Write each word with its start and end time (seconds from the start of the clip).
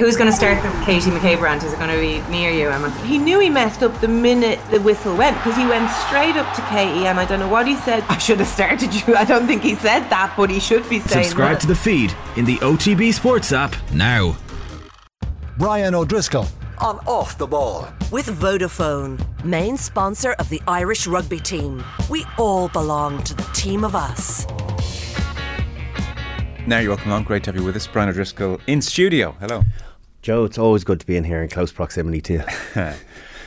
Who's 0.00 0.16
going 0.16 0.30
to 0.30 0.34
start 0.34 0.62
the 0.62 0.70
Katie 0.86 1.10
McCabe 1.10 1.42
rant? 1.42 1.62
Is 1.62 1.74
it 1.74 1.78
going 1.78 1.90
to 1.90 2.00
be 2.00 2.26
me 2.32 2.46
or 2.46 2.50
you, 2.50 2.70
Emma? 2.70 2.90
He 3.02 3.18
knew 3.18 3.38
he 3.38 3.50
messed 3.50 3.82
up 3.82 4.00
the 4.00 4.08
minute 4.08 4.58
the 4.70 4.80
whistle 4.80 5.14
went 5.14 5.36
because 5.36 5.58
he 5.58 5.66
went 5.66 5.90
straight 5.90 6.36
up 6.36 6.56
to 6.56 6.62
Katie 6.68 7.04
and 7.06 7.20
I 7.20 7.26
don't 7.26 7.38
know 7.38 7.50
what 7.50 7.66
he 7.68 7.76
said. 7.76 8.02
I 8.08 8.16
should 8.16 8.38
have 8.38 8.48
started 8.48 8.94
you. 8.94 9.14
I 9.14 9.26
don't 9.26 9.46
think 9.46 9.60
he 9.62 9.74
said 9.74 10.08
that, 10.08 10.32
but 10.38 10.48
he 10.48 10.58
should 10.58 10.88
be 10.88 11.00
saying 11.00 11.24
Subscribe 11.24 11.56
that. 11.56 11.60
to 11.60 11.66
the 11.66 11.74
feed 11.74 12.14
in 12.36 12.46
the 12.46 12.56
OTB 12.60 13.12
Sports 13.12 13.52
app 13.52 13.76
now. 13.92 14.38
Brian 15.58 15.94
O'Driscoll 15.94 16.46
on 16.78 16.98
Off 17.00 17.36
the 17.36 17.46
Ball. 17.46 17.86
With 18.10 18.28
Vodafone, 18.40 19.20
main 19.44 19.76
sponsor 19.76 20.32
of 20.38 20.48
the 20.48 20.62
Irish 20.66 21.06
rugby 21.06 21.40
team. 21.40 21.84
We 22.08 22.24
all 22.38 22.68
belong 22.68 23.22
to 23.24 23.34
the 23.34 23.42
team 23.52 23.84
of 23.84 23.94
us. 23.94 24.46
Now 26.66 26.78
you're 26.78 26.90
welcome 26.90 27.10
along. 27.10 27.24
Great 27.24 27.44
to 27.44 27.48
have 27.52 27.60
you 27.60 27.66
with 27.66 27.76
us, 27.76 27.86
Brian 27.86 28.08
O'Driscoll 28.08 28.60
in 28.66 28.80
studio. 28.80 29.36
Hello. 29.40 29.62
Joe, 30.22 30.44
it's 30.44 30.58
always 30.58 30.84
good 30.84 31.00
to 31.00 31.06
be 31.06 31.16
in 31.16 31.24
here 31.24 31.42
in 31.42 31.48
close 31.48 31.72
proximity 31.72 32.20
to 32.22 32.32
you. 32.74 32.92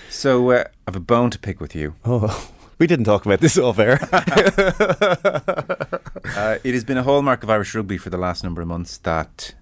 So 0.09 0.51
uh, 0.51 0.63
I 0.67 0.91
have 0.91 0.95
a 0.95 0.99
bone 0.99 1.31
to 1.31 1.39
pick 1.39 1.59
with 1.59 1.73
you. 1.75 1.95
Oh, 2.05 2.51
we 2.77 2.85
didn't 2.85 3.05
talk 3.05 3.25
about 3.25 3.39
this 3.39 3.57
off 3.57 3.79
air. 3.79 3.99
Uh, 6.35 6.57
it 6.63 6.73
has 6.73 6.83
been 6.83 6.97
a 6.97 7.03
hallmark 7.03 7.43
of 7.43 7.49
Irish 7.49 7.75
rugby 7.75 7.97
for 7.97 8.09
the 8.09 8.17
last 8.17 8.43
number 8.43 8.61
of 8.61 8.67
months 8.67 8.97
that 8.99 9.53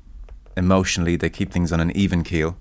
emotionally 0.55 1.15
they 1.15 1.29
keep 1.29 1.51
things 1.51 1.71
on 1.71 1.79
an 1.79 1.91
even 1.91 2.23
keel. 2.23 2.55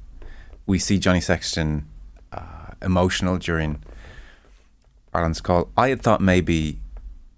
We 0.66 0.78
see 0.78 0.98
Johnny 0.98 1.20
Sexton 1.20 1.86
uh, 2.32 2.72
emotional 2.82 3.36
during 3.38 3.82
Ireland's 5.12 5.40
call. 5.40 5.68
I 5.76 5.90
had 5.90 6.02
thought 6.02 6.20
maybe 6.20 6.80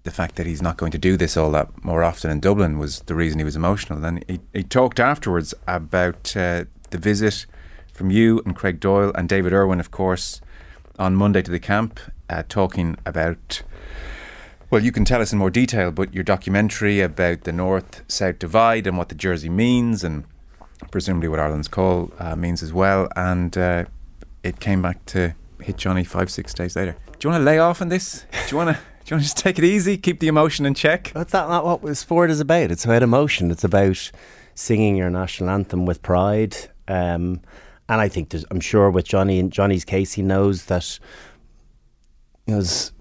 the 0.04 0.10
fact 0.10 0.36
that 0.36 0.46
he's 0.46 0.62
not 0.62 0.76
going 0.76 0.92
to 0.92 0.98
do 0.98 1.16
this 1.16 1.36
all 1.36 1.50
that 1.50 1.84
more 1.84 2.02
often 2.02 2.30
in 2.30 2.40
Dublin 2.40 2.78
was 2.78 3.00
the 3.00 3.14
reason 3.14 3.38
he 3.38 3.44
was 3.44 3.56
emotional. 3.56 3.98
Then 3.98 4.22
he, 4.28 4.40
he 4.54 4.62
talked 4.62 4.98
afterwards 4.98 5.52
about 5.66 6.34
uh, 6.36 6.64
the 6.92 6.98
visit 6.98 7.46
from 7.92 8.10
you 8.10 8.40
and 8.46 8.56
Craig 8.56 8.80
Doyle 8.80 9.12
and 9.14 9.28
David 9.28 9.52
Irwin, 9.52 9.80
of 9.80 9.90
course, 9.90 10.40
on 10.98 11.16
Monday 11.16 11.42
to 11.42 11.50
the 11.50 11.60
camp, 11.60 12.00
uh, 12.30 12.42
talking 12.48 12.96
about. 13.04 13.62
Well, 14.70 14.82
you 14.82 14.92
can 14.92 15.04
tell 15.04 15.20
us 15.20 15.32
in 15.32 15.38
more 15.38 15.50
detail, 15.50 15.90
but 15.90 16.14
your 16.14 16.24
documentary 16.24 17.00
about 17.00 17.42
the 17.42 17.52
North 17.52 18.02
South 18.08 18.38
divide 18.38 18.86
and 18.86 18.96
what 18.96 19.10
the 19.10 19.14
jersey 19.14 19.50
means, 19.50 20.02
and 20.02 20.24
presumably 20.90 21.28
what 21.28 21.40
Ireland's 21.40 21.68
call 21.68 22.10
uh, 22.18 22.36
means 22.36 22.62
as 22.62 22.72
well. 22.72 23.08
And 23.14 23.56
uh, 23.58 23.84
it 24.42 24.60
came 24.60 24.80
back 24.80 25.04
to 25.06 25.34
hit 25.60 25.76
Johnny 25.76 26.04
five, 26.04 26.30
six 26.30 26.54
days 26.54 26.74
later. 26.74 26.96
Do 27.18 27.28
you 27.28 27.30
want 27.30 27.40
to 27.42 27.44
lay 27.44 27.58
off 27.58 27.82
on 27.82 27.88
this? 27.88 28.24
Do 28.32 28.50
you 28.50 28.56
want 28.56 28.70
to? 28.70 28.82
Do 29.04 29.14
you 29.14 29.16
want 29.16 29.24
to 29.24 29.34
just 29.34 29.38
take 29.38 29.58
it 29.58 29.64
easy, 29.64 29.98
keep 29.98 30.20
the 30.20 30.28
emotion 30.28 30.64
in 30.64 30.74
check? 30.74 31.10
That's 31.12 31.32
that 31.32 31.48
not 31.48 31.82
what 31.82 31.96
sport 31.96 32.30
is 32.30 32.38
about. 32.38 32.70
It's 32.70 32.84
about 32.84 33.02
emotion. 33.02 33.50
It's 33.50 33.64
about 33.64 34.12
singing 34.54 34.96
your 34.96 35.10
national 35.10 35.50
anthem 35.50 35.86
with 35.86 36.02
pride. 36.02 36.56
Um, 36.88 37.40
and 37.88 38.00
I 38.00 38.08
think 38.08 38.30
there's, 38.30 38.44
I'm 38.50 38.60
sure 38.60 38.90
with 38.90 39.04
Johnny 39.06 39.38
in 39.38 39.50
Johnny's 39.50 39.84
case, 39.84 40.12
he 40.14 40.22
knows 40.22 40.66
that 40.66 40.98
you 42.46 42.54
know, 42.54 42.60
there's 42.60 42.92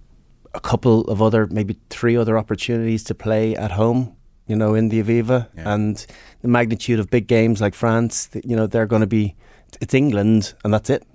a 0.54 0.60
couple 0.60 1.02
of 1.10 1.22
other, 1.22 1.48
maybe 1.48 1.78
three 1.90 2.16
other 2.18 2.38
opportunities 2.38 3.04
to 3.06 3.16
play 3.16 3.56
at 3.56 3.72
home. 3.72 4.16
You 4.48 4.58
know, 4.58 4.74
in 4.74 4.90
the 4.90 5.02
Aviva, 5.02 5.48
Yeah. 5.56 5.74
and 5.74 6.06
the 6.42 6.48
magnitude 6.50 7.00
of 7.00 7.10
big 7.10 7.28
games 7.28 7.62
like 7.62 7.74
France. 7.74 8.30
You 8.44 8.56
know, 8.58 8.68
they're 8.68 8.88
going 8.88 9.00
to 9.02 9.08
be. 9.08 9.36
It's 9.80 9.94
England, 9.94 10.54
and 10.66 10.74
that's 10.74 10.90
it. 10.90 11.06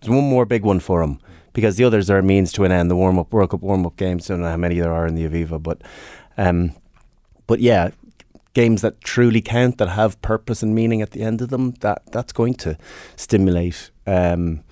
There's 0.00 0.10
one 0.10 0.24
more 0.24 0.44
big 0.44 0.64
one 0.64 0.80
for 0.80 1.00
him 1.00 1.20
because 1.52 1.76
the 1.76 1.84
others 1.84 2.10
are 2.10 2.18
a 2.18 2.22
means 2.22 2.50
to 2.52 2.64
an 2.64 2.72
end. 2.72 2.90
The 2.90 2.96
warm 2.96 3.16
up 3.18 3.32
World 3.32 3.50
Cup 3.50 3.60
warm 3.60 3.86
up 3.86 3.96
games. 3.96 4.28
I 4.28 4.34
don't 4.34 4.42
know 4.42 4.48
how 4.48 4.56
many 4.56 4.80
there 4.80 4.92
are 4.92 5.06
in 5.06 5.14
the 5.14 5.28
Aviva, 5.28 5.62
but 5.62 5.82
um, 6.36 6.72
but 7.46 7.60
yeah, 7.60 7.90
games 8.54 8.82
that 8.82 9.00
truly 9.00 9.40
count, 9.40 9.78
that 9.78 9.90
have 9.90 10.20
purpose 10.22 10.62
and 10.62 10.74
meaning 10.74 11.02
at 11.02 11.10
the 11.12 11.22
end 11.22 11.40
of 11.40 11.50
them. 11.50 11.72
That 11.80 12.02
that's 12.12 12.32
going 12.32 12.54
to 12.54 12.76
stimulate 13.16 13.90
um, 14.06 14.62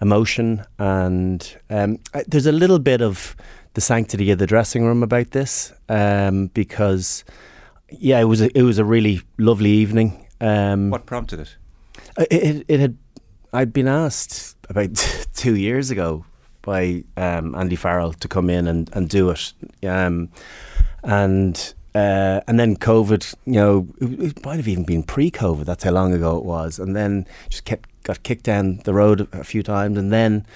emotion, 0.00 0.64
and 0.78 1.56
um, 1.68 1.98
I, 2.14 2.24
there's 2.26 2.46
a 2.46 2.52
little 2.52 2.78
bit 2.78 3.00
of 3.02 3.36
the 3.74 3.80
sanctity 3.80 4.30
of 4.30 4.38
the 4.38 4.46
dressing 4.46 4.84
room 4.84 5.02
about 5.02 5.30
this 5.30 5.72
um, 5.88 6.48
because 6.48 7.24
yeah, 7.90 8.20
it 8.20 8.24
was 8.24 8.40
a, 8.40 8.56
it 8.56 8.62
was 8.62 8.78
a 8.78 8.84
really 8.84 9.20
lovely 9.38 9.70
evening. 9.70 10.26
Um, 10.40 10.90
What 10.90 11.06
prompted 11.06 11.40
it? 11.40 11.56
It, 12.18 12.32
it, 12.32 12.64
it 12.68 12.80
had. 12.80 12.98
I'd 13.52 13.72
been 13.72 13.88
asked 13.88 14.56
about 14.68 14.94
two 15.34 15.56
years 15.56 15.90
ago 15.90 16.24
by 16.62 17.04
um, 17.16 17.54
Andy 17.54 17.76
Farrell 17.76 18.12
to 18.12 18.28
come 18.28 18.48
in 18.50 18.68
and, 18.68 18.88
and 18.92 19.08
do 19.08 19.30
it, 19.30 19.52
um, 19.82 20.30
and 21.02 21.74
uh, 21.94 22.40
and 22.46 22.58
then 22.58 22.76
COVID. 22.76 23.34
You 23.46 23.52
know, 23.52 23.88
it, 24.00 24.44
might 24.44 24.56
have 24.56 24.68
even 24.68 24.84
been 24.84 25.02
pre-COVID. 25.02 25.64
That's 25.64 25.84
how 25.84 25.90
long 25.90 26.12
ago 26.12 26.36
it 26.36 26.44
was. 26.44 26.78
And 26.78 26.94
then 26.94 27.26
just 27.48 27.64
kept 27.64 27.88
got 28.04 28.22
kicked 28.22 28.44
down 28.44 28.78
the 28.84 28.94
road 28.94 29.28
a 29.32 29.44
few 29.44 29.62
times, 29.62 29.98
and 29.98 30.12
then 30.12 30.46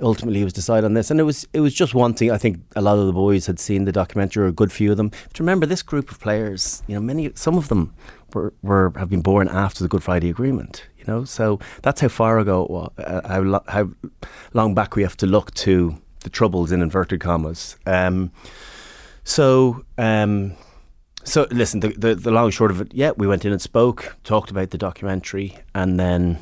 ultimately 0.00 0.40
it 0.40 0.44
was 0.44 0.52
decided 0.52 0.84
on 0.84 0.94
this. 0.94 1.10
And 1.10 1.20
it 1.20 1.24
was 1.24 1.46
it 1.52 1.60
was 1.60 1.74
just 1.74 1.94
one 1.94 2.14
thing. 2.14 2.30
I 2.30 2.38
think 2.38 2.60
a 2.76 2.82
lot 2.82 2.98
of 2.98 3.06
the 3.06 3.12
boys 3.12 3.46
had 3.46 3.58
seen 3.58 3.84
the 3.84 3.92
documentary, 3.92 4.44
or 4.44 4.48
a 4.48 4.52
good 4.52 4.72
few 4.72 4.90
of 4.90 4.96
them. 4.96 5.10
But 5.28 5.38
remember, 5.38 5.66
this 5.66 5.82
group 5.82 6.10
of 6.10 6.20
players, 6.20 6.82
you 6.86 6.94
know, 6.94 7.00
many 7.00 7.32
some 7.34 7.56
of 7.56 7.68
them 7.68 7.94
were, 8.32 8.52
were 8.62 8.92
have 8.96 9.10
been 9.10 9.22
born 9.22 9.48
after 9.48 9.82
the 9.82 9.88
Good 9.88 10.02
Friday 10.02 10.28
Agreement. 10.28 10.86
You 10.98 11.04
know, 11.06 11.24
so 11.24 11.60
that's 11.82 12.00
how 12.00 12.08
far 12.08 12.38
ago 12.38 12.64
it 12.64 12.70
was, 12.70 12.90
uh, 12.98 13.28
how 13.28 13.40
lo- 13.40 13.64
how 13.68 13.90
long 14.52 14.74
back 14.74 14.96
we 14.96 15.02
have 15.02 15.16
to 15.18 15.26
look 15.26 15.52
to 15.54 15.96
the 16.20 16.30
troubles 16.30 16.72
in 16.72 16.82
inverted 16.82 17.20
commas. 17.20 17.76
Um, 17.86 18.32
so. 19.24 19.84
Um, 19.98 20.56
so 21.24 21.46
listen, 21.50 21.80
the, 21.80 21.88
the 21.88 22.14
the 22.14 22.30
long 22.30 22.50
short 22.50 22.70
of 22.70 22.80
it, 22.82 22.94
yeah, 22.94 23.12
we 23.16 23.26
went 23.26 23.44
in 23.44 23.52
and 23.52 23.60
spoke, 23.60 24.16
talked 24.24 24.50
about 24.50 24.70
the 24.70 24.78
documentary, 24.78 25.58
and 25.74 25.98
then 25.98 26.38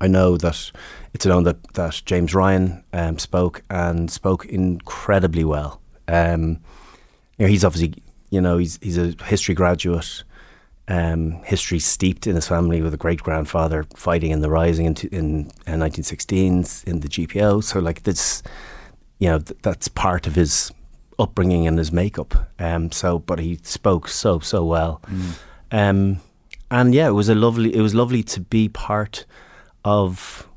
I 0.00 0.08
know 0.08 0.36
that 0.36 0.72
it's 1.14 1.24
known 1.24 1.44
that 1.44 1.74
that 1.74 2.02
James 2.04 2.34
Ryan 2.34 2.84
um, 2.92 3.18
spoke 3.18 3.62
and 3.70 4.10
spoke 4.10 4.46
incredibly 4.46 5.44
well. 5.44 5.80
Um, 6.08 6.60
you 7.38 7.46
know, 7.46 7.48
he's 7.48 7.64
obviously 7.64 8.02
you 8.30 8.40
know 8.40 8.58
he's 8.58 8.78
he's 8.82 8.98
a 8.98 9.14
history 9.24 9.54
graduate, 9.54 10.24
um, 10.88 11.42
history 11.44 11.78
steeped 11.78 12.26
in 12.26 12.34
his 12.34 12.48
family 12.48 12.82
with 12.82 12.94
a 12.94 12.98
great 12.98 13.22
grandfather 13.22 13.84
fighting 13.96 14.30
in 14.30 14.40
the 14.40 14.50
Rising 14.50 14.86
in 14.86 14.96
in 15.12 15.46
uh, 15.66 15.72
1916s 15.72 16.84
in 16.84 17.00
the 17.00 17.08
GPO. 17.08 17.62
So 17.62 17.78
like 17.78 18.02
this, 18.02 18.42
you 19.18 19.28
know, 19.28 19.38
th- 19.38 19.58
that's 19.62 19.88
part 19.88 20.26
of 20.26 20.34
his 20.34 20.72
upbringing 21.18 21.66
and 21.66 21.78
his 21.78 21.92
makeup. 21.92 22.34
Um, 22.58 22.90
so, 22.92 23.18
but 23.18 23.38
he 23.38 23.58
spoke 23.62 24.08
so 24.08 24.38
so 24.40 24.64
well. 24.64 25.00
Um, 25.70 26.20
and 26.70 26.94
yeah, 26.94 27.08
it 27.08 27.12
was 27.12 27.28
a 27.28 27.34
lovely. 27.34 27.74
It 27.74 27.80
was 27.80 27.94
lovely 27.94 28.22
to 28.24 28.40
be 28.40 28.68
part 28.68 29.26
of 29.84 30.48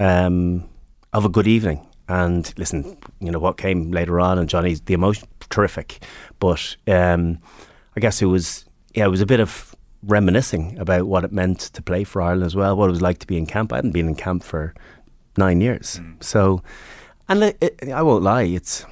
um, 0.00 0.68
of 1.12 1.24
a 1.24 1.28
good 1.28 1.46
evening. 1.46 1.86
And 2.08 2.52
listen, 2.56 2.96
you 3.20 3.30
know 3.30 3.38
what 3.38 3.56
came 3.56 3.90
later 3.90 4.20
on, 4.20 4.38
and 4.38 4.48
Johnny's 4.48 4.80
the 4.82 4.94
emotion 4.94 5.28
terrific, 5.48 6.02
but 6.38 6.76
um, 6.86 7.38
I 7.96 8.00
guess 8.00 8.22
it 8.22 8.26
was 8.26 8.64
yeah, 8.94 9.06
it 9.06 9.10
was 9.10 9.20
a 9.20 9.26
bit 9.26 9.40
of 9.40 9.74
reminiscing 10.02 10.78
about 10.78 11.06
what 11.06 11.24
it 11.24 11.32
meant 11.32 11.60
to 11.60 11.82
play 11.82 12.04
for 12.04 12.22
Ireland 12.22 12.44
as 12.44 12.54
well, 12.54 12.76
what 12.76 12.88
it 12.88 12.92
was 12.92 13.02
like 13.02 13.18
to 13.18 13.26
be 13.26 13.36
in 13.36 13.46
camp. 13.46 13.72
I 13.72 13.76
hadn't 13.76 13.90
been 13.90 14.06
in 14.06 14.14
camp 14.14 14.44
for 14.44 14.72
nine 15.36 15.60
years, 15.60 16.00
so 16.20 16.62
and 17.28 17.42
it, 17.42 17.90
I 17.92 18.02
won't 18.02 18.22
lie, 18.22 18.44
it's 18.44 18.86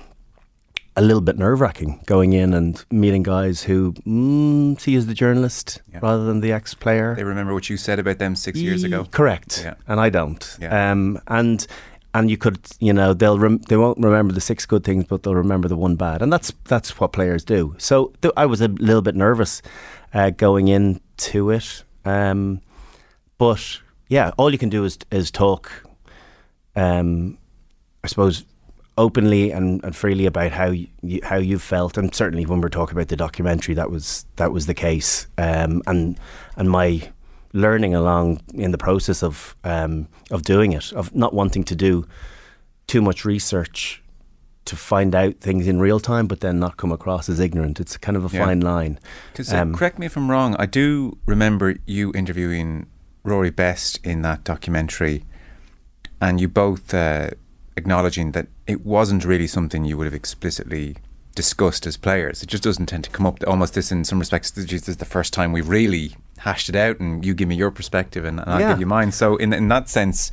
a 0.96 1.02
little 1.02 1.20
bit 1.20 1.36
nerve 1.36 1.60
wracking 1.60 2.00
going 2.06 2.32
in 2.32 2.54
and 2.54 2.84
meeting 2.90 3.22
guys 3.24 3.62
who 3.64 3.92
mm, 4.06 4.80
see 4.80 4.92
you 4.92 4.98
as 4.98 5.06
the 5.06 5.14
journalist 5.14 5.80
Yeah. 5.92 5.98
rather 6.02 6.24
than 6.24 6.40
the 6.40 6.52
ex 6.52 6.72
player. 6.74 7.14
They 7.16 7.24
remember 7.24 7.52
what 7.52 7.68
you 7.68 7.76
said 7.76 7.98
about 7.98 8.18
them 8.18 8.36
six 8.36 8.58
years 8.60 8.84
ago. 8.84 9.04
Correct. 9.10 9.62
Yeah. 9.64 9.74
And 9.88 9.98
I 10.00 10.08
don't. 10.10 10.56
Yeah. 10.60 10.92
Um, 10.92 11.18
and 11.26 11.66
and 12.16 12.30
you 12.30 12.36
could, 12.36 12.60
you 12.78 12.92
know, 12.92 13.12
they'll 13.12 13.40
rem- 13.40 13.58
they 13.68 13.76
won't 13.76 13.98
remember 13.98 14.32
the 14.32 14.40
six 14.40 14.66
good 14.66 14.84
things, 14.84 15.04
but 15.04 15.24
they'll 15.24 15.34
remember 15.34 15.66
the 15.66 15.76
one 15.76 15.96
bad, 15.96 16.22
and 16.22 16.32
that's 16.32 16.52
that's 16.64 17.00
what 17.00 17.12
players 17.12 17.44
do. 17.44 17.74
So 17.78 18.12
th- 18.22 18.32
I 18.36 18.46
was 18.46 18.60
a 18.60 18.68
little 18.68 19.02
bit 19.02 19.16
nervous 19.16 19.62
uh, 20.12 20.30
going 20.30 20.68
into 20.68 21.50
it, 21.50 21.82
um, 22.04 22.60
but 23.36 23.80
yeah, 24.08 24.30
all 24.36 24.52
you 24.52 24.58
can 24.58 24.68
do 24.68 24.84
is 24.84 24.96
is 25.10 25.32
talk. 25.32 25.72
Um, 26.76 27.38
I 28.04 28.06
suppose 28.06 28.44
openly 28.96 29.50
and, 29.50 29.82
and 29.84 29.94
freely 29.96 30.26
about 30.26 30.52
how 30.52 30.70
you, 30.70 30.86
how 31.24 31.36
you 31.36 31.58
felt, 31.58 31.96
and 31.98 32.14
certainly 32.14 32.46
when 32.46 32.60
we're 32.60 32.68
talking 32.68 32.96
about 32.96 33.08
the 33.08 33.16
documentary, 33.16 33.74
that 33.74 33.90
was 33.90 34.26
that 34.36 34.52
was 34.52 34.66
the 34.66 34.74
case. 34.74 35.26
Um, 35.38 35.82
and 35.86 36.18
and 36.56 36.70
my 36.70 37.10
learning 37.52 37.94
along 37.94 38.40
in 38.54 38.70
the 38.72 38.78
process 38.78 39.22
of 39.22 39.56
um, 39.64 40.08
of 40.30 40.42
doing 40.42 40.72
it, 40.72 40.92
of 40.92 41.14
not 41.14 41.34
wanting 41.34 41.64
to 41.64 41.74
do 41.76 42.06
too 42.86 43.00
much 43.02 43.24
research 43.24 44.02
to 44.66 44.76
find 44.76 45.14
out 45.14 45.40
things 45.40 45.66
in 45.66 45.78
real 45.78 46.00
time, 46.00 46.26
but 46.26 46.40
then 46.40 46.58
not 46.58 46.76
come 46.78 46.90
across 46.92 47.28
as 47.28 47.38
ignorant. 47.38 47.80
It's 47.80 47.96
kind 47.98 48.16
of 48.16 48.24
a 48.24 48.34
Yeah. 48.34 48.46
fine 48.46 48.60
line. 48.60 48.98
Because 49.32 49.52
uh, 49.52 49.58
Um, 49.58 49.74
correct 49.74 49.98
me 49.98 50.06
if 50.06 50.16
I'm 50.16 50.30
wrong, 50.30 50.56
I 50.58 50.66
do 50.66 51.18
remember 51.26 51.76
you 51.84 52.12
interviewing 52.14 52.86
Rory 53.24 53.50
Best 53.50 53.98
in 54.02 54.22
that 54.22 54.42
documentary, 54.44 55.24
and 56.20 56.40
you 56.40 56.48
both 56.48 56.94
uh, 56.94 57.30
acknowledging 57.76 58.32
that 58.32 58.46
it 58.66 58.84
wasn't 58.84 59.24
really 59.24 59.46
something 59.46 59.84
you 59.84 59.96
would 59.96 60.06
have 60.06 60.14
explicitly 60.14 60.96
discussed 61.34 61.86
as 61.86 61.96
players. 61.96 62.42
It 62.42 62.46
just 62.46 62.62
doesn't 62.62 62.86
tend 62.86 63.04
to 63.04 63.10
come 63.10 63.26
up. 63.26 63.38
Almost 63.46 63.74
this, 63.74 63.90
in 63.90 64.04
some 64.04 64.18
respects, 64.18 64.50
this 64.50 64.88
is 64.88 64.98
the 64.98 65.04
first 65.04 65.32
time 65.32 65.52
we 65.52 65.60
really 65.60 66.16
hashed 66.38 66.68
it 66.68 66.76
out, 66.76 67.00
and 67.00 67.24
you 67.24 67.34
give 67.34 67.48
me 67.48 67.56
your 67.56 67.70
perspective, 67.70 68.24
and, 68.24 68.38
and 68.40 68.50
I'll 68.50 68.68
give 68.68 68.80
you 68.80 68.86
mine. 68.86 69.12
So 69.12 69.36
in 69.36 69.52
in 69.52 69.68
that 69.68 69.88
sense, 69.88 70.30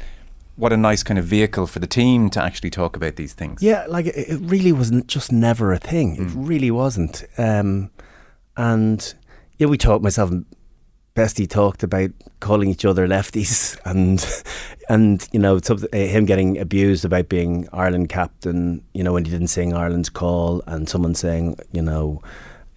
what 0.55 0.71
a 0.71 0.77
nice 0.77 1.01
kind 1.03 1.17
of 1.17 1.25
vehicle 1.25 1.65
for 1.67 1.79
the 1.79 1.87
team 1.87 2.29
to 2.31 2.43
actually 2.43 2.69
talk 2.69 2.95
about 2.95 3.15
these 3.15 3.33
things. 3.33 3.63
Yeah, 3.63 3.85
like 3.87 4.05
it, 4.05 4.15
it 4.15 4.39
really 4.41 4.71
wasn't 4.71 5.07
just 5.07 5.31
never 5.31 5.71
a 5.71 5.79
thing. 5.79 6.17
It 6.17 6.31
really 6.35 6.71
wasn't. 6.71 7.23
Um, 7.37 7.89
and 8.57 9.13
yeah, 9.57 9.67
we 9.67 9.77
talked. 9.77 10.03
Myself 10.03 10.29
and 10.29 10.45
Bestie 11.15 11.49
talked 11.49 11.83
about 11.83 12.11
calling 12.39 12.69
each 12.69 12.85
other 12.85 13.07
lefties, 13.07 13.77
and 13.85 14.25
and 14.89 15.27
you 15.31 15.39
know 15.39 15.57
uh, 15.57 15.97
him 15.97 16.25
getting 16.25 16.57
abused 16.57 17.05
about 17.05 17.29
being 17.29 17.67
Ireland 17.73 18.09
captain. 18.09 18.83
You 18.93 19.03
know 19.03 19.13
when 19.13 19.25
he 19.25 19.31
didn't 19.31 19.47
sing 19.47 19.73
Ireland's 19.73 20.09
call, 20.09 20.61
and 20.67 20.87
someone 20.87 21.15
saying, 21.15 21.57
you 21.71 21.81
know. 21.81 22.21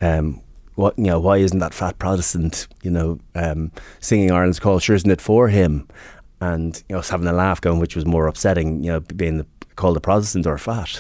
Um, 0.01 0.41
what 0.75 0.99
you 0.99 1.05
know? 1.05 1.21
Why 1.21 1.37
isn't 1.37 1.61
that 1.61 1.73
fat 1.73 2.01
Protestant, 2.01 2.67
you 2.83 2.91
know, 2.91 3.21
um, 3.37 3.71
singing 4.01 4.33
Ireland's 4.33 4.59
call? 4.59 4.81
Sure, 4.81 4.97
isn't 4.97 5.09
it 5.09 5.21
for 5.21 5.47
him? 5.47 5.87
and 6.41 6.83
you 6.89 6.97
know, 6.97 7.03
having 7.03 7.27
a 7.27 7.33
laugh, 7.33 7.61
going, 7.61 7.79
which 7.79 7.97
was 7.97 8.05
more 8.05 8.27
upsetting, 8.27 8.83
you 8.83 8.93
know, 8.93 9.01
being 9.01 9.39
the, 9.39 9.47
called 9.77 9.97
a 9.97 10.01
Protestant 10.01 10.47
or 10.47 10.59
fat. 10.59 10.99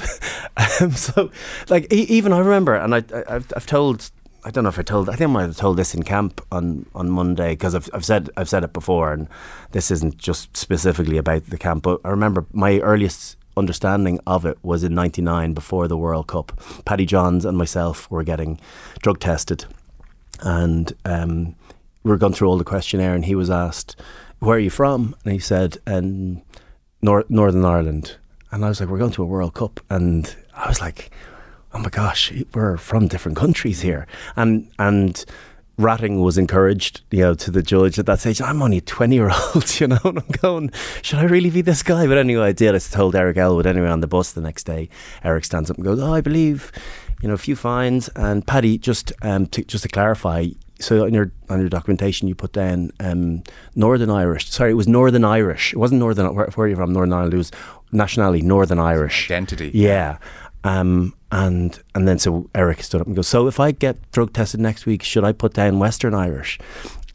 um, 0.80 0.92
so, 0.92 1.30
like, 1.68 1.92
even 1.92 2.32
I 2.32 2.38
remember, 2.38 2.74
and 2.74 2.94
I, 2.94 3.04
I, 3.28 3.36
I've 3.36 3.66
told, 3.66 4.10
I 4.44 4.50
don't 4.50 4.64
know 4.64 4.68
if 4.70 4.78
I 4.78 4.82
told, 4.82 5.08
I 5.08 5.16
think 5.16 5.30
I 5.30 5.32
might 5.32 5.42
have 5.42 5.56
told 5.56 5.78
this 5.78 5.94
in 5.94 6.02
camp 6.02 6.44
on 6.52 6.84
on 6.94 7.08
Monday 7.10 7.52
because 7.52 7.74
I've, 7.74 7.88
I've 7.94 8.04
said 8.04 8.28
I've 8.36 8.48
said 8.48 8.62
it 8.62 8.74
before, 8.74 9.12
and 9.12 9.26
this 9.72 9.90
isn't 9.90 10.18
just 10.18 10.54
specifically 10.56 11.16
about 11.16 11.46
the 11.46 11.56
camp, 11.56 11.84
but 11.84 12.00
I 12.04 12.10
remember 12.10 12.44
my 12.52 12.78
earliest 12.80 13.38
understanding 13.56 14.20
of 14.26 14.44
it 14.44 14.58
was 14.62 14.84
in 14.84 14.94
'99 14.94 15.54
before 15.54 15.88
the 15.88 15.96
World 15.96 16.26
Cup. 16.26 16.52
Paddy 16.84 17.06
Johns 17.06 17.46
and 17.46 17.56
myself 17.56 18.10
were 18.10 18.22
getting 18.22 18.60
drug 19.00 19.18
tested, 19.18 19.64
and 20.40 20.92
um, 21.06 21.54
we 22.02 22.10
were 22.10 22.18
going 22.18 22.34
through 22.34 22.48
all 22.48 22.58
the 22.58 22.64
questionnaire, 22.64 23.14
and 23.14 23.24
he 23.24 23.34
was 23.34 23.48
asked, 23.48 23.96
"Where 24.40 24.56
are 24.56 24.60
you 24.60 24.70
from?" 24.70 25.16
And 25.24 25.32
he 25.32 25.38
said, 25.38 25.78
"And 25.86 26.42
Nor- 27.00 27.24
Northern 27.30 27.64
Ireland." 27.64 28.16
And 28.50 28.62
I 28.62 28.68
was 28.68 28.78
like, 28.78 28.90
"We're 28.90 28.98
going 28.98 29.12
to 29.12 29.22
a 29.22 29.26
World 29.26 29.54
Cup," 29.54 29.80
and 29.88 30.36
I 30.54 30.68
was 30.68 30.82
like, 30.82 31.10
"Oh 31.74 31.78
my 31.78 31.90
gosh, 31.90 32.32
we're 32.54 32.76
from 32.76 33.08
different 33.08 33.36
countries 33.36 33.80
here," 33.80 34.06
and 34.36 34.70
and. 34.78 35.24
Ratting 35.76 36.20
was 36.20 36.38
encouraged, 36.38 37.00
you 37.10 37.22
know, 37.22 37.34
to 37.34 37.50
the 37.50 37.60
judge 37.60 37.98
at 37.98 38.06
that 38.06 38.20
stage. 38.20 38.40
I'm 38.40 38.62
only 38.62 38.76
a 38.76 38.80
20 38.80 39.12
year 39.12 39.28
old, 39.28 39.80
you 39.80 39.88
know, 39.88 39.98
and 40.04 40.20
I'm 40.20 40.28
going, 40.40 40.70
should 41.02 41.18
I 41.18 41.24
really 41.24 41.50
be 41.50 41.62
this 41.62 41.82
guy? 41.82 42.06
But 42.06 42.16
anyway, 42.16 42.46
I 42.46 42.52
did. 42.52 42.76
I 42.76 42.78
told 42.78 43.16
Eric 43.16 43.38
Elwood 43.38 43.66
anyway 43.66 43.88
on 43.88 43.98
the 43.98 44.06
bus 44.06 44.30
the 44.30 44.40
next 44.40 44.66
day. 44.66 44.88
Eric 45.24 45.44
stands 45.44 45.72
up 45.72 45.76
and 45.76 45.84
goes, 45.84 45.98
Oh, 45.98 46.14
I 46.14 46.20
believe, 46.20 46.70
you 47.20 47.26
know, 47.26 47.34
a 47.34 47.38
few 47.38 47.56
fines. 47.56 48.08
And 48.14 48.46
Paddy, 48.46 48.78
just 48.78 49.12
um, 49.22 49.48
to, 49.48 49.64
just 49.64 49.82
to 49.82 49.88
clarify, 49.88 50.46
so 50.78 51.04
on 51.04 51.14
your 51.14 51.32
on 51.48 51.60
your 51.60 51.68
documentation 51.68 52.28
you 52.28 52.34
put 52.34 52.52
down 52.52 52.90
um, 53.00 53.42
Northern 53.74 54.10
Irish. 54.10 54.50
Sorry, 54.50 54.70
it 54.70 54.74
was 54.74 54.88
Northern 54.88 55.24
Irish. 55.24 55.72
It 55.72 55.78
wasn't 55.78 56.00
Northern. 56.00 56.34
Where, 56.34 56.46
where 56.54 56.66
are 56.66 56.68
you 56.68 56.76
from? 56.76 56.92
Northern 56.92 57.12
Ireland. 57.12 57.34
It 57.34 57.38
was 57.38 57.52
nationality 57.92 58.42
Northern 58.42 58.78
Irish. 58.78 59.30
Identity. 59.30 59.70
Yeah. 59.74 60.18
Um, 60.64 61.14
and 61.30 61.78
and 61.94 62.08
then 62.08 62.18
so 62.18 62.48
Eric 62.54 62.82
stood 62.82 63.00
up 63.00 63.06
and 63.06 63.14
goes, 63.14 63.28
so 63.28 63.46
if 63.46 63.60
I 63.60 63.70
get 63.70 64.10
drug 64.12 64.32
tested 64.32 64.60
next 64.60 64.86
week, 64.86 65.02
should 65.02 65.24
I 65.24 65.32
put 65.32 65.52
down 65.52 65.78
Western 65.78 66.14
Irish? 66.14 66.58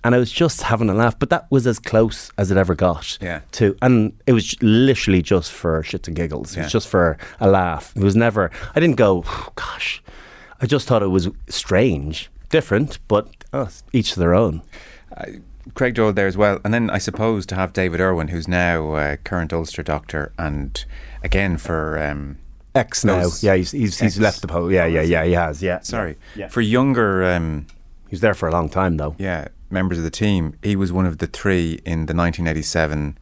And 0.03 0.15
I 0.15 0.17
was 0.17 0.31
just 0.31 0.61
having 0.61 0.89
a 0.89 0.93
laugh, 0.93 1.19
but 1.19 1.29
that 1.29 1.47
was 1.51 1.67
as 1.67 1.77
close 1.77 2.31
as 2.37 2.51
it 2.51 2.57
ever 2.57 2.73
got. 2.73 3.17
Yeah. 3.19 3.41
To 3.53 3.75
and 3.81 4.13
it 4.27 4.33
was 4.33 4.55
literally 4.61 5.21
just 5.21 5.51
for 5.51 5.81
shits 5.83 6.07
and 6.07 6.15
giggles. 6.15 6.55
It 6.55 6.61
was 6.61 6.71
just 6.71 6.87
for 6.87 7.17
a 7.41 7.49
laugh. 7.49 7.91
It 7.97 8.03
was 8.03 8.15
never. 8.15 8.49
I 8.75 8.79
didn't 8.79 8.95
go, 8.95 9.23
"Oh, 9.25 9.49
gosh. 9.55 10.01
I 10.61 10.67
just 10.67 10.87
thought 10.87 11.03
it 11.03 11.07
was 11.07 11.29
strange, 11.49 12.29
different, 12.49 12.99
but 13.07 13.27
oh, 13.51 13.69
each 13.91 14.13
to 14.13 14.19
their 14.19 14.35
own. 14.35 14.61
Craig 15.73 15.95
Doyle 15.95 16.13
there 16.13 16.27
as 16.27 16.37
well. 16.37 16.59
And 16.63 16.73
then 16.73 16.89
I 16.89 16.97
suppose 16.97 17.45
to 17.47 17.55
have 17.55 17.73
David 17.73 17.99
Irwin, 17.99 18.29
who's 18.29 18.47
now 18.47 18.93
uh, 18.93 19.15
current 19.17 19.53
Ulster 19.53 19.83
doctor, 19.83 20.31
and 20.37 20.83
again 21.23 21.57
for 21.57 22.01
um, 22.01 22.37
X 22.75 23.03
now. 23.03 23.21
Those 23.21 23.43
Yeah, 23.43 23.55
he's 23.55 23.71
he's, 23.71 23.99
he's 23.99 24.19
left 24.19 24.41
the 24.41 24.47
post. 24.47 24.73
Yeah, 24.73 24.85
yeah, 24.85 25.01
yeah. 25.01 25.25
He 25.25 25.33
has. 25.33 25.61
Yeah. 25.61 25.79
sorry 25.81 26.17
Yeah. 26.35 26.47
for 26.49 26.61
younger 26.61 27.23
um, 27.23 27.65
He 28.07 28.11
was 28.11 28.21
there 28.21 28.33
for 28.33 28.47
a 28.47 28.51
long 28.51 28.69
time 28.69 28.97
though. 28.97 29.15
yeah 29.17 29.47
members 29.71 29.97
of 29.99 30.03
the 30.03 30.09
team. 30.09 30.55
He 30.63 30.75
was 30.75 30.91
one 30.91 31.05
of 31.05 31.19
the 31.19 31.27
three 31.27 31.73
in 31.85 32.07
the 32.07 32.13
1987 32.15 33.17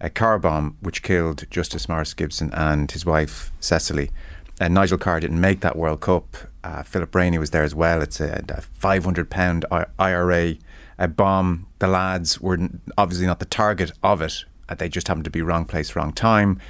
uh, 0.00 0.08
car 0.08 0.36
bomb, 0.38 0.76
which 0.80 1.02
killed 1.02 1.44
Justice 1.48 1.88
Maurice 1.88 2.12
Gibson 2.14 2.50
and 2.54 2.90
his 2.90 3.06
wife 3.06 3.52
Cecily. 3.60 4.10
And 4.60 4.74
Nigel 4.74 4.98
Carr 4.98 5.20
didn't 5.20 5.40
make 5.40 5.60
that 5.60 5.76
World 5.76 6.00
Cup. 6.00 6.36
Uh, 6.64 6.82
Philip 6.82 7.14
Rainey 7.14 7.38
was 7.38 7.50
there 7.50 7.62
as 7.62 7.74
well. 7.74 8.02
It's 8.02 8.20
a, 8.20 8.44
a 8.48 8.60
500 8.62 9.30
pound 9.30 9.64
I- 9.70 9.86
IRA 9.98 10.54
a 10.98 11.06
bomb. 11.08 11.66
The 11.78 11.86
lads 11.86 12.40
were 12.40 12.58
obviously 12.98 13.26
not 13.26 13.38
the 13.38 13.46
target 13.46 13.92
of 14.02 14.20
it. 14.22 14.44
Uh, 14.68 14.74
they 14.74 14.88
just 14.88 15.06
happened 15.08 15.24
to 15.24 15.30
be 15.30 15.40
wrong 15.42 15.64
place, 15.64 15.94
wrong 15.96 16.12
time. 16.12 16.60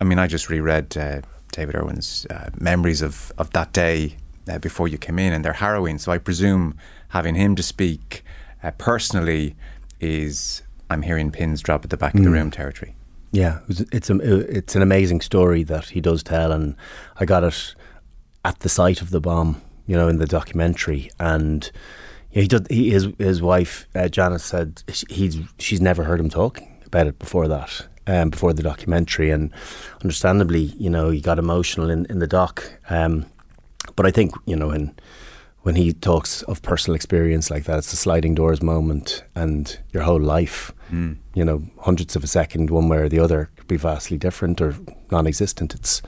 I 0.00 0.04
mean, 0.04 0.18
I 0.20 0.26
just 0.28 0.48
reread 0.48 0.96
uh, 0.96 1.22
David 1.56 1.74
Irwin's 1.74 2.26
uh, 2.28 2.50
memories 2.60 3.00
of, 3.00 3.32
of 3.38 3.50
that 3.50 3.72
day 3.72 4.16
uh, 4.46 4.58
before 4.58 4.88
you 4.88 4.98
came 4.98 5.18
in, 5.18 5.32
and 5.32 5.42
they're 5.42 5.54
harrowing. 5.54 5.96
So 5.98 6.12
I 6.12 6.18
presume 6.18 6.76
having 7.08 7.34
him 7.34 7.56
to 7.56 7.62
speak 7.62 8.22
uh, 8.62 8.72
personally 8.72 9.56
is 9.98 10.62
I'm 10.90 11.00
hearing 11.00 11.30
pins 11.30 11.62
drop 11.62 11.82
at 11.82 11.90
the 11.90 11.96
back 11.96 12.14
of 12.14 12.22
the 12.22 12.30
room 12.30 12.50
territory. 12.50 12.94
Yeah, 13.32 13.60
it 13.60 13.68
was, 13.68 13.80
it's 13.90 14.10
a, 14.10 14.16
it's 14.58 14.76
an 14.76 14.82
amazing 14.82 15.22
story 15.22 15.62
that 15.64 15.86
he 15.86 16.00
does 16.02 16.22
tell, 16.22 16.52
and 16.52 16.76
I 17.18 17.24
got 17.24 17.42
it 17.42 17.74
at 18.44 18.60
the 18.60 18.68
site 18.68 19.00
of 19.00 19.10
the 19.10 19.20
bomb, 19.20 19.60
you 19.86 19.96
know, 19.96 20.08
in 20.08 20.18
the 20.18 20.26
documentary, 20.26 21.10
and 21.18 21.70
yeah, 22.32 22.42
he 22.42 22.48
did. 22.48 22.70
He, 22.70 22.90
his 22.90 23.08
his 23.18 23.40
wife 23.40 23.88
uh, 23.94 24.08
Janice 24.08 24.44
said 24.44 24.82
he's 25.08 25.38
she's 25.58 25.80
never 25.80 26.04
heard 26.04 26.20
him 26.20 26.28
talking 26.28 26.68
about 26.84 27.06
it 27.06 27.18
before 27.18 27.48
that, 27.48 27.86
um, 28.06 28.30
before 28.30 28.52
the 28.52 28.62
documentary, 28.62 29.30
and 29.30 29.50
understandably, 30.02 30.74
you 30.78 30.90
know, 30.90 31.10
he 31.10 31.20
got 31.20 31.38
emotional 31.38 31.90
in 31.90 32.06
in 32.06 32.18
the 32.18 32.26
doc. 32.26 32.64
Um, 32.90 33.26
but 33.94 34.06
I 34.06 34.10
think 34.10 34.32
you 34.46 34.56
know 34.56 34.68
when 34.68 34.94
when 35.62 35.74
he 35.74 35.92
talks 35.92 36.42
of 36.42 36.62
personal 36.62 36.94
experience 36.94 37.50
like 37.50 37.64
that, 37.64 37.78
it's 37.78 37.92
a 37.92 37.96
sliding 37.96 38.34
doors 38.36 38.62
moment, 38.62 39.24
and 39.34 39.78
your 39.92 40.04
whole 40.04 40.20
life, 40.20 40.72
you 41.34 41.44
know, 41.44 41.62
hundredths 41.80 42.14
of 42.16 42.22
a 42.22 42.28
second, 42.28 42.70
one 42.70 42.88
way 42.88 42.98
or 42.98 43.08
the 43.08 43.18
other, 43.18 43.50
could 43.56 43.66
be 43.66 43.76
vastly 43.76 44.16
different 44.16 44.60
or 44.60 44.74
non-existent. 45.10 45.74
It's 45.74 46.02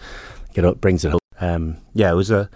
you 0.55 0.63
know, 0.63 0.71
it 0.71 0.81
brings 0.81 1.05
it 1.05 1.11
home. 1.11 1.21
Um, 1.41 1.77
yeah, 1.95 2.11
it 2.11 2.15
was 2.15 2.31
a 2.31 2.49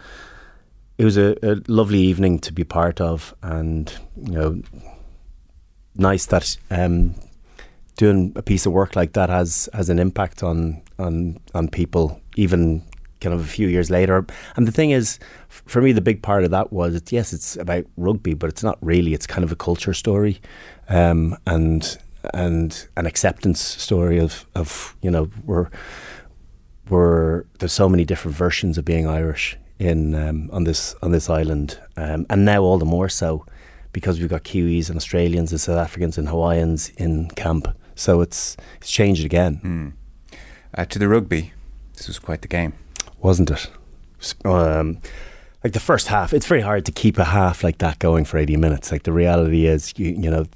it 0.99 1.05
was 1.05 1.17
a, 1.17 1.37
a 1.43 1.61
lovely 1.67 1.99
evening 1.99 2.39
to 2.41 2.53
be 2.53 2.65
part 2.65 3.01
of, 3.01 3.35
and 3.43 3.93
you 4.17 4.33
know, 4.33 4.63
nice 5.97 6.27
that 6.27 6.57
um, 6.71 7.15
doing 8.03 8.33
a 8.35 8.43
piece 8.43 8.67
of 8.67 8.73
work 8.73 8.97
like 8.97 9.13
that 9.13 9.29
has 9.29 9.69
has 9.73 9.89
an 9.89 10.01
impact 10.01 10.43
on 10.43 10.83
on 10.99 11.39
on 11.55 11.69
people, 11.69 12.21
even 12.35 12.83
kind 13.21 13.33
of 13.33 13.41
a 13.41 13.47
few 13.47 13.69
years 13.69 13.91
later. 13.91 14.27
And 14.57 14.67
the 14.67 14.73
thing 14.73 14.91
is, 14.91 15.21
for 15.49 15.81
me, 15.81 15.93
the 15.93 16.01
big 16.01 16.21
part 16.21 16.43
of 16.43 16.51
that 16.51 16.73
was 16.73 17.01
yes, 17.13 17.33
it's 17.33 17.57
about 17.57 17.85
rugby, 17.97 18.35
but 18.35 18.51
it's 18.51 18.65
not 18.65 18.77
really. 18.81 19.15
It's 19.15 19.29
kind 19.29 19.45
of 19.45 19.53
a 19.53 19.57
culture 19.57 19.95
story, 19.95 20.41
um, 20.89 21.37
and 21.47 21.97
and 22.35 22.89
an 22.97 23.07
acceptance 23.07 23.61
story 23.61 24.19
of 24.19 24.47
of 24.57 24.97
you 25.01 25.11
know 25.11 25.31
we're 25.45 25.69
we're 26.91 27.45
there's 27.61 27.73
so 27.73 27.89
many 27.89 28.05
different 28.05 28.37
versions 28.37 28.79
of 28.79 28.85
being 28.85 29.07
Irish 29.07 29.57
in 29.79 30.17
um, 30.17 30.51
on 30.53 30.65
this 30.65 30.97
on 31.03 31.13
this 31.13 31.31
island, 31.31 31.79
um, 31.97 32.27
and 32.31 32.45
now 32.45 32.63
all 32.63 32.79
the 32.79 32.93
more 32.97 33.09
so 33.09 33.47
because 33.93 34.19
we've 34.19 34.35
got 34.37 34.43
Kiwis 34.43 34.89
and 34.89 34.97
Australians 34.97 35.53
and 35.53 35.61
South 35.61 35.79
Africans 35.79 36.19
and 36.19 36.29
Hawaiians 36.29 36.91
in 36.97 37.29
camp. 37.37 37.69
So 37.95 38.21
it's 38.21 38.57
it's 38.81 38.91
changed 38.91 39.25
again, 39.25 39.95
Uh, 40.75 40.85
to 40.87 40.99
the 40.99 41.09
rugby, 41.09 41.53
this 41.97 42.09
was 42.09 42.19
quite 42.19 42.43
the 42.43 42.49
game. 42.49 42.73
wasn't 43.21 43.51
it? 43.51 43.71
Um, 44.45 44.99
like 45.63 45.73
the 45.75 45.81
first 45.81 46.09
half, 46.09 46.33
it's 46.33 46.47
very 46.47 46.61
hard 46.63 46.85
to 46.87 46.93
keep 46.93 47.19
a 47.19 47.25
half 47.25 47.63
like 47.63 47.79
that 47.79 47.99
going 47.99 48.25
for 48.25 48.39
eighty 48.39 48.57
minutes. 48.57 48.91
Like 48.91 49.03
the 49.05 49.13
reality 49.13 49.67
is, 49.67 49.93
you 49.97 50.09
you 50.11 50.31
know, 50.31 50.47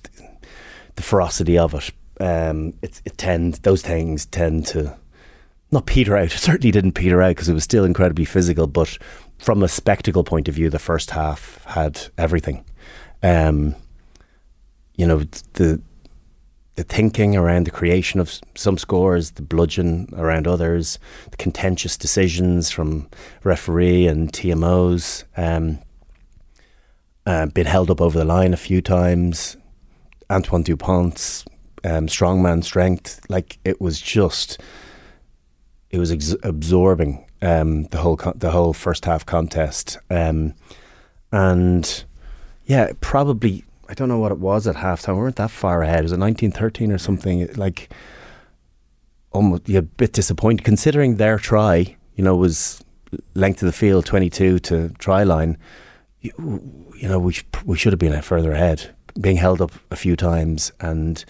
the 0.97 1.03
ferocity 1.03 1.59
of 1.59 1.75
it. 1.75 1.91
Um, 2.21 2.73
it 2.83 3.03
it 3.05 3.19
tend 3.19 3.55
those 3.63 3.83
things 3.83 4.27
tend 4.27 4.67
to 4.69 4.97
not 5.71 5.87
peter 5.87 6.17
out. 6.17 6.33
It 6.35 6.39
certainly 6.39 6.71
didn't 6.71 6.93
peter 6.93 7.21
out 7.23 7.31
because 7.37 7.49
it 7.49 7.55
was 7.55 7.65
still 7.65 7.85
incredibly 7.85 8.25
physical. 8.25 8.67
But 8.67 8.99
from 9.39 9.63
a 9.63 9.69
spectacle 9.69 10.25
point 10.25 10.49
of 10.49 10.55
view, 10.55 10.71
the 10.71 10.79
first 10.79 11.11
half 11.11 11.63
had 11.67 12.01
everything. 12.17 12.65
Um, 13.23 13.75
you 14.97 15.07
know, 15.07 15.23
the 15.55 15.81
the 16.77 16.85
thinking 16.85 17.35
around 17.35 17.67
the 17.67 17.71
creation 17.71 18.21
of 18.21 18.39
some 18.55 18.79
scores, 18.79 19.33
the 19.33 19.43
bludgeon 19.43 20.09
around 20.15 20.47
others, 20.47 20.99
the 21.31 21.37
contentious 21.37 21.97
decisions 21.97 22.71
from 22.71 23.09
referee 23.43 24.07
and 24.07 24.33
TMOs, 24.33 25.25
um, 25.37 25.79
uh, 27.25 27.47
been 27.47 27.67
held 27.67 27.91
up 27.91 28.01
over 28.01 28.19
the 28.19 28.25
line 28.25 28.53
a 28.53 28.59
few 28.59 28.81
times. 28.81 29.57
Antoine 30.31 30.65
Dupont's 30.65 31.45
um, 31.83 32.07
strongman 32.09 32.63
strength, 32.63 33.21
like 33.29 33.59
it 33.65 33.81
was 33.81 34.01
just, 34.01 34.61
it 35.91 35.99
was 35.99 36.13
ex- 36.13 36.37
absorbing 36.43 37.25
um, 37.43 37.85
the 37.85 37.99
whole 37.99 38.17
con- 38.17 38.39
the 38.39 38.51
whole 38.51 38.73
first 38.73 39.05
half 39.05 39.25
contest, 39.25 39.99
um, 40.11 40.55
and 41.33 42.05
yeah, 42.65 42.93
probably 43.01 43.65
I 43.89 43.95
don't 43.95 44.09
know 44.09 44.19
what 44.19 44.33
it 44.33 44.39
was 44.39 44.67
at 44.67 44.77
halftime. 44.77 45.15
We 45.15 45.21
weren't 45.21 45.37
that 45.37 45.51
far 45.51 45.83
ahead. 45.83 46.01
It 46.01 46.03
Was 46.03 46.13
it 46.13 46.19
1913 46.19 46.93
or 46.93 46.99
something? 46.99 47.47
Like, 47.55 47.91
almost 49.33 49.69
yeah, 49.69 49.81
a 49.81 49.83
bit 49.83 50.13
disappointed 50.13 50.65
considering 50.65 51.17
their 51.17 51.39
try. 51.39 51.97
You 52.15 52.25
know, 52.25 52.35
was 52.37 52.83
length 53.35 53.63
of 53.63 53.67
the 53.67 53.73
field 53.73 54.07
22 54.07 54.59
to 54.61 54.89
try 54.99 55.23
line. 55.23 55.59
You, 56.21 56.33
you 56.97 57.09
know, 57.09 57.19
we 57.19 57.33
sh- 57.33 57.45
we 57.65 57.77
should 57.77 57.93
have 57.93 58.01
been 58.01 58.21
further 58.23 58.53
ahead. 58.53 58.95
Being 59.21 59.37
held 59.37 59.61
up 59.61 59.73
a 59.91 59.97
few 59.97 60.17
times 60.17 60.73
and 60.81 61.25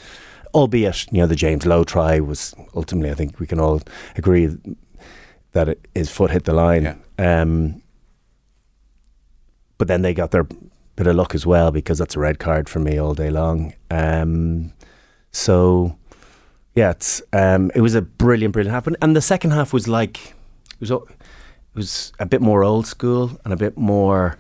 albeit 0.54 1.06
you 1.12 1.18
know 1.18 1.26
the 1.26 1.36
James 1.36 1.66
Lowe 1.66 1.84
try 1.84 2.18
was 2.18 2.54
ultimately 2.75 3.10
I 3.10 3.14
think 3.14 3.38
we 3.38 3.46
can 3.46 3.60
all 3.60 3.82
agree 4.16 4.56
that 5.52 5.68
it, 5.68 5.86
his 5.94 6.10
foot 6.10 6.30
hit 6.30 6.44
the 6.44 6.54
line. 6.54 6.98
Yeah. 7.18 7.42
Um, 7.42 7.82
but 9.78 9.88
then 9.88 10.02
they 10.02 10.14
got 10.14 10.30
their 10.30 10.46
bit 10.96 11.06
of 11.06 11.14
luck 11.14 11.34
as 11.34 11.46
well 11.46 11.70
because 11.70 11.98
that's 11.98 12.16
a 12.16 12.20
red 12.20 12.38
card 12.38 12.68
for 12.68 12.78
me 12.80 12.98
all 12.98 13.14
day 13.14 13.30
long. 13.30 13.74
Um, 13.90 14.72
so 15.30 15.96
yeah, 16.74 16.90
it's 16.90 17.22
um, 17.32 17.70
it 17.74 17.80
was 17.80 17.94
a 17.94 18.02
brilliant, 18.02 18.52
brilliant 18.52 18.74
happen. 18.74 18.96
And 19.00 19.14
the 19.14 19.20
second 19.20 19.52
half 19.52 19.72
was 19.72 19.86
like 19.86 20.34
it 20.74 20.80
was 20.80 20.90
it 20.90 21.06
was 21.74 22.12
a 22.18 22.26
bit 22.26 22.40
more 22.40 22.64
old 22.64 22.86
school 22.86 23.38
and 23.44 23.52
a 23.52 23.56
bit 23.56 23.76
more 23.76 24.38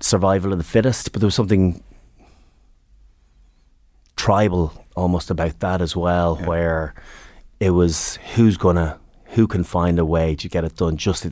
survival 0.00 0.52
of 0.52 0.58
the 0.58 0.64
fittest, 0.64 1.12
but 1.12 1.20
there 1.20 1.26
was 1.26 1.34
something 1.34 1.82
tribal 4.16 4.72
almost 4.96 5.30
about 5.30 5.60
that 5.60 5.80
as 5.80 5.96
well, 5.96 6.36
where 6.36 6.94
it 7.60 7.70
was 7.70 8.18
who's 8.34 8.56
gonna 8.56 8.98
who 9.26 9.46
can 9.46 9.64
find 9.64 9.98
a 9.98 10.04
way 10.04 10.34
to 10.34 10.48
get 10.48 10.64
it 10.64 10.76
done 10.76 10.96
just 10.96 11.26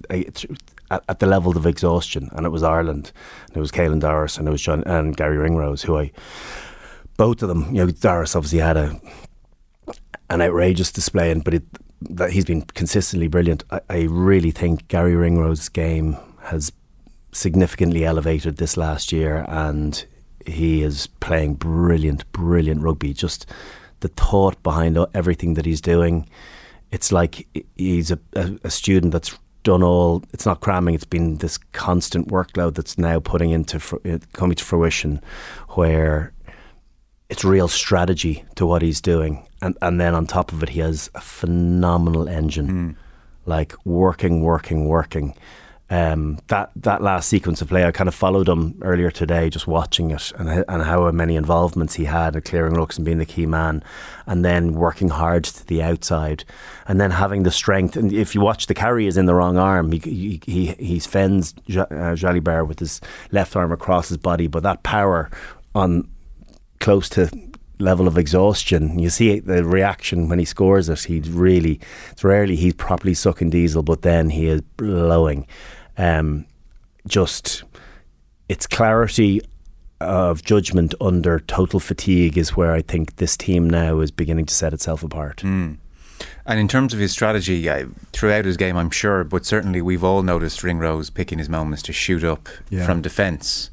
at, 0.90 1.04
at, 1.08 1.18
the 1.18 1.26
level 1.26 1.56
of 1.56 1.66
exhaustion, 1.66 2.28
and 2.32 2.46
it 2.46 2.50
was 2.50 2.62
Ireland, 2.62 3.12
and 3.48 3.56
it 3.56 3.60
was 3.60 3.72
Caelan 3.72 4.00
Doris, 4.00 4.38
and 4.38 4.48
it 4.48 4.50
was 4.50 4.62
John 4.62 4.82
and 4.84 5.16
Gary 5.16 5.36
Ringrose, 5.36 5.82
who 5.82 5.98
I 5.98 6.12
both 7.16 7.42
of 7.42 7.48
them. 7.48 7.74
You 7.74 7.86
know, 7.86 7.90
Doris 7.90 8.34
obviously 8.34 8.60
had 8.60 8.76
a 8.76 9.00
an 10.28 10.40
outrageous 10.40 10.92
display, 10.92 11.30
and 11.30 11.44
but 11.44 11.54
it 11.54 11.64
that 12.02 12.32
he's 12.32 12.44
been 12.44 12.62
consistently 12.62 13.28
brilliant. 13.28 13.64
I, 13.70 13.80
I 13.88 14.02
really 14.02 14.50
think 14.50 14.88
Gary 14.88 15.14
Ringrose's 15.14 15.68
game 15.68 16.16
has 16.44 16.72
significantly 17.32 18.04
elevated 18.04 18.56
this 18.56 18.76
last 18.76 19.12
year, 19.12 19.44
and 19.48 20.04
he 20.46 20.82
is 20.82 21.06
playing 21.20 21.54
brilliant, 21.54 22.30
brilliant 22.32 22.82
rugby. 22.82 23.12
Just 23.12 23.46
the 24.00 24.08
thought 24.08 24.62
behind 24.62 24.98
everything 25.14 25.54
that 25.54 25.66
he's 25.66 25.80
doing. 25.80 26.28
It's 26.90 27.12
like 27.12 27.46
he's 27.76 28.10
a, 28.10 28.18
a, 28.34 28.58
a 28.64 28.70
student 28.70 29.12
that's 29.12 29.38
done 29.62 29.82
all. 29.82 30.22
It's 30.32 30.46
not 30.46 30.60
cramming. 30.60 30.94
It's 30.94 31.04
been 31.04 31.36
this 31.38 31.58
constant 31.72 32.28
workload 32.28 32.74
that's 32.74 32.98
now 32.98 33.20
putting 33.20 33.50
into 33.50 33.80
fr- 33.80 33.96
uh, 34.04 34.18
coming 34.32 34.56
to 34.56 34.64
fruition, 34.64 35.20
where 35.70 36.32
it's 37.28 37.44
real 37.44 37.68
strategy 37.68 38.44
to 38.56 38.66
what 38.66 38.82
he's 38.82 39.00
doing, 39.00 39.46
and 39.62 39.76
and 39.82 40.00
then 40.00 40.14
on 40.14 40.26
top 40.26 40.52
of 40.52 40.62
it, 40.62 40.70
he 40.70 40.80
has 40.80 41.10
a 41.14 41.20
phenomenal 41.20 42.28
engine, 42.28 42.68
hmm. 42.68 42.90
like 43.46 43.74
working, 43.84 44.42
working, 44.42 44.86
working. 44.86 45.34
Um, 45.92 46.38
that 46.46 46.70
that 46.76 47.02
last 47.02 47.28
sequence 47.28 47.60
of 47.60 47.68
play, 47.68 47.84
I 47.84 47.90
kind 47.90 48.06
of 48.06 48.14
followed 48.14 48.48
him 48.48 48.78
earlier 48.80 49.10
today, 49.10 49.50
just 49.50 49.66
watching 49.66 50.12
it 50.12 50.32
and 50.38 50.64
and 50.68 50.82
how 50.82 51.10
many 51.10 51.34
involvements 51.34 51.94
he 51.94 52.04
had 52.04 52.36
at 52.36 52.44
clearing 52.44 52.78
looks 52.78 52.96
and 52.96 53.04
being 53.04 53.18
the 53.18 53.26
key 53.26 53.44
man, 53.44 53.82
and 54.24 54.44
then 54.44 54.74
working 54.74 55.08
hard 55.08 55.42
to 55.44 55.66
the 55.66 55.82
outside, 55.82 56.44
and 56.86 57.00
then 57.00 57.10
having 57.10 57.42
the 57.42 57.50
strength. 57.50 57.96
And 57.96 58.12
if 58.12 58.36
you 58.36 58.40
watch 58.40 58.66
the 58.66 58.74
carry, 58.74 59.08
is 59.08 59.16
in 59.16 59.26
the 59.26 59.34
wrong 59.34 59.58
arm. 59.58 59.90
He 59.90 59.98
he 59.98 60.40
he, 60.46 60.66
he 60.78 61.00
fends 61.00 61.54
uh, 61.70 62.14
Jalibert 62.14 62.68
with 62.68 62.78
his 62.78 63.00
left 63.32 63.56
arm 63.56 63.72
across 63.72 64.08
his 64.10 64.18
body, 64.18 64.46
but 64.46 64.62
that 64.62 64.84
power 64.84 65.28
on 65.74 66.08
close 66.78 67.08
to 67.10 67.30
level 67.80 68.06
of 68.06 68.16
exhaustion. 68.16 68.98
You 68.98 69.10
see 69.10 69.40
the 69.40 69.64
reaction 69.64 70.28
when 70.28 70.38
he 70.38 70.44
scores 70.44 70.88
it. 70.88 71.00
He's 71.00 71.30
really, 71.30 71.80
it's 72.12 72.22
rarely 72.22 72.54
he's 72.54 72.74
properly 72.74 73.14
sucking 73.14 73.50
diesel, 73.50 73.82
but 73.82 74.02
then 74.02 74.30
he 74.30 74.46
is 74.46 74.60
blowing. 74.76 75.46
Um, 75.98 76.46
just, 77.06 77.62
its 78.48 78.66
clarity 78.66 79.40
of 80.00 80.42
judgment 80.42 80.94
under 81.00 81.40
total 81.40 81.78
fatigue 81.80 82.38
is 82.38 82.56
where 82.56 82.72
I 82.72 82.80
think 82.82 83.16
this 83.16 83.36
team 83.36 83.68
now 83.68 84.00
is 84.00 84.10
beginning 84.10 84.46
to 84.46 84.54
set 84.54 84.72
itself 84.72 85.02
apart. 85.02 85.42
And 85.42 85.78
in 86.46 86.68
terms 86.68 86.92
of 86.94 87.00
his 87.00 87.12
strategy, 87.12 87.68
uh, 87.68 87.86
throughout 88.12 88.44
his 88.44 88.56
game, 88.56 88.76
I'm 88.76 88.90
sure, 88.90 89.24
but 89.24 89.44
certainly 89.46 89.80
we've 89.82 90.04
all 90.04 90.22
noticed 90.22 90.62
Ringrose 90.62 91.10
picking 91.10 91.38
his 91.38 91.48
moments 91.48 91.82
to 91.84 91.92
shoot 91.92 92.24
up 92.24 92.48
Yeah. 92.70 92.84
from 92.86 93.02
defence. 93.02 93.70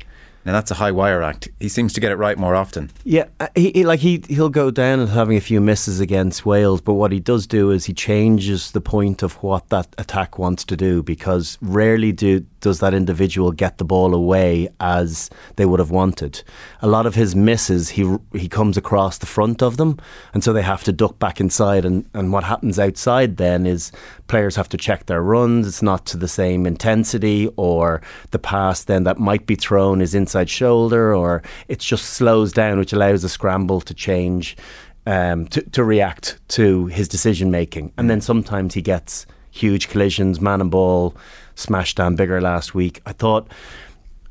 Now 0.47 0.53
that's 0.53 0.71
a 0.71 0.75
high 0.75 0.91
wire 0.91 1.21
act. 1.21 1.49
He 1.59 1.67
seems 1.67 1.91
to 1.91 1.99
get 1.99 2.13
it 2.13 2.15
right 2.15 2.37
more 2.37 2.55
often. 2.55 2.89
Yeah, 3.03 3.25
uh, 3.41 3.49
he, 3.53 3.71
he 3.71 3.85
like 3.85 3.99
he 3.99 4.23
he'll 4.29 4.47
go 4.47 4.71
down 4.71 5.01
and 5.01 5.09
having 5.09 5.35
a 5.35 5.41
few 5.41 5.59
misses 5.59 5.99
against 5.99 6.45
Wales, 6.45 6.79
but 6.79 6.93
what 6.93 7.11
he 7.11 7.19
does 7.19 7.45
do 7.45 7.69
is 7.69 7.83
he 7.83 7.93
changes 7.93 8.71
the 8.71 8.79
point 8.79 9.21
of 9.23 9.33
what 9.43 9.67
that 9.67 9.93
attack 9.97 10.39
wants 10.39 10.63
to 10.63 10.77
do 10.77 11.03
because 11.03 11.57
rarely 11.61 12.13
do 12.13 12.45
does 12.67 12.79
that 12.81 12.93
individual 12.93 13.53
get 13.53 13.77
the 13.77 13.85
ball 13.85 14.13
away 14.13 14.67
as 14.81 15.29
they 15.55 15.65
would 15.65 15.79
have 15.79 15.89
wanted. 15.89 16.43
A 16.81 16.87
lot 16.87 17.05
of 17.05 17.15
his 17.15 17.33
misses, 17.33 17.91
he 17.91 18.17
he 18.33 18.49
comes 18.49 18.75
across 18.75 19.17
the 19.17 19.25
front 19.25 19.63
of 19.63 19.77
them, 19.77 19.97
and 20.33 20.43
so 20.43 20.51
they 20.51 20.63
have 20.63 20.83
to 20.83 20.91
duck 20.91 21.17
back 21.17 21.39
inside. 21.39 21.85
And, 21.85 22.05
and 22.13 22.33
what 22.33 22.43
happens 22.43 22.77
outside 22.77 23.37
then 23.37 23.65
is 23.65 23.93
players 24.27 24.57
have 24.57 24.67
to 24.69 24.77
check 24.77 25.05
their 25.05 25.21
runs. 25.21 25.65
It's 25.65 25.81
not 25.81 26.05
to 26.07 26.17
the 26.17 26.27
same 26.27 26.65
intensity, 26.65 27.49
or 27.55 28.01
the 28.31 28.39
pass 28.39 28.83
then 28.83 29.05
that 29.05 29.17
might 29.17 29.45
be 29.45 29.55
thrown 29.55 30.01
is 30.01 30.13
inside 30.13 30.49
shoulder, 30.49 31.15
or 31.15 31.43
it 31.69 31.79
just 31.79 32.05
slows 32.05 32.51
down, 32.51 32.79
which 32.79 32.91
allows 32.91 33.21
the 33.21 33.29
scramble 33.29 33.79
to 33.79 33.93
change. 33.93 34.57
Um, 35.05 35.47
to, 35.47 35.61
to 35.61 35.85
react 35.85 36.37
to 36.49 36.87
his 36.87 37.07
decision 37.07 37.49
making, 37.49 37.93
and 37.97 38.09
then 38.09 38.19
sometimes 38.19 38.73
he 38.73 38.81
gets 38.81 39.25
huge 39.51 39.87
collisions, 39.87 40.41
man 40.41 40.59
and 40.59 40.69
ball, 40.69 41.15
smashed 41.57 41.97
down 41.97 42.15
bigger 42.15 42.39
last 42.39 42.73
week. 42.73 43.01
I 43.05 43.11
thought 43.11 43.51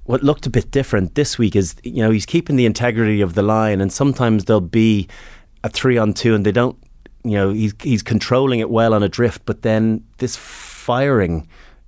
what 0.05 0.23
looked 0.23 0.47
a 0.47 0.51
bit 0.51 0.71
different 0.71 1.15
this 1.15 1.37
week 1.37 1.57
is 1.57 1.77
you 1.83 2.03
know 2.03 2.11
he's 2.11 2.27
keeping 2.27 2.57
the 2.57 2.67
integrity 2.67 3.21
of 3.21 3.35
the 3.35 3.43
line, 3.43 3.81
and 3.81 3.93
sometimes 3.93 4.45
there'll 4.45 4.61
be 4.61 5.09
a 5.65 5.69
three 5.69 5.99
on 5.99 6.15
two, 6.15 6.35
and 6.35 6.47
they 6.47 6.53
don't. 6.53 6.77
You 7.25 7.33
know 7.33 7.51
he's 7.51 7.75
he's 7.83 8.03
controlling 8.03 8.61
it 8.61 8.71
well 8.71 8.95
on 8.95 9.03
a 9.03 9.09
drift, 9.09 9.43
but 9.45 9.63
then 9.63 10.05
this 10.19 10.37
firing 10.37 11.47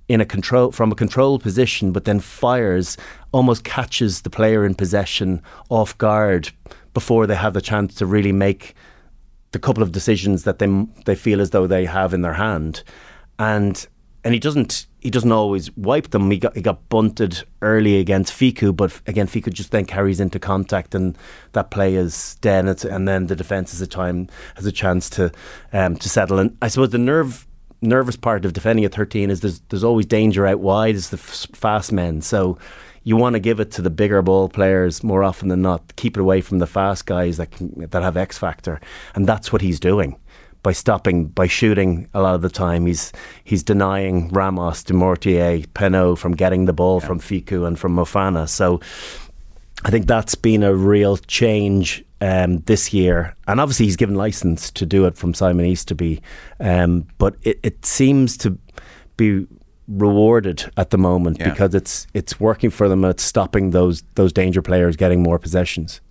in 0.09 0.19
a 0.19 0.25
control 0.25 0.71
from 0.71 0.91
a 0.91 0.95
controlled 0.95 1.41
position, 1.41 1.91
but 1.91 2.03
then 2.03 2.19
fires 2.19 2.97
almost 3.31 3.63
catches 3.63 4.21
the 4.21 4.29
player 4.29 4.65
in 4.65 4.75
possession 4.75 5.41
off 5.69 5.97
guard 5.97 6.49
before 6.93 7.27
they 7.27 7.35
have 7.35 7.53
the 7.53 7.61
chance 7.61 7.95
to 7.95 8.05
really 8.05 8.31
make 8.31 8.73
the 9.51 9.59
couple 9.59 9.83
of 9.83 9.91
decisions 9.91 10.43
that 10.43 10.59
they 10.59 10.67
they 11.05 11.15
feel 11.15 11.39
as 11.39 11.51
though 11.51 11.67
they 11.67 11.85
have 11.85 12.13
in 12.13 12.21
their 12.21 12.33
hand, 12.33 12.83
and 13.37 13.87
and 14.23 14.33
he 14.33 14.39
doesn't 14.39 14.87
he 14.99 15.09
doesn't 15.09 15.31
always 15.31 15.75
wipe 15.77 16.09
them. 16.09 16.29
He 16.29 16.37
got 16.37 16.55
he 16.55 16.61
got 16.61 16.87
bunted 16.89 17.43
early 17.61 17.99
against 17.99 18.33
Fickou, 18.33 18.75
but 18.75 18.99
again 19.07 19.27
Fickou 19.27 19.53
just 19.53 19.71
then 19.71 19.85
carries 19.85 20.19
into 20.19 20.39
contact, 20.39 20.93
and 20.93 21.17
that 21.53 21.71
play 21.71 21.95
is 21.95 22.35
dead. 22.41 22.83
And, 22.83 23.07
then 23.07 23.27
the 23.27 23.35
defence 23.35 23.71
has 23.71 23.81
a 23.81 23.87
time 23.87 24.27
has 24.55 24.65
a 24.65 24.71
chance 24.71 25.09
to 25.11 25.31
um, 25.71 25.95
to 25.97 26.09
settle. 26.09 26.39
And 26.39 26.57
I 26.61 26.67
suppose 26.67 26.89
the 26.89 26.97
nerve 26.97 27.47
nervous 27.81 28.17
part 28.17 28.43
of 28.43 28.51
defending 28.51 28.83
at 28.83 28.93
13 28.93 29.29
is 29.29 29.39
there's 29.39 29.61
there's 29.69 29.83
always 29.83 30.05
danger 30.05 30.45
out 30.45 30.59
wide. 30.59 30.95
It's 30.95 31.09
the 31.09 31.17
f- 31.17 31.47
fast 31.53 31.91
men, 31.93 32.21
so 32.21 32.57
you 33.03 33.15
want 33.15 33.35
to 33.35 33.39
give 33.39 33.61
it 33.61 33.71
to 33.71 33.81
the 33.81 33.89
bigger 33.89 34.21
ball 34.21 34.49
players 34.49 35.01
more 35.01 35.23
often 35.23 35.47
than 35.47 35.61
not. 35.61 35.95
Keep 35.95 36.17
it 36.17 36.21
away 36.21 36.41
from 36.41 36.59
the 36.59 36.67
fast 36.67 37.05
guys 37.05 37.37
that 37.37 37.51
can, 37.51 37.87
that 37.89 38.03
have 38.03 38.17
X 38.17 38.37
factor, 38.37 38.81
and 39.15 39.25
that's 39.25 39.53
what 39.53 39.61
he's 39.61 39.79
doing 39.79 40.17
by 40.63 40.71
stopping 40.73 41.25
by 41.27 41.47
shooting 41.47 42.07
a 42.13 42.21
lot 42.21 42.35
of 42.35 42.41
the 42.41 42.49
time. 42.49 42.85
He's 42.85 43.11
he's 43.43 43.63
denying 43.63 44.29
Ramos, 44.29 44.83
Dumortier, 44.83 45.65
Penaud 45.73 46.17
from 46.17 46.33
getting 46.35 46.65
the 46.65 46.73
ball 46.73 46.99
from 46.99 47.19
Fickou 47.19 47.65
and 47.67 47.77
from 47.79 47.95
Moefana. 47.95 48.47
So 48.49 48.79
I 49.85 49.89
think 49.91 50.07
that's 50.07 50.35
been 50.35 50.63
a 50.63 50.75
real 50.75 51.17
change 51.17 52.03
um, 52.21 52.57
this 52.65 52.93
year, 52.93 53.35
and 53.47 53.61
obviously 53.61 53.85
he's 53.85 53.95
given 53.95 54.15
license 54.15 54.69
to 54.71 54.85
do 54.85 55.05
it 55.05 55.15
from 55.17 55.33
Simon 55.33 55.65
Easterby, 55.65 56.21
um, 56.59 57.07
but 57.17 57.35
it, 57.43 57.59
it 57.63 57.85
seems 57.85 58.35
to 58.37 58.57
be 59.15 59.47
rewarded 59.87 60.69
at 60.77 60.89
the 60.91 60.97
moment 60.97 61.37
Yeah. 61.39 61.49
because 61.49 61.73
it's 61.73 62.07
it's 62.13 62.39
working 62.39 62.69
for 62.69 62.89
them. 62.89 63.03
and 63.05 63.11
It's 63.11 63.23
stopping 63.23 63.69
those 63.71 64.03
those 64.15 64.33
danger 64.33 64.61
players 64.61 64.95
getting 64.97 65.23
more 65.23 65.39
possessions. 65.39 66.01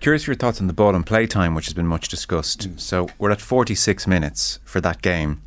Curious 0.00 0.24
for 0.24 0.30
your 0.30 0.36
thoughts 0.36 0.60
on 0.60 0.66
the 0.66 0.72
ball 0.72 0.94
and 0.94 1.04
play 1.04 1.26
time, 1.26 1.54
which 1.54 1.66
has 1.66 1.74
been 1.74 1.86
much 1.86 2.08
discussed. 2.08 2.68
So 2.80 3.08
we're 3.18 3.30
at 3.30 3.40
46 3.40 4.06
minutes 4.06 4.58
for 4.64 4.80
that 4.80 5.02
game. 5.02 5.42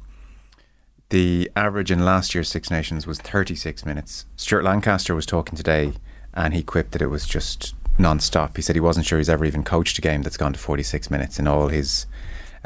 The 1.10 1.50
average 1.55 1.89
in 1.91 2.05
last 2.05 2.36
year's 2.36 2.50
Six 2.50 2.69
Nations 2.69 3.07
was 3.07 3.19
36 3.19 3.83
minutes. 3.86 4.25
Stuart 4.36 4.63
Lancaster 4.63 5.15
was 5.15 5.25
talking 5.25 5.57
today 5.57 5.93
and 6.36 6.53
he 6.53 6.62
quipped 6.63 6.91
that 6.91 7.01
it 7.01 7.07
was 7.07 7.25
just 7.25 7.74
non-stop. 7.98 8.55
He 8.55 8.62
said 8.62 8.75
he 8.75 8.79
wasn't 8.79 9.05
sure 9.07 9.17
he's 9.17 9.29
ever 9.29 9.45
even 9.45 9.63
coached 9.63 9.98
a 9.98 10.01
game 10.01 10.22
that's 10.22 10.38
gone 10.38 10.53
to 10.53 10.60
46 10.60 11.10
minutes 11.10 11.39
in 11.39 11.48
all 11.48 11.67
his 11.69 12.05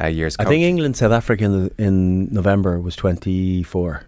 uh, 0.02 0.08
years 0.08 0.36
I 0.40 0.44
coaching. 0.44 0.60
think 0.60 0.70
England 0.70 0.98
South 0.98 1.12
Africa 1.12 1.46
in, 1.46 1.52
the, 1.64 1.74
in 1.84 2.34
November 2.34 2.80
was 2.80 2.96
twenty 2.96 3.64
four, 3.64 4.04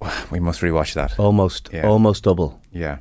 we 0.30 0.40
must 0.40 0.62
rewatch 0.62 0.94
that. 0.94 1.18
almost 1.18 1.68
Yeah. 1.72 1.86
almost 1.86 2.24
double. 2.24 2.60
Yeah. 2.72 2.98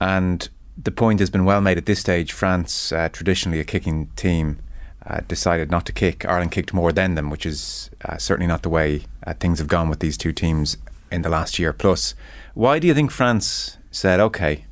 And 0.00 0.48
the 0.76 0.90
point 0.90 1.20
has 1.20 1.30
been 1.30 1.44
well 1.44 1.60
made 1.60 1.78
at 1.78 1.86
this 1.86 2.00
stage. 2.00 2.32
France, 2.32 2.92
uh, 2.92 3.08
traditionally 3.08 3.60
a 3.60 3.64
kicking 3.64 4.08
team, 4.16 4.58
uh, 5.06 5.20
decided 5.28 5.70
not 5.70 5.86
to 5.86 5.92
kick. 5.92 6.24
Ireland 6.24 6.52
kicked 6.52 6.72
more 6.72 6.92
than 6.92 7.14
them, 7.14 7.30
which 7.30 7.46
is 7.46 7.90
uh, 8.04 8.16
certainly 8.16 8.46
not 8.46 8.62
the 8.62 8.70
way 8.70 9.02
uh, 9.26 9.34
things 9.34 9.58
have 9.58 9.68
gone 9.68 9.88
with 9.88 10.00
these 10.00 10.16
two 10.16 10.32
teams 10.32 10.78
in 11.10 11.22
the 11.22 11.28
last 11.28 11.58
year 11.58 11.72
plus. 11.72 12.14
Why 12.54 12.78
do 12.78 12.86
you 12.86 12.94
think 12.94 13.10
France 13.10 13.78
said, 13.90 14.20
okay, 14.20 14.64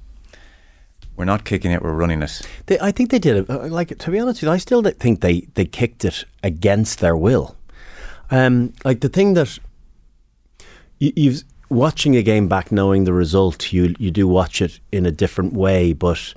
we're 1.17 1.25
not 1.25 1.45
kicking 1.45 1.71
it, 1.71 1.83
we're 1.83 1.93
running 1.93 2.23
it? 2.23 2.41
They, 2.67 2.79
I 2.81 2.91
think 2.91 3.11
they 3.11 3.19
did 3.19 3.37
it. 3.37 3.51
uh, 3.51 3.67
Like 3.69 3.97
to 3.97 4.11
be 4.11 4.19
honest 4.19 4.43
you, 4.43 4.51
I 4.51 4.59
still 4.59 4.83
think 4.83 5.21
they 5.21 5.43
they 5.55 5.65
kicked 5.67 6.05
it 6.05 6.25
against 6.43 7.01
their 7.01 7.17
will. 7.17 7.57
Um, 8.31 8.73
like 8.85 9.01
the 9.01 9.11
thing 9.11 9.35
that 9.35 9.59
you, 10.99 11.13
you've 11.15 11.45
watching 11.73 12.17
a 12.17 12.23
game 12.23 12.49
back, 12.49 12.71
knowing 12.71 13.05
the 13.05 13.13
result, 13.13 13.73
you 13.73 13.95
you 13.99 14.11
do 14.11 14.29
watch 14.29 14.61
it 14.63 14.81
in 14.93 15.07
a 15.07 15.11
different 15.11 15.53
way, 15.55 15.93
but 15.93 16.35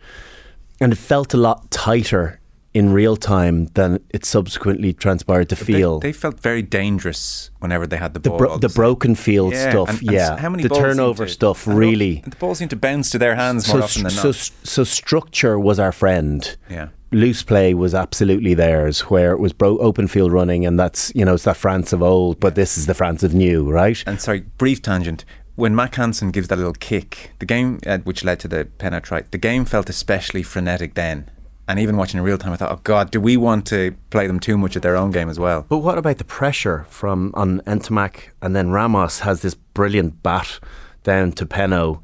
and 0.82 0.92
it 0.94 0.98
felt 0.98 1.34
a 1.34 1.38
lot 1.38 1.70
tighter 1.72 2.40
in 2.74 2.92
real 2.92 3.16
time 3.16 3.68
than 3.76 3.98
it 4.10 4.26
subsequently 4.26 4.92
transpired 4.92 5.48
to 5.48 5.56
feel. 5.56 6.00
They, 6.00 6.12
felt 6.12 6.42
very 6.42 6.62
dangerous 6.62 7.50
whenever 7.60 7.88
they 7.88 7.96
had 7.96 8.14
the 8.14 8.20
the 8.20 8.30
ball. 8.30 8.38
bro- 8.38 8.48
the 8.50 8.54
of 8.56 8.64
a 8.66 8.70
sudden. 8.70 8.76
broken 8.76 9.16
field 9.16 9.54
Yeah, 9.54 9.70
stuff, 9.70 9.90
and- 9.90 10.00
and 10.02 10.12
yeah. 10.12 10.36
how 10.38 10.50
many 10.50 10.64
the 10.64 10.70
turnover 10.76 11.26
to- 11.26 11.32
stuff, 11.32 11.66
and 11.68 11.76
the- 11.76 11.80
really. 11.80 12.22
the 12.28 12.36
ball 12.36 12.54
seemed 12.54 12.72
to 12.72 12.76
bounce 12.76 13.10
to 13.12 13.18
their 13.18 13.36
hands 13.36 13.70
more 13.70 13.82
often 13.84 14.04
than 14.04 14.12
so, 14.12 14.28
not. 14.28 14.52
so 14.64 14.84
structure 14.84 15.58
was 15.58 15.80
our 15.80 15.94
friend. 15.94 16.58
Yeah. 16.70 16.90
Loose 17.16 17.44
play 17.44 17.74
was 17.74 17.96
absolutely 17.96 18.54
theirs, 18.54 19.02
where 19.10 19.32
it 19.32 19.40
was 19.40 19.54
bro- 19.54 19.78
open 19.78 20.10
field 20.10 20.34
running, 20.34 20.66
and 20.66 20.78
that's 20.78 21.14
you 21.16 21.24
know 21.24 21.36
it's 21.36 21.46
that 21.46 21.56
France 21.56 21.94
of 21.94 22.04
old, 22.04 22.42
but 22.42 22.56
this 22.56 22.78
is 22.78 22.88
the 22.88 22.94
France 22.94 23.24
of 23.24 23.34
new, 23.34 23.72
right? 23.72 24.04
And 24.06 24.20
sorry, 24.20 24.42
brief 24.58 24.82
tangent. 24.82 25.24
When 25.56 25.74
Mack 25.74 25.96
Hansen 25.96 26.32
gives 26.32 26.50
that 26.50 26.58
little 26.58 26.74
kick, 26.74 27.32
the 27.40 27.46
game 27.46 27.80
uh, 27.88 28.00
which 28.00 28.26
led 28.26 28.42
to 28.42 28.50
the 28.50 28.66
penalty 28.66 29.06
try, 29.06 29.22
the 29.32 29.38
game 29.38 29.64
felt 29.64 29.90
especially 29.90 30.44
frenetic 30.44 30.96
then. 30.96 31.32
And 31.70 31.80
even 31.80 31.96
watching 31.96 32.18
in 32.18 32.26
real 32.26 32.38
time, 32.38 32.52
I 32.52 32.58
thought, 32.58 32.74
oh 32.74 32.82
God, 32.84 33.10
do 33.12 33.22
we 33.22 33.38
want 33.38 33.66
to 33.68 33.96
play 34.10 34.28
them 34.28 34.42
too 34.42 34.58
much 34.58 34.76
at 34.76 34.82
their 34.84 34.98
own 34.98 35.12
game 35.12 35.30
as 35.30 35.40
well? 35.40 35.66
But 35.68 35.78
what 35.78 35.98
about 35.98 36.18
the 36.18 36.26
pressure 36.26 36.86
from 36.90 37.32
on 37.34 37.62
Ntamack 37.62 38.32
and 38.42 38.54
then 38.54 38.72
Ramos 38.72 39.22
has 39.22 39.42
this 39.42 39.56
brilliant 39.56 40.22
bat 40.22 40.60
down 41.04 41.32
to 41.32 41.46
Penaud 41.46 42.02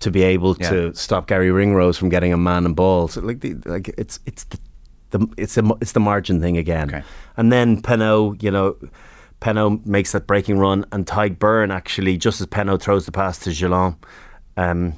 to 0.00 0.10
be 0.10 0.22
able 0.22 0.56
Yeah. 0.60 0.70
to 0.70 0.94
stop 0.94 1.26
Gary 1.26 1.50
Ringrose 1.50 1.96
from 1.98 2.08
getting 2.08 2.32
a 2.32 2.36
man 2.36 2.66
and 2.66 2.76
ball. 2.76 3.08
So 3.08 3.20
like, 3.20 3.40
the, 3.40 3.54
like 3.64 3.88
it's 3.96 4.20
it's 4.26 4.44
the, 4.44 4.58
the 5.10 5.26
it's 5.36 5.56
a, 5.56 5.62
it's 5.80 5.92
the 5.92 6.00
margin 6.00 6.40
thing 6.40 6.56
again. 6.56 6.88
Okay. 6.94 7.02
And 7.36 7.50
then 7.52 7.80
Penaud, 7.82 8.42
you 8.42 8.50
know, 8.50 8.76
Penaud 9.40 9.84
makes 9.86 10.12
that 10.12 10.26
breaking 10.26 10.58
run, 10.58 10.84
and 10.92 11.06
Tadhg 11.06 11.38
Beirne 11.38 11.72
actually 11.72 12.16
just 12.16 12.40
as 12.40 12.46
Penaud 12.46 12.80
throws 12.80 13.06
the 13.06 13.12
pass 13.12 13.38
to 13.40 13.50
Jelonch, 13.50 13.96
um, 14.56 14.94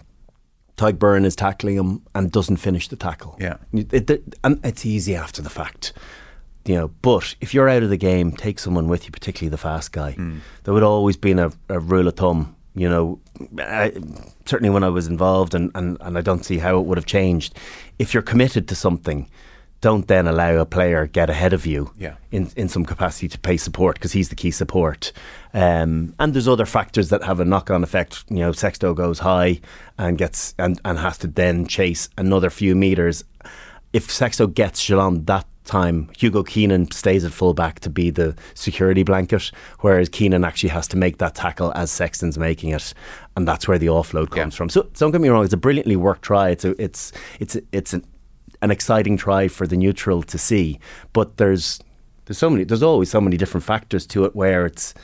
Tadhg 0.77 0.99
Beirne 0.99 1.25
is 1.25 1.35
tackling 1.37 1.77
him 1.77 2.03
and 2.15 2.31
doesn't 2.31 2.57
finish 2.59 2.89
the 2.89 2.97
tackle. 2.97 3.37
Yeah. 3.41 3.57
It- 3.73 4.11
it- 4.11 4.35
and 4.45 4.61
it's 4.65 4.87
easy 4.87 5.15
after 5.17 5.43
the 5.43 5.51
fact 5.51 5.93
you 6.65 6.75
know. 6.75 6.89
But 7.03 7.35
if 7.41 7.55
you're 7.55 7.69
out 7.69 7.83
of 7.83 7.89
the 7.91 7.97
game, 7.97 8.31
take 8.33 8.59
someone 8.59 8.89
with 8.89 9.07
you, 9.07 9.11
particularly 9.11 9.49
the 9.51 9.57
fast 9.57 9.91
guy. 9.93 10.17
There 10.65 10.75
would 10.75 10.83
always 10.83 11.17
been 11.17 11.39
a, 11.39 11.51
a 11.69 11.79
rule 11.81 12.07
of 12.09 12.15
thumb, 12.17 12.55
you 12.75 12.89
know. 12.89 13.19
I, 13.59 13.93
certainly 14.47 14.71
when 14.71 14.85
I 14.85 14.89
was 14.89 15.07
involved, 15.07 15.55
and, 15.55 15.71
and, 15.75 15.97
and 16.01 16.19
I 16.19 16.21
don't 16.21 16.45
see 16.45 16.59
how 16.59 16.79
it 16.79 16.87
would 16.87 16.99
have 16.99 17.07
changed. 17.07 17.55
If 17.99 18.15
you're 18.15 18.23
committed 18.23 18.67
to 18.69 18.75
something, 18.75 19.29
don't 19.81 20.09
then 20.09 20.27
allow 20.27 20.57
a 20.57 20.67
player 20.67 21.07
get 21.07 21.31
ahead 21.31 21.53
of 21.53 21.65
you 21.65 21.93
Yeah. 21.97 22.17
in, 22.33 22.51
in 22.57 22.69
some 22.69 22.85
capacity 22.85 23.29
to 23.29 23.39
pay 23.39 23.57
support 23.57 23.95
because 23.97 24.13
he's 24.13 24.29
the 24.29 24.35
key 24.35 24.51
support. 24.51 25.13
Um, 25.55 26.15
and 26.19 26.35
there's 26.35 26.49
other 26.49 26.67
factors 26.67 27.11
that 27.11 27.23
have 27.23 27.39
a 27.39 27.45
knock 27.45 27.71
on 27.71 27.85
effect. 27.85 28.25
You 28.29 28.39
know, 28.39 28.53
Sexton 28.53 28.95
goes 28.95 29.21
high 29.21 29.61
and 29.97 30.19
gets 30.19 30.55
and, 30.59 30.81
and 30.85 30.99
has 30.99 31.19
to 31.19 31.29
then 31.29 31.67
chase 31.67 32.09
another 32.19 32.51
few 32.51 32.75
meters. 32.75 33.23
If 33.93 34.11
Sexton 34.11 34.51
gets 34.53 34.85
Jelonch 34.85 35.27
that 35.27 35.47
time, 35.69 36.09
Hugo 36.19 36.43
Keenan 36.43 36.91
stays 36.91 37.25
at 37.25 37.33
fullback 37.33 37.79
to 37.81 37.91
be 37.91 38.11
the 38.11 38.35
security 38.55 39.05
blanket, 39.05 39.53
whereas 39.81 40.09
Keenan 40.09 40.45
actually 40.45 40.71
has 40.71 40.89
to 40.89 40.97
make 40.97 41.19
that 41.19 41.35
tackle 41.37 41.73
as 41.77 41.91
Sexton's 41.93 42.37
making 42.39 42.71
it, 42.71 42.93
and 43.37 43.47
that's 43.47 43.69
where 43.69 43.79
the 43.79 43.87
offload 43.87 44.31
comes 44.31 44.55
Yeah. 44.55 44.57
from. 44.59 44.69
So 44.71 44.89
don't 44.95 45.13
get 45.13 45.21
me 45.21 45.29
wrong, 45.29 45.45
it's 45.45 45.55
a 45.55 45.57
brilliantly 45.59 45.95
worked 45.97 46.23
try. 46.23 46.49
It's 46.51 46.65
a, 46.65 46.75
it's 46.83 47.13
it's 47.39 47.57
it's 47.71 47.93
an, 47.93 48.05
an 48.63 48.71
exciting 48.73 49.17
try 49.17 49.47
for 49.49 49.67
the 49.67 49.77
neutral 49.77 50.23
to 50.25 50.39
see, 50.39 50.81
but 51.13 51.37
there's 51.37 51.79
there's 52.25 52.39
so 52.39 52.51
many 52.51 52.65
there's 52.65 52.83
always 52.83 53.11
so 53.11 53.21
many 53.21 53.37
different 53.37 53.65
factors 53.65 54.07
to 54.09 54.25
it 54.25 54.35
where 54.35 54.67
it's 54.67 54.95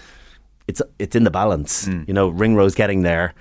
it's 0.66 0.82
it's 0.98 1.14
in 1.14 1.24
the 1.24 1.30
balance. 1.30 1.86
Mm. 1.86 2.08
You 2.08 2.14
know, 2.14 2.28
Ringrose 2.28 2.74
getting 2.74 3.02
there, 3.02 3.34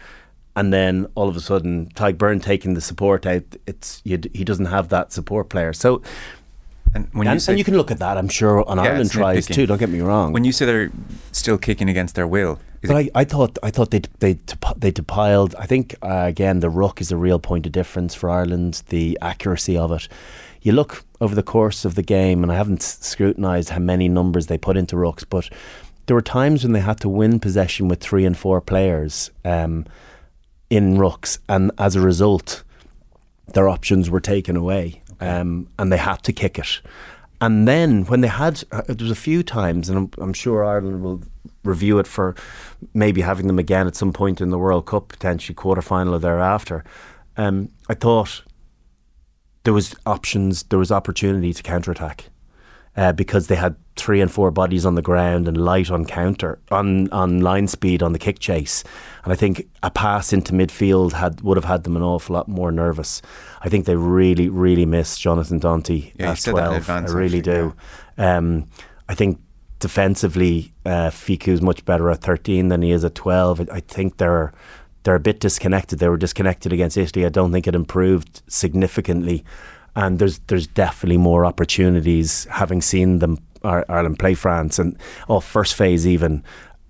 and 0.55 0.71
then 0.73 1.07
all 1.15 1.27
of 1.29 1.35
a 1.35 1.39
sudden 1.41 1.89
Tadhg 1.95 2.17
Beirne 2.17 2.41
taking 2.43 2.73
the 2.75 2.81
support 2.81 3.25
out. 3.25 3.43
It's 3.65 4.01
you, 4.03 4.19
he 4.33 4.43
doesn't 4.43 4.65
have 4.67 4.89
that 4.89 5.11
support 5.13 5.49
player. 5.49 5.73
So 5.73 6.01
And 6.95 7.07
when 7.13 7.27
and, 7.27 7.35
you 7.35 7.39
say 7.39 7.53
and 7.53 7.59
you 7.59 7.65
can 7.65 7.75
look 7.75 7.91
at 7.91 7.99
that. 7.99 8.17
I'm 8.17 8.29
sure 8.29 8.67
on 8.69 8.77
Yeah, 8.77 8.83
Ireland 8.83 9.11
tries 9.11 9.47
too. 9.47 9.65
Don't 9.65 9.79
get 9.79 9.89
me 9.89 10.01
wrong. 10.01 10.31
when 10.31 10.43
you 10.43 10.51
say 10.51 10.65
they're 10.65 10.91
still 11.31 11.57
kicking 11.57 11.89
against 11.89 12.15
their 12.15 12.27
will, 12.27 12.59
But 12.81 12.95
I, 12.95 13.09
I 13.15 13.23
thought 13.23 13.57
I 13.63 13.71
thought 13.71 13.91
they 13.91 14.01
they 14.19 14.37
they 14.77 14.91
depiled. 14.91 15.55
I 15.57 15.65
think 15.65 15.95
uh, 16.01 16.25
again 16.27 16.59
the 16.59 16.69
ruck 16.69 17.01
is 17.01 17.11
a 17.11 17.17
real 17.17 17.39
point 17.39 17.65
of 17.65 17.71
difference 17.71 18.13
for 18.13 18.29
Ireland. 18.29 18.83
The 18.89 19.17
accuracy 19.21 19.77
of 19.77 19.91
it. 19.91 20.07
You 20.61 20.71
look 20.71 21.03
over 21.19 21.35
the 21.35 21.43
course 21.43 21.83
of 21.83 21.95
the 21.95 22.03
game, 22.03 22.41
and 22.43 22.51
I 22.51 22.55
haven't 22.55 22.81
scrutinised 22.81 23.69
how 23.69 23.79
many 23.79 24.07
numbers 24.07 24.47
they 24.47 24.57
put 24.57 24.77
into 24.77 24.95
rucks, 24.95 25.25
but 25.29 25.49
there 26.05 26.15
were 26.15 26.21
times 26.21 26.63
when 26.63 26.73
they 26.73 26.79
had 26.79 26.99
to 27.01 27.09
win 27.09 27.39
possession 27.39 27.87
with 27.87 27.99
three 27.99 28.25
and 28.25 28.37
four 28.37 28.61
players 28.61 29.31
um, 29.43 29.85
in 30.69 30.97
rucks, 30.97 31.37
and 31.49 31.71
as 31.77 31.95
a 31.95 32.01
result, 32.01 32.63
their 33.53 33.67
options 33.67 34.09
were 34.09 34.21
taken 34.21 34.55
away, 34.55 35.01
um, 35.23 35.67
and 35.79 35.91
they 35.91 35.97
had 35.97 36.21
to 36.23 36.33
kick 36.33 36.59
it. 36.59 36.81
And 37.39 37.67
then 37.67 38.05
when 38.05 38.21
they 38.21 38.27
had, 38.27 38.63
uh, 38.71 38.83
there 38.87 39.03
was 39.03 39.11
a 39.11 39.15
few 39.15 39.43
times, 39.43 39.89
and 39.89 39.97
I'm, 39.97 40.23
I'm 40.23 40.33
sure 40.33 40.63
Ireland 40.63 41.03
will 41.03 41.21
review 41.63 41.99
it 41.99 42.07
for 42.07 42.35
maybe 42.93 43.21
having 43.21 43.47
them 43.47 43.59
again 43.59 43.87
at 43.87 43.95
some 43.95 44.13
point 44.13 44.41
in 44.41 44.49
the 44.49 44.57
World 44.57 44.85
Cup, 44.85 45.09
potentially 45.09 45.55
quarter 45.55 45.81
final 45.81 46.15
or 46.15 46.19
thereafter. 46.19 46.83
Um, 47.37 47.69
I 47.89 47.95
thought 47.95 48.43
there 49.63 49.73
was 49.73 49.95
options, 50.05 50.63
there 50.63 50.79
was 50.79 50.91
opportunity 50.91 51.53
to 51.53 51.63
counter 51.63 51.91
attack. 51.91 52.29
Uh, 52.95 53.11
because 53.11 53.47
they 53.47 53.55
had 53.55 53.75
three 53.95 54.21
and 54.21 54.31
four 54.31 54.51
bodies 54.51 54.85
on 54.85 54.93
the 54.93 55.01
ground 55.01 55.47
and 55.47 55.57
light 55.57 55.89
on 55.89 56.05
counter 56.05 56.59
on 56.69 57.09
on 57.11 57.41
line 57.41 57.67
speed 57.67 58.03
on 58.03 58.13
the 58.13 58.19
kick 58.19 58.37
chase, 58.37 58.83
and 59.23 59.33
I 59.33 59.35
think 59.35 59.67
a 59.81 59.89
pass 59.89 60.31
into 60.31 60.53
midfield 60.53 61.13
had 61.13 61.41
would 61.41 61.57
have 61.57 61.65
had 61.65 61.85
them 61.85 61.97
an 61.97 62.03
awful 62.03 62.35
lot 62.35 62.47
more 62.47 62.71
nervous. 62.71 63.19
I 63.61 63.69
think 63.69 63.85
they 63.85 63.95
really 63.95 64.47
really 64.47 64.85
miss 64.85 65.17
Jonathan 65.17 65.59
Danty 65.59 66.11
Yeah, 66.19 66.31
at 66.31 66.37
said 66.37 66.53
that 66.55 66.59
in 66.59 66.65
twelve. 66.65 66.77
advance, 66.77 67.11
I 67.11 67.15
really 67.15 67.39
actually, 67.39 67.53
do. 67.53 67.75
Um, 68.19 68.67
I 69.09 69.15
think 69.15 69.39
defensively, 69.79 70.71
uh, 70.85 71.09
Fickou's 71.09 71.61
much 71.63 71.83
better 71.85 72.11
at 72.11 72.21
thirteen 72.21 72.67
than 72.67 72.83
he 72.83 72.91
is 72.91 73.03
at 73.03 73.15
twelve. 73.15 73.59
I, 73.61 73.77
I 73.77 73.79
think 73.79 74.17
they're 74.17 74.53
they're 75.01 75.15
a 75.15 75.19
bit 75.19 75.39
disconnected. 75.39 75.97
They 75.97 76.09
were 76.09 76.17
disconnected 76.17 76.71
against 76.71 76.95
Italy. 76.95 77.25
I 77.25 77.29
don't 77.29 77.51
think 77.51 77.67
it 77.67 77.75
improved 77.75 78.41
significantly, 78.47 79.43
and 79.95 80.19
there's 80.19 80.39
there's 80.47 80.67
definitely 80.67 81.17
more 81.17 81.45
opportunities 81.45 82.45
having 82.51 82.81
seen 82.81 83.19
them 83.19 83.37
Ireland 83.63 84.19
play 84.19 84.33
France 84.33 84.79
and 84.79 84.97
oh 85.29 85.39
first 85.39 85.75
phase 85.75 86.05
even 86.05 86.43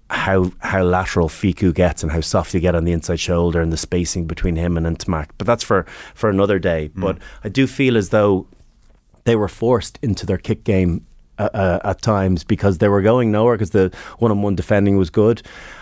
how 0.09 0.51
how 0.59 0.83
lateral 0.83 1.29
Fickou 1.29 1.73
gets 1.73 2.03
and 2.03 2.11
how 2.11 2.21
soft 2.21 2.53
you 2.53 2.59
get 2.59 2.75
on 2.75 2.85
the 2.85 2.91
inside 2.91 3.19
shoulder 3.19 3.61
and 3.61 3.71
the 3.71 3.77
spacing 3.77 4.25
between 4.25 4.55
him 4.55 4.77
and 4.77 4.85
Ntamack. 4.85 5.29
But 5.37 5.47
that's 5.47 5.63
for 5.63 5.85
for 6.13 6.29
another 6.29 6.59
day. 6.59 6.89
But 6.95 7.17
I 7.43 7.49
do 7.49 7.67
feel 7.67 7.97
as 7.97 8.09
though 8.09 8.47
they 9.25 9.35
were 9.35 9.47
forced 9.47 9.99
into 10.01 10.25
their 10.25 10.37
kick 10.37 10.63
game 10.63 11.05
uh, 11.39 11.49
uh, 11.53 11.79
at 11.83 12.01
times 12.01 12.43
because 12.43 12.77
they 12.77 12.89
were 12.89 13.01
going 13.01 13.31
nowhere 13.31 13.55
because 13.55 13.71
the 13.71 13.91
one-on-one 14.19 14.55
defending 14.55 14.97
was 14.97 15.09
good. 15.09 15.41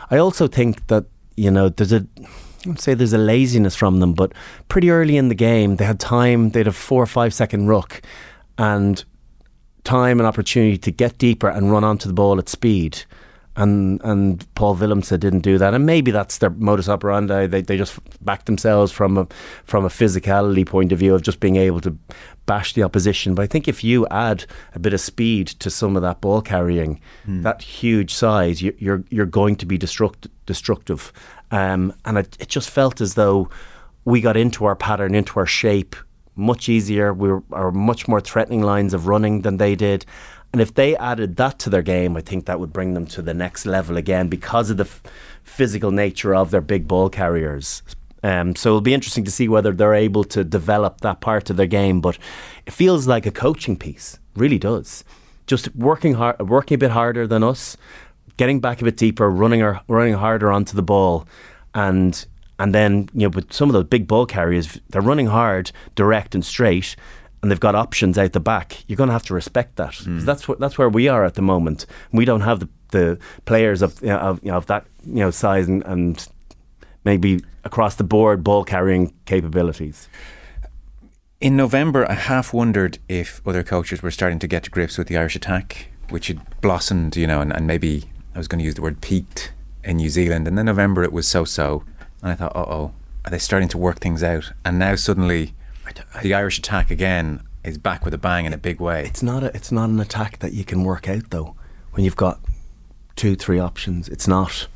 I 0.10 0.18
also 0.18 0.48
think 0.48 0.88
that 0.88 1.06
you 1.36 1.52
know 1.52 1.70
there's 1.70 1.94
a 1.94 2.06
I 2.66 2.70
would 2.70 2.80
say 2.80 2.94
there's 2.94 3.14
a 3.14 3.18
laziness 3.18 3.76
from 3.76 4.00
them, 4.00 4.14
but 4.14 4.34
pretty 4.68 4.92
early 4.92 5.18
in 5.18 5.30
the 5.30 5.36
game 5.36 5.78
they 5.78 5.86
had 5.86 6.00
time. 6.00 6.52
They 6.52 6.60
had 6.60 6.68
a 6.68 6.72
four 6.72 7.02
or 7.02 7.08
five 7.08 7.34
second 7.34 7.68
ruck, 7.68 8.02
and 8.58 9.04
time 9.84 10.20
and 10.20 10.28
opportunity 10.28 10.78
to 10.78 10.92
get 10.92 11.18
deeper 11.18 11.50
and 11.50 11.72
run 11.72 11.84
onto 11.84 12.08
the 12.08 12.14
ball 12.14 12.38
at 12.40 12.50
speed. 12.50 13.04
And 13.58 14.00
and 14.04 14.48
Paul 14.56 14.78
Willemse 14.78 15.20
didn't 15.20 15.42
do 15.42 15.58
that, 15.58 15.74
and 15.74 15.86
maybe 15.86 16.12
that's 16.12 16.38
their 16.38 16.52
modus 16.52 16.88
operandi. 16.88 17.48
They 17.48 17.62
they 17.62 17.78
just 17.78 18.00
back 18.24 18.46
themselves 18.46 18.94
from 18.94 19.18
a 19.18 19.28
from 19.66 19.84
a 19.84 19.90
physicality 19.90 20.66
point 20.66 20.94
of 20.94 21.00
view 21.00 21.14
of 21.14 21.22
just 21.22 21.42
being 21.42 21.58
able 21.58 21.82
to 21.82 21.98
bash 22.46 22.74
the 22.74 22.84
opposition. 22.84 23.36
But 23.36 23.44
I 23.44 23.48
think 23.48 23.68
if 23.68 23.84
you 23.84 24.08
add 24.08 24.46
a 24.74 24.80
bit 24.80 24.94
of 24.94 25.02
speed 25.02 25.48
to 25.48 25.70
some 25.70 25.98
of 25.98 26.02
that 26.02 26.22
ball 26.22 26.42
carrying, 26.42 27.02
hmm. 27.26 27.42
that 27.42 27.62
huge 27.62 28.14
size, 28.14 28.62
you, 28.62 28.74
you're 28.78 29.04
you're 29.10 29.26
going 29.26 29.58
to 29.58 29.66
be 29.66 29.78
destruct, 29.78 30.30
destructive. 30.46 31.12
Um, 31.52 31.94
and 32.06 32.18
it, 32.18 32.38
it 32.40 32.48
just 32.48 32.70
felt 32.70 33.02
as 33.02 33.14
though 33.14 33.50
we 34.06 34.22
got 34.22 34.38
into 34.38 34.66
our 34.66 34.76
pattern, 34.76 35.14
into 35.14 35.40
our 35.40 35.46
shape 35.46 35.96
much 36.36 36.70
easier. 36.70 37.14
We 37.14 37.30
were 37.30 37.44
are 37.52 37.72
much 37.72 38.08
more 38.08 38.22
threatening 38.22 38.62
lines 38.62 38.94
of 38.94 39.08
running 39.08 39.42
than 39.42 39.58
they 39.58 39.76
did. 39.76 40.06
And 40.54 40.62
if 40.62 40.74
they 40.74 40.98
added 40.98 41.38
that 41.38 41.60
to 41.60 41.70
their 41.70 41.82
game, 41.82 42.18
I 42.18 42.22
think 42.22 42.46
that 42.46 42.60
would 42.60 42.74
bring 42.74 42.94
them 42.94 43.06
to 43.08 43.22
the 43.22 43.34
next 43.34 43.66
level 43.66 43.96
again 43.96 44.28
because 44.28 44.70
of 44.70 44.78
the 44.78 44.84
f- 44.84 45.02
physical 45.44 45.92
nature 45.92 46.36
of 46.36 46.52
their 46.52 46.62
big 46.62 46.88
ball 46.88 47.10
carriers. 47.10 47.84
Um, 48.24 48.56
so 48.56 48.70
it'll 48.70 48.82
be 48.82 48.94
interesting 48.94 49.24
to 49.24 49.32
see 49.32 49.48
whether 49.48 49.72
they're 49.72 49.94
able 49.94 50.24
to 50.26 50.44
develop 50.44 51.02
that 51.02 51.22
part 51.22 51.50
of 51.50 51.58
their 51.58 51.68
game. 51.68 52.02
But 52.02 52.18
it 52.66 52.74
feels 52.74 53.08
like 53.08 53.26
a 53.26 53.32
coaching 53.32 53.78
piece, 53.78 54.20
really 54.36 54.60
does. 54.60 55.06
Just 55.48 55.74
working 55.76 56.16
hard, 56.16 56.50
working 56.50 56.76
a 56.76 56.78
bit 56.78 56.92
harder 56.92 57.26
than 57.28 57.44
us, 57.44 57.78
getting 58.42 58.60
back 58.60 58.82
a 58.82 58.84
bit 58.84 58.98
deeper, 58.98 59.30
running 59.30 59.62
or 59.62 59.80
running 59.88 60.16
harder 60.16 60.52
onto 60.52 60.76
the 60.76 60.82
ball, 60.82 61.28
and 61.76 62.26
and 62.58 62.74
then 62.74 63.08
you 63.14 63.28
know 63.28 63.30
with 63.30 63.54
some 63.54 63.70
of 63.70 63.74
those 63.74 63.84
big 63.84 64.08
ball 64.08 64.26
carriers, 64.26 64.80
they're 64.90 65.00
running 65.00 65.28
hard, 65.28 65.72
direct 65.94 66.34
and 66.34 66.44
straight. 66.44 66.96
And 67.44 67.50
they've 67.52 67.60
got 67.60 67.76
options 67.76 68.18
out 68.18 68.34
the 68.34 68.40
back. 68.40 68.84
You're 68.88 68.98
going 68.98 69.10
to 69.10 69.14
have 69.14 69.26
to 69.26 69.34
respect 69.36 69.76
that. 69.76 69.94
'Cause 69.94 70.08
mm. 70.08 70.22
That's 70.22 70.48
what 70.48 70.60
that's 70.60 70.78
where 70.80 70.90
we 70.90 71.08
are 71.08 71.24
at 71.24 71.36
the 71.36 71.42
moment. 71.44 71.86
We 72.12 72.26
don't 72.26 72.42
have 72.42 72.60
the, 72.60 72.70
the 72.92 73.20
players 73.46 73.82
of 73.84 74.00
you 74.02 74.10
know, 74.10 74.18
of, 74.18 74.40
you 74.44 74.52
know, 74.52 74.58
of 74.58 74.66
that 74.66 74.86
you 75.06 75.22
know 75.24 75.30
size 75.32 75.68
and, 75.68 75.84
and 75.86 76.28
maybe 77.04 77.44
across 77.64 77.96
the 77.96 78.04
board 78.04 78.44
ball 78.44 78.64
carrying 78.64 79.14
capabilities. 79.26 80.08
In 81.40 81.56
November, 81.56 82.10
I 82.10 82.14
half 82.14 82.54
wondered 82.54 82.98
if 83.08 83.42
other 83.46 83.64
coaches 83.64 84.02
were 84.02 84.12
starting 84.12 84.40
to 84.40 84.48
get 84.48 84.64
to 84.64 84.70
grips 84.72 84.98
with 84.98 85.08
the 85.08 85.18
Irish 85.18 85.36
attack, 85.36 85.88
which 86.10 86.28
had 86.28 86.40
blossomed, 86.62 87.16
you 87.18 87.26
know, 87.28 87.42
and, 87.42 87.52
and 87.52 87.66
maybe 87.66 88.11
I 88.34 88.38
was 88.38 88.48
going 88.48 88.60
to 88.60 88.66
use 88.66 88.76
the 88.76 88.82
word 88.82 89.02
peaked 89.02 89.54
in 89.84 89.98
New 89.98 90.10
Zealand. 90.10 90.48
And 90.48 90.58
then 90.58 90.66
November, 90.66 91.04
it 91.04 91.12
was 91.12 91.28
so 91.28 91.46
so. 91.46 91.84
And 92.22 92.32
I 92.32 92.36
thought, 92.36 92.56
uh 92.56 92.66
oh, 92.68 92.94
are 93.26 93.32
they 93.32 93.40
starting 93.40 93.70
to 93.70 93.78
work 93.78 94.00
things 94.00 94.24
out? 94.24 94.52
And 94.64 94.80
now 94.80 94.96
suddenly, 94.96 95.54
the 96.22 96.34
Irish 96.34 96.58
attack 96.60 96.92
again 96.92 97.42
is 97.64 97.78
back 97.78 98.06
with 98.06 98.14
a 98.14 98.18
bang 98.18 98.46
in 98.46 98.54
a 98.54 98.58
big 98.58 98.80
way. 98.80 99.06
It's 99.06 99.24
not 99.24 99.44
a, 99.44 99.56
it's 99.56 99.72
not 99.72 99.90
an 99.90 100.00
attack 100.00 100.40
that 100.40 100.54
you 100.54 100.64
can 100.64 100.84
work 100.84 101.08
out 101.08 101.30
though. 101.30 101.56
When 101.92 102.06
you've 102.06 102.16
got 102.16 102.40
two, 103.16 103.36
three 103.36 103.60
options, 103.60 104.08
it's 104.08 104.28
not. 104.28 104.68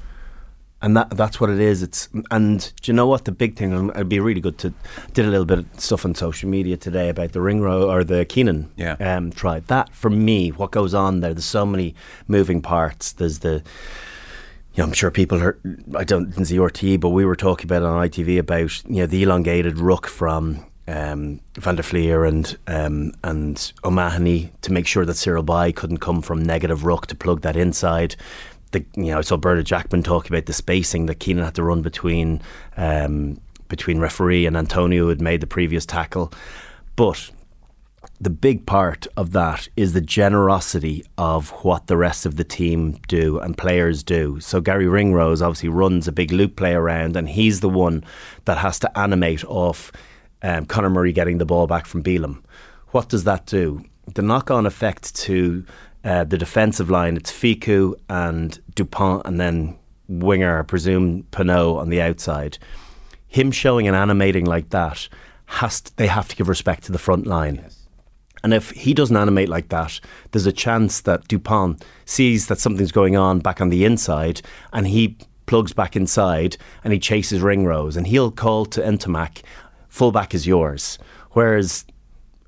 And 0.86 0.96
that 0.96 1.10
that's 1.10 1.42
what 1.42 1.50
it 1.50 1.60
is. 1.60 1.82
It's 1.82 2.10
and 2.30 2.72
do 2.82 2.92
you 2.92 2.94
know 2.96 3.08
what 3.08 3.26
the 3.26 3.32
big 3.32 3.56
thing? 3.56 3.90
It'd 3.90 4.08
be 4.08 4.20
really 4.20 4.40
good 4.40 4.60
to 4.60 4.72
did 5.14 5.26
a 5.26 5.30
little 5.30 5.46
bit 5.46 5.58
of 5.58 5.66
stuff 5.80 6.06
on 6.06 6.14
social 6.14 6.48
media 6.48 6.78
today 6.78 7.10
about 7.10 7.32
the 7.32 7.42
Ringrose 7.42 7.86
or 7.86 8.04
the 8.04 8.24
Keenan 8.24 8.70
Yeah. 8.78 8.94
um, 9.00 9.32
tribe. 9.32 9.66
That 9.66 9.90
for 9.96 10.12
me, 10.12 10.50
what 10.50 10.70
goes 10.70 10.94
on 10.94 11.22
there? 11.22 11.34
There's 11.34 11.44
so 11.44 11.66
many 11.66 11.96
moving 12.28 12.62
parts. 12.62 13.14
There's 13.14 13.40
the 13.40 13.64
you 14.76 14.84
know, 14.84 14.84
I'm 14.84 14.94
sure 14.94 15.10
people 15.10 15.40
heard. 15.40 15.60
I 15.96 16.04
don't 16.04 16.30
didn't 16.30 16.46
see 16.46 16.58
RTE, 16.58 17.00
but 17.00 17.10
we 17.10 17.26
were 17.26 17.36
talking 17.36 17.66
about 17.66 17.82
it 17.82 17.86
on 17.88 18.08
ITV 18.08 18.38
about 18.38 18.84
you 18.86 18.98
know 18.98 19.06
the 19.08 19.24
elongated 19.24 19.80
ruck 19.80 20.06
from 20.06 20.66
um, 20.88 21.40
Van 21.56 21.78
der 21.78 21.82
Flier 21.84 22.26
and 22.26 22.56
um, 22.68 23.12
and 23.24 23.72
O'Mahony 23.84 24.52
to 24.62 24.72
make 24.72 24.86
sure 24.86 25.04
that 25.04 25.16
Cyril 25.16 25.42
Baille 25.42 25.74
couldn't 25.74 25.98
come 25.98 26.22
from 26.22 26.44
negative 26.44 26.86
ruck 26.86 27.08
to 27.08 27.16
plug 27.16 27.42
that 27.42 27.56
inside. 27.56 28.16
The, 28.76 28.86
you 29.02 29.12
know, 29.12 29.20
I 29.20 29.22
saw 29.22 29.38
Bernard 29.38 29.66
Jackman 29.66 30.04
talk 30.04 30.28
about 30.28 30.48
the 30.48 30.54
spacing 30.54 31.06
that 31.06 31.22
Keenan 31.22 31.46
had 31.46 31.56
to 31.56 31.64
run 31.64 31.82
between 31.82 32.42
um, 32.76 33.40
between 33.70 34.00
referee 34.00 34.46
and 34.46 34.58
Atonio 34.58 34.98
who 34.98 35.08
had 35.08 35.22
made 35.22 35.40
the 35.40 35.48
previous 35.48 35.86
tackle, 35.86 36.34
but 36.98 37.32
the 38.20 38.30
big 38.30 38.66
part 38.66 39.08
of 39.16 39.32
that 39.32 39.70
is 39.76 39.94
the 39.94 40.02
generosity 40.02 41.06
of 41.18 41.50
what 41.64 41.88
the 41.88 41.98
rest 41.98 42.26
of 42.26 42.36
the 42.36 42.44
team 42.44 43.00
do 43.08 43.40
and 43.40 43.58
players 43.58 44.04
do. 44.04 44.40
So 44.40 44.62
Gary 44.62 44.88
Ringrose 44.88 45.42
obviously 45.42 45.70
runs 45.70 46.08
a 46.08 46.12
big 46.12 46.32
loop 46.32 46.56
play 46.58 46.74
around, 46.74 47.16
and 47.16 47.30
he's 47.30 47.62
the 47.62 47.70
one 47.70 48.04
that 48.44 48.58
has 48.58 48.78
to 48.80 49.00
animate 49.00 49.44
off 49.46 49.92
um, 50.42 50.66
Conor 50.66 50.90
Murray 50.90 51.14
getting 51.14 51.38
the 51.38 51.46
ball 51.46 51.66
back 51.66 51.86
from 51.86 52.04
Bealham. 52.04 52.44
What 52.90 53.10
does 53.10 53.24
that 53.24 53.46
do? 53.46 53.84
The 54.14 54.22
knock-on 54.22 54.66
effect 54.66 55.16
to 55.16 55.66
uh, 56.06 56.24
the 56.24 56.38
defensive 56.38 56.90
line. 56.90 57.18
It's 57.18 57.32
Fickou 57.32 57.96
and 58.08 58.60
Dupont, 58.76 59.24
and 59.26 59.40
then 59.40 59.78
winger, 60.08 60.60
I 60.60 60.62
presume 60.62 61.24
Penaud 61.32 61.78
on 61.78 61.90
the 61.90 62.02
outside. 62.02 62.58
Him 63.28 63.52
showing 63.52 63.88
and 63.88 63.96
animating 63.96 64.46
like 64.46 64.70
that 64.70 65.10
has 65.48 65.82
to, 65.82 65.98
they 65.98 66.08
have 66.08 66.28
to 66.30 66.36
give 66.36 66.48
respect 66.48 66.84
to 66.84 66.92
the 66.92 67.00
front 67.00 67.28
line. 67.28 67.66
And 68.44 68.54
if 68.54 68.70
he 68.70 68.94
doesn't 68.94 69.18
animate 69.18 69.50
like 69.50 69.70
that, 69.70 70.00
there's 70.32 70.46
a 70.46 70.52
chance 70.52 71.02
that 71.02 71.28
Dupont 71.28 71.84
sees 72.06 72.48
that 72.48 72.60
something's 72.60 72.92
going 72.92 73.18
on 73.18 73.40
back 73.40 73.60
on 73.60 73.70
the 73.70 73.84
inside 73.84 74.42
and 74.72 74.88
he 74.88 75.18
plugs 75.48 75.74
back 75.74 75.96
inside 75.96 76.56
and 76.84 76.94
he 76.94 77.00
chases 77.00 77.42
Ringrose 77.42 77.98
and 77.98 78.06
he'll 78.06 78.30
call 78.30 78.66
to 78.68 78.82
Ntamack, 78.82 79.42
fullback 79.88 80.36
is 80.36 80.46
yours. 80.46 81.00
Whereas 81.32 81.86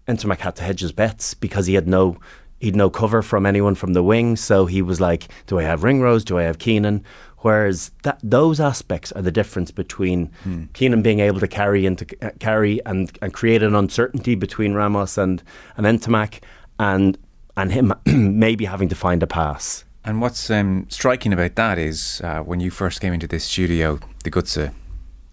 Ntamack 0.07 0.39
had 0.39 0.55
to 0.57 0.63
hedge 0.63 0.81
his 0.81 0.91
bets 0.91 1.33
because 1.33 1.65
he 1.65 1.73
had 1.73 1.87
no 1.87 2.17
he'd 2.59 2.75
no 2.75 2.89
cover 2.89 3.21
from 3.21 3.45
anyone 3.45 3.75
from 3.75 3.93
the 3.93 4.03
wing. 4.03 4.35
So 4.35 4.65
he 4.65 4.81
was 4.81 4.99
like, 4.99 5.27
Do 5.45 5.59
I 5.59 5.63
have 5.63 5.83
Ringrose? 5.83 6.23
Do 6.23 6.37
I 6.37 6.43
have 6.43 6.59
Keenan? 6.59 7.03
Whereas 7.39 7.91
that 8.03 8.19
those 8.23 8.59
aspects 8.59 9.11
are 9.11 9.21
the 9.21 9.31
difference 9.31 9.69
between 9.69 10.31
Keenan 10.73 11.03
being 11.03 11.19
able 11.19 11.39
to 11.39 11.47
carry 11.47 11.85
into 11.85 12.05
uh, 12.21 12.31
carry 12.39 12.83
and, 12.85 13.15
and 13.21 13.31
create 13.31 13.61
an 13.61 13.75
uncertainty 13.75 14.33
between 14.35 14.73
Ramos 14.73 15.17
and 15.17 15.43
and 15.77 15.85
Ntamack, 15.85 16.41
and 16.79 17.17
and 17.55 17.71
him 17.71 17.93
maybe 18.05 18.65
having 18.65 18.89
to 18.89 18.95
find 18.95 19.21
a 19.21 19.27
pass. 19.27 19.85
And 20.03 20.21
what's 20.21 20.49
um, 20.49 20.85
striking 20.89 21.33
about 21.33 21.55
that 21.55 21.77
is 21.77 22.21
uh, 22.23 22.39
when 22.39 22.61
you 22.61 22.71
first 22.71 23.01
came 23.01 23.13
into 23.13 23.27
this 23.27 23.43
studio, 23.43 23.99
the 24.23 24.29
guts 24.29 24.55
of 24.55 24.71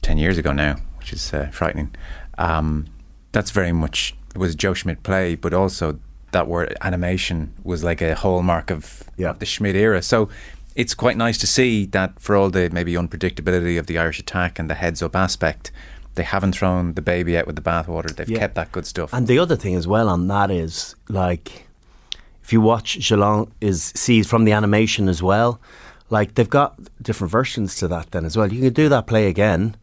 10 0.03 0.19
years 0.19 0.37
ago 0.37 0.53
now, 0.53 0.77
which 0.99 1.13
is 1.13 1.33
uh, 1.33 1.47
frightening, 1.53 1.95
um, 2.39 2.87
that's 3.31 3.53
very 3.53 3.71
much, 3.71 4.17
it 4.35 4.39
was 4.39 4.55
a 4.55 4.57
Joe 4.57 4.75
Schmidt 4.75 5.05
play, 5.05 5.37
but 5.37 5.55
also 5.55 6.01
that 6.35 6.47
word 6.47 6.77
animation 6.83 7.53
was 7.65 7.83
like 7.83 8.01
a 8.03 8.15
hallmark 8.15 8.71
of, 8.71 9.03
Yeah. 9.17 9.31
of 9.31 9.39
the 9.39 9.47
Schmidt 9.47 9.75
era. 9.77 10.03
So 10.03 10.29
it's 10.77 10.95
quite 10.95 11.17
nice 11.17 11.39
to 11.39 11.47
see 11.47 11.87
that 11.87 12.21
for 12.21 12.37
all 12.37 12.51
the 12.51 12.69
maybe 12.71 12.93
unpredictability 12.93 13.79
of 13.79 13.87
the 13.87 13.97
Irish 13.99 14.19
attack 14.21 14.59
and 14.59 14.69
the 14.69 14.75
heads 14.75 15.01
up 15.03 15.17
aspect, 15.17 15.71
they 16.17 16.23
haven't 16.25 16.53
thrown 16.55 16.95
the 16.95 17.03
baby 17.03 17.37
out 17.39 17.47
with 17.47 17.57
the 17.57 17.63
bathwater. 17.63 18.15
They've 18.15 18.29
Yeah. 18.29 18.39
kept 18.39 18.55
that 18.57 18.71
good 18.73 18.87
stuff. 18.87 19.11
And 19.13 19.27
the 19.27 19.39
other 19.39 19.57
thing 19.57 19.75
as 19.75 19.87
well 19.87 20.09
on 20.09 20.29
that 20.29 20.51
is 20.51 20.95
like 21.09 21.67
if 22.45 22.53
you 22.53 22.61
watch 22.61 22.99
Geelong 23.09 23.51
is 23.61 23.93
sees 23.97 24.27
from 24.27 24.45
the 24.45 24.53
animation 24.53 25.09
as 25.09 25.23
well, 25.23 25.59
like 26.11 26.35
they've 26.35 26.51
got 26.61 26.75
different 27.01 27.31
versions 27.31 27.75
to 27.77 27.89
that 27.89 28.11
then 28.11 28.25
as 28.27 28.37
well. 28.37 28.53
You 28.53 28.61
can 28.61 28.73
do 28.73 28.89
that 28.91 29.07
play 29.07 29.29
again 29.29 29.77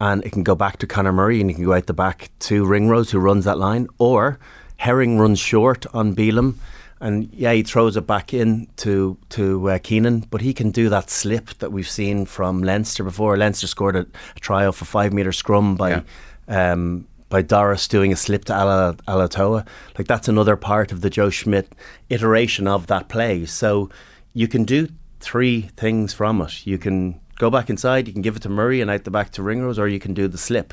and 0.00 0.22
it 0.24 0.30
can 0.32 0.42
go 0.44 0.54
back 0.54 0.76
to 0.78 0.86
Conor 0.86 1.12
Murray 1.12 1.40
and 1.40 1.48
you 1.50 1.56
can 1.56 1.64
go 1.64 1.72
out 1.72 1.86
the 1.86 1.92
back 1.94 2.30
to 2.40 2.64
Ringrose 2.64 3.10
who 3.10 3.18
runs 3.18 3.44
that 3.46 3.58
line 3.58 3.88
or 3.98 4.38
Herring 4.76 5.18
runs 5.18 5.38
short 5.38 5.86
on 5.94 6.14
Bealham 6.14 6.54
and 7.00 7.28
yeah 7.32 7.52
he 7.52 7.62
throws 7.62 7.96
it 7.96 8.06
back 8.06 8.32
in 8.32 8.68
to 8.76 9.18
to 9.28 9.68
uh, 9.70 9.78
Keenan 9.78 10.20
but 10.30 10.40
he 10.40 10.54
can 10.54 10.70
do 10.70 10.88
that 10.88 11.10
slip 11.10 11.50
that 11.58 11.70
we've 11.70 11.88
seen 11.88 12.24
from 12.24 12.62
Leinster 12.62 13.04
before 13.04 13.36
Leinster 13.36 13.66
scored 13.66 13.96
a, 13.96 14.06
a 14.36 14.40
try 14.40 14.64
off 14.64 14.80
a 14.80 14.86
5 14.86 15.12
metre 15.12 15.32
scrum 15.32 15.76
by 15.76 16.02
um, 16.48 17.06
by 17.28 17.42
Doris 17.42 17.88
doing 17.88 18.12
a 18.12 18.16
slip 18.16 18.44
to 18.46 18.52
Ala, 18.52 18.96
Alatoa. 19.08 19.66
Like 19.98 20.06
that's 20.06 20.28
another 20.28 20.56
part 20.56 20.92
of 20.92 21.00
the 21.00 21.10
Joe 21.10 21.30
Schmidt 21.30 21.72
iteration 22.08 22.68
of 22.68 22.86
that 22.86 23.08
play. 23.08 23.46
So 23.46 23.90
you 24.32 24.48
can 24.48 24.64
do 24.64 24.88
three 25.20 25.62
things 25.76 26.12
from 26.14 26.40
it. 26.40 26.66
You 26.66 26.78
can 26.78 27.20
go 27.38 27.50
back 27.50 27.68
inside, 27.68 28.06
you 28.06 28.12
can 28.12 28.22
give 28.22 28.36
it 28.36 28.42
to 28.42 28.48
Murray 28.48 28.80
and 28.80 28.90
out 28.90 29.04
the 29.04 29.10
back 29.10 29.30
to 29.32 29.42
Ringrose, 29.42 29.78
or 29.78 29.88
you 29.88 29.98
can 29.98 30.14
do 30.14 30.28
the 30.28 30.38
slip. 30.38 30.72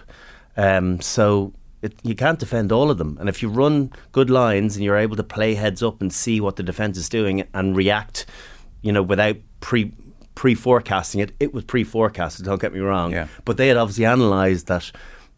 Um, 0.55 1.01
so 1.01 1.53
it, 1.84 1.93
you 2.02 2.15
can't 2.15 2.39
defend 2.39 2.72
all 2.72 2.89
of 2.89 2.98
them. 2.98 3.17
And 3.19 3.28
if 3.28 3.43
you 3.43 3.50
run 3.50 3.91
good 4.13 4.30
lines 4.30 4.76
and 4.76 4.86
you're 4.86 4.98
able 4.98 5.17
to 5.17 5.24
play 5.24 5.54
heads 5.54 5.84
up 5.84 6.02
and 6.02 6.12
see 6.12 6.39
what 6.39 6.56
the 6.56 6.63
defence 6.63 6.98
is 6.98 7.10
doing 7.10 7.43
and 7.54 7.76
react, 7.76 8.26
you 8.82 8.91
know, 8.91 9.04
without 9.04 9.36
pre 9.60 9.91
pre 10.34 10.56
forecasting 10.56 11.19
it, 11.19 11.34
it 11.39 11.54
was 11.54 11.65
pre 11.65 11.84
forecasted. 11.84 12.46
Don't 12.46 12.62
get 12.62 12.74
me 12.74 12.80
wrong. 12.80 13.12
Yeah. 13.12 13.28
But 13.43 13.58
they 13.58 13.67
had 13.67 13.78
obviously 13.78 14.06
analysed 14.06 14.67
that 14.67 14.91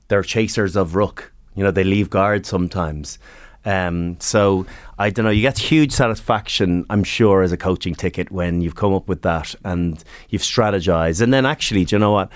they're 0.07 0.21
chasers 0.21 0.75
of 0.75 0.95
ruck. 0.95 1.31
You 1.55 1.63
know, 1.63 1.71
they 1.71 1.83
leave 1.83 2.09
guard 2.11 2.45
sometimes. 2.45 3.17
Um, 3.65 4.17
so 4.19 4.67
I 4.99 5.09
don't 5.09 5.25
know. 5.25 5.31
You 5.31 5.41
get 5.41 5.57
huge 5.57 5.91
satisfaction, 5.91 6.85
I'm 6.91 7.03
sure, 7.03 7.41
as 7.41 7.51
a 7.51 7.57
coaching 7.57 7.95
ticket 7.95 8.31
when 8.31 8.61
you've 8.61 8.75
come 8.75 8.93
up 8.93 9.07
with 9.07 9.23
that 9.23 9.55
and 9.63 10.03
you've 10.29 10.43
strategized. 10.43 11.21
And 11.21 11.33
then 11.33 11.47
actually, 11.47 11.85
do 11.85 11.95
you 11.95 11.99
know 11.99 12.11
what? 12.11 12.29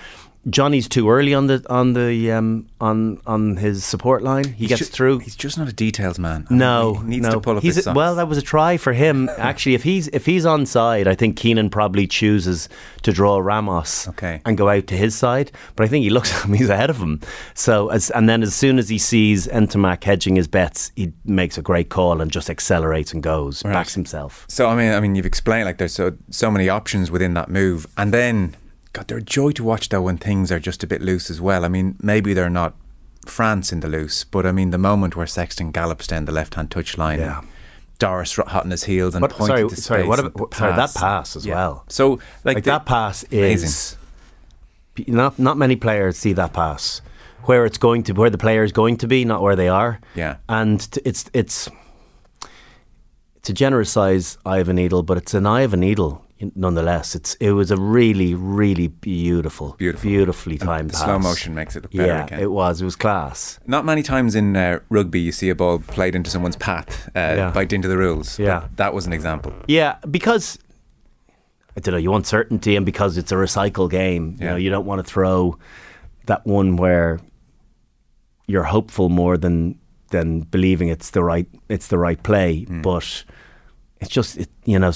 Johnny's 0.48 0.88
too 0.88 1.10
early 1.10 1.34
on 1.34 1.48
the 1.48 1.62
on 1.68 1.92
the 1.92 2.32
um, 2.32 2.66
on 2.80 3.20
on 3.26 3.56
his 3.58 3.84
support 3.84 4.22
line. 4.22 4.44
He 4.44 4.66
He's 4.66 4.68
gets 4.78 4.88
through. 4.88 5.18
He's 5.18 5.36
just 5.36 5.58
not 5.58 5.68
a 5.68 5.72
details 5.72 6.18
man. 6.18 6.46
No, 6.48 6.94
he 6.94 7.04
needs 7.08 7.26
no. 7.26 7.32
to 7.32 7.40
pull 7.40 7.58
up 7.58 7.62
he's 7.62 7.76
his 7.76 7.86
a- 7.86 7.92
well, 7.92 8.14
that 8.14 8.26
was 8.26 8.38
a 8.38 8.42
try 8.42 8.78
for 8.78 8.94
him. 8.94 9.28
Actually, 9.38 9.74
if 9.74 9.82
he's 9.82 10.08
if 10.08 10.24
he's 10.24 10.46
on 10.46 10.64
side, 10.64 11.06
I 11.06 11.14
think 11.14 11.36
Keenan 11.36 11.68
probably 11.68 12.06
chooses 12.06 12.70
to 13.02 13.12
draw 13.12 13.38
Ramos 13.38 14.08
Okay. 14.08 14.40
and 14.46 14.56
go 14.56 14.70
out 14.70 14.86
to 14.86 14.96
his 14.96 15.14
side. 15.14 15.52
But 15.76 15.84
I 15.84 15.88
think 15.88 16.04
he 16.04 16.10
looks 16.10 16.34
at 16.34 16.44
him; 16.46 16.54
he's 16.54 16.70
ahead 16.70 16.88
of 16.88 16.96
him. 16.96 17.20
So, 17.52 17.88
as, 17.90 18.08
and 18.10 18.26
then 18.26 18.42
as 18.42 18.54
soon 18.54 18.78
as 18.78 18.88
he 18.88 18.96
sees 18.96 19.46
Ntamack 19.48 20.02
hedging 20.04 20.36
his 20.36 20.48
bets, 20.48 20.90
he 20.96 21.12
makes 21.26 21.58
a 21.58 21.62
great 21.62 21.90
call 21.90 22.22
and 22.22 22.30
just 22.30 22.48
accelerates 22.48 23.12
and 23.12 23.22
goes, 23.22 23.62
Right. 23.62 23.74
backs 23.74 23.94
himself. 23.94 24.46
So 24.48 24.68
I 24.70 24.74
mean, 24.74 24.92
I 24.94 25.00
mean, 25.00 25.14
you've 25.16 25.26
explained 25.26 25.66
like 25.66 25.76
there's 25.76 25.92
so 25.94 26.16
so 26.30 26.50
many 26.50 26.70
options 26.70 27.10
within 27.10 27.34
that 27.34 27.50
move, 27.50 27.86
and 27.98 28.14
then 28.14 28.56
God, 28.92 29.06
they're 29.08 29.18
a 29.18 29.22
joy 29.22 29.52
to 29.52 29.64
watch 29.64 29.88
though 29.88 30.02
when 30.02 30.18
things 30.18 30.50
are 30.50 30.58
just 30.58 30.82
a 30.82 30.86
bit 30.86 31.00
loose 31.00 31.30
as 31.30 31.40
well. 31.40 31.64
I 31.64 31.68
mean, 31.68 31.96
maybe 32.02 32.34
they're 32.34 32.50
not 32.50 32.74
France 33.26 33.72
in 33.72 33.80
the 33.80 33.88
loose, 33.88 34.24
but 34.24 34.44
I 34.46 34.52
mean 34.52 34.70
the 34.70 34.78
moment 34.78 35.14
where 35.16 35.26
Sexton 35.26 35.70
gallops 35.70 36.06
down 36.06 36.24
the 36.24 36.32
left 36.32 36.54
hand 36.54 36.70
touchline. 36.70 37.18
Yeah. 37.18 37.42
Doris 37.98 38.34
hot 38.34 38.64
on 38.64 38.70
his 38.70 38.84
heels 38.84 39.14
and 39.14 39.20
What- 39.22 39.36
sorry, 39.36 39.68
to 39.68 39.76
sorry, 39.76 40.06
what 40.08 40.18
about- 40.18 40.54
sorry, 40.54 40.74
that 40.74 40.94
pass 40.94 41.36
as 41.36 41.44
Yeah. 41.44 41.54
well. 41.54 41.84
So 41.88 42.12
like, 42.44 42.56
Like, 42.56 42.64
the- 42.64 42.70
that 42.70 42.86
pass 42.86 43.24
amazing. 43.30 43.66
is 43.68 43.96
not 45.06 45.38
not 45.38 45.56
many 45.58 45.76
players 45.76 46.16
see 46.16 46.32
that 46.32 46.52
pass 46.52 47.00
where 47.44 47.64
it's 47.66 47.78
going 47.78 48.02
to 48.04 48.12
where 48.12 48.30
the 48.30 48.38
player 48.38 48.64
is 48.64 48.72
going 48.72 48.96
to 48.98 49.06
be, 49.06 49.24
not 49.24 49.42
where 49.42 49.54
they 49.56 49.68
are. 49.68 50.00
Yeah. 50.14 50.36
and 50.48 50.80
t- 50.90 51.00
it's 51.04 51.26
it's 51.34 51.68
it's 53.36 53.50
a 53.50 53.52
generous 53.52 53.90
size 53.90 54.36
eye 54.44 54.58
of 54.58 54.68
a 54.68 54.72
needle, 54.72 55.02
but 55.02 55.16
it's 55.16 55.34
an 55.34 55.46
eye 55.46 55.62
of 55.62 55.72
a 55.74 55.76
needle 55.76 56.24
nonetheless. 56.54 57.14
It's 57.14 57.34
it 57.34 57.52
was 57.52 57.70
a 57.70 57.76
really 57.76 58.34
really 58.34 58.88
beautiful, 58.88 59.74
Beautiful. 59.78 60.08
beautifully 60.10 60.58
timed 60.58 60.90
the 60.90 60.94
pass. 60.94 61.04
slow 61.04 61.18
motion 61.18 61.54
makes 61.54 61.76
it 61.76 61.82
look 61.82 61.92
better 61.92 62.06
Yeah, 62.06 62.24
again. 62.24 62.40
it 62.40 62.50
was. 62.50 62.80
It 62.80 62.84
was 62.84 62.96
class. 62.96 63.58
Not 63.66 63.84
many 63.84 64.02
times 64.02 64.34
in 64.34 64.56
uh, 64.56 64.80
rugby 64.88 65.20
you 65.20 65.32
see 65.32 65.48
a 65.50 65.54
ball 65.54 65.78
played 65.78 66.14
into 66.14 66.30
someone's 66.30 66.56
path 66.56 67.08
uh, 67.08 67.18
Yeah. 67.36 67.50
by 67.50 67.64
dint 67.64 67.84
of 67.84 67.90
the 67.90 67.98
rules. 67.98 68.36
but 68.36 68.44
Yeah. 68.44 68.68
that 68.76 68.94
was 68.94 69.06
an 69.06 69.12
example. 69.12 69.52
Yeah, 69.68 69.96
because 70.10 70.58
I 71.76 71.80
don't 71.80 71.92
know. 71.92 71.98
You 71.98 72.10
want 72.10 72.26
certainty, 72.26 72.76
and 72.76 72.84
because 72.84 73.16
it's 73.16 73.32
a 73.32 73.36
recycle 73.36 73.88
game, 73.90 74.36
you 74.38 74.44
Yeah. 74.46 74.50
know, 74.50 74.56
you 74.56 74.70
don't 74.70 74.86
want 74.86 74.98
to 75.04 75.12
throw 75.12 75.58
that 76.26 76.46
one 76.46 76.76
where 76.76 77.20
you're 78.46 78.64
hopeful 78.64 79.08
more 79.08 79.36
than 79.36 79.78
than 80.10 80.40
believing 80.40 80.88
it's 80.88 81.10
the 81.10 81.22
right 81.22 81.46
it's 81.68 81.86
the 81.86 81.98
right 81.98 82.20
play. 82.22 82.64
Hmm. 82.64 82.82
But 82.82 83.24
it's 84.00 84.10
just 84.10 84.36
it, 84.38 84.48
you 84.64 84.78
know 84.78 84.92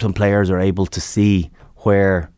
some 0.00 0.12
players 0.12 0.50
are 0.50 0.60
able 0.60 0.86
to 0.86 1.00
see 1.00 1.50
where 1.78 2.30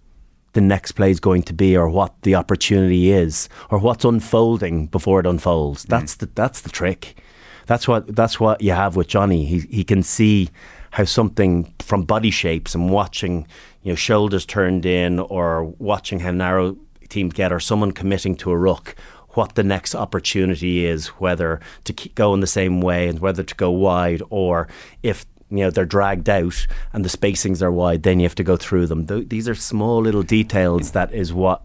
the 0.53 0.61
next 0.61 0.93
play 0.93 1.11
is 1.11 1.21
going 1.21 1.43
to 1.43 1.53
be, 1.53 1.77
or 1.77 1.89
what 1.89 2.15
the 2.23 2.35
opportunity 2.35 3.11
is, 3.11 3.49
or 3.71 3.79
what's 3.79 4.05
unfolding 4.05 4.87
before 4.87 5.21
it 5.21 5.27
unfolds. 5.27 5.83
Hmm. 5.85 5.91
That's 5.91 6.17
the 6.17 6.27
that's 6.35 6.63
the 6.63 6.71
trick. 6.71 7.21
That's 7.67 7.87
what 7.87 8.15
that's 8.15 8.41
what 8.41 8.61
you 8.63 8.73
have 8.73 8.97
with 8.97 9.09
Johnny. 9.09 9.45
He 9.45 9.61
he 9.61 9.85
can 9.85 10.03
see 10.03 10.49
how 10.93 11.05
something 11.05 11.75
from 11.81 12.05
body 12.05 12.31
shapes 12.31 12.75
and 12.75 12.91
watching, 12.91 13.47
you 13.83 13.93
know, 13.93 13.97
shoulders 13.97 14.47
turned 14.47 14.87
in, 14.87 15.19
or 15.19 15.65
watching 15.79 16.21
how 16.21 16.31
narrow 16.31 16.77
teams 17.11 17.35
get, 17.35 17.53
or 17.53 17.61
someone 17.61 17.93
committing 17.93 18.35
to 18.37 18.51
a 18.51 18.57
ruck. 18.57 18.97
What 19.31 19.55
the 19.55 19.63
next 19.63 19.95
opportunity 19.95 20.87
is, 20.87 21.09
whether 21.09 21.61
to 21.85 21.93
keep 21.93 22.19
in 22.19 22.41
the 22.41 22.47
same 22.47 22.81
way 22.81 23.09
and 23.09 23.19
whether 23.19 23.43
to 23.43 23.55
go 23.55 23.71
wide, 23.71 24.23
or 24.31 24.69
if 25.03 25.27
you 25.51 25.59
know 25.59 25.71
they're 25.71 25.85
dragged 25.85 26.29
out 26.29 26.67
and 26.93 27.05
the 27.05 27.09
spacings 27.09 27.63
are 27.63 27.73
wide, 27.73 28.03
then 28.03 28.21
you 28.21 28.25
have 28.25 28.35
to 28.37 28.45
go 28.45 28.57
through 28.57 28.87
them. 28.87 29.07
Th- 29.07 29.29
these 29.29 29.49
are 29.49 29.55
small 29.55 30.01
little 30.01 30.23
details. 30.23 30.93
That 30.93 31.13
is 31.13 31.33
what 31.33 31.63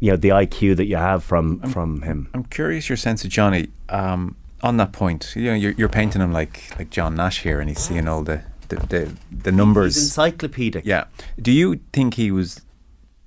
you 0.00 0.10
know 0.10 0.16
the 0.16 0.28
IQ 0.28 0.76
that 0.76 0.86
you 0.86 0.96
have 0.96 1.24
from 1.24 1.60
from 1.70 2.02
him. 2.02 2.28
I'm 2.34 2.44
curious 2.44 2.88
your 2.88 2.96
sense 2.96 3.24
of 3.24 3.30
Johnny 3.30 3.68
um, 3.88 4.36
on 4.62 4.76
that 4.76 4.92
point. 4.92 5.32
You 5.36 5.44
know, 5.44 5.54
you're, 5.54 5.72
you're 5.72 5.88
painting 5.88 6.22
him 6.22 6.32
like 6.32 6.62
like 6.78 6.90
John 6.90 7.14
Nash 7.14 7.42
here, 7.42 7.60
and 7.60 7.68
he's 7.68 7.80
seeing 7.80 8.08
all 8.08 8.22
the 8.22 8.42
the, 8.68 8.76
the, 8.76 9.16
the 9.30 9.52
numbers. 9.52 9.94
He's 9.94 10.04
encyclopedic. 10.04 10.84
Yeah. 10.84 11.04
Do 11.40 11.52
you 11.52 11.80
think 11.92 12.14
he 12.14 12.30
was 12.30 12.62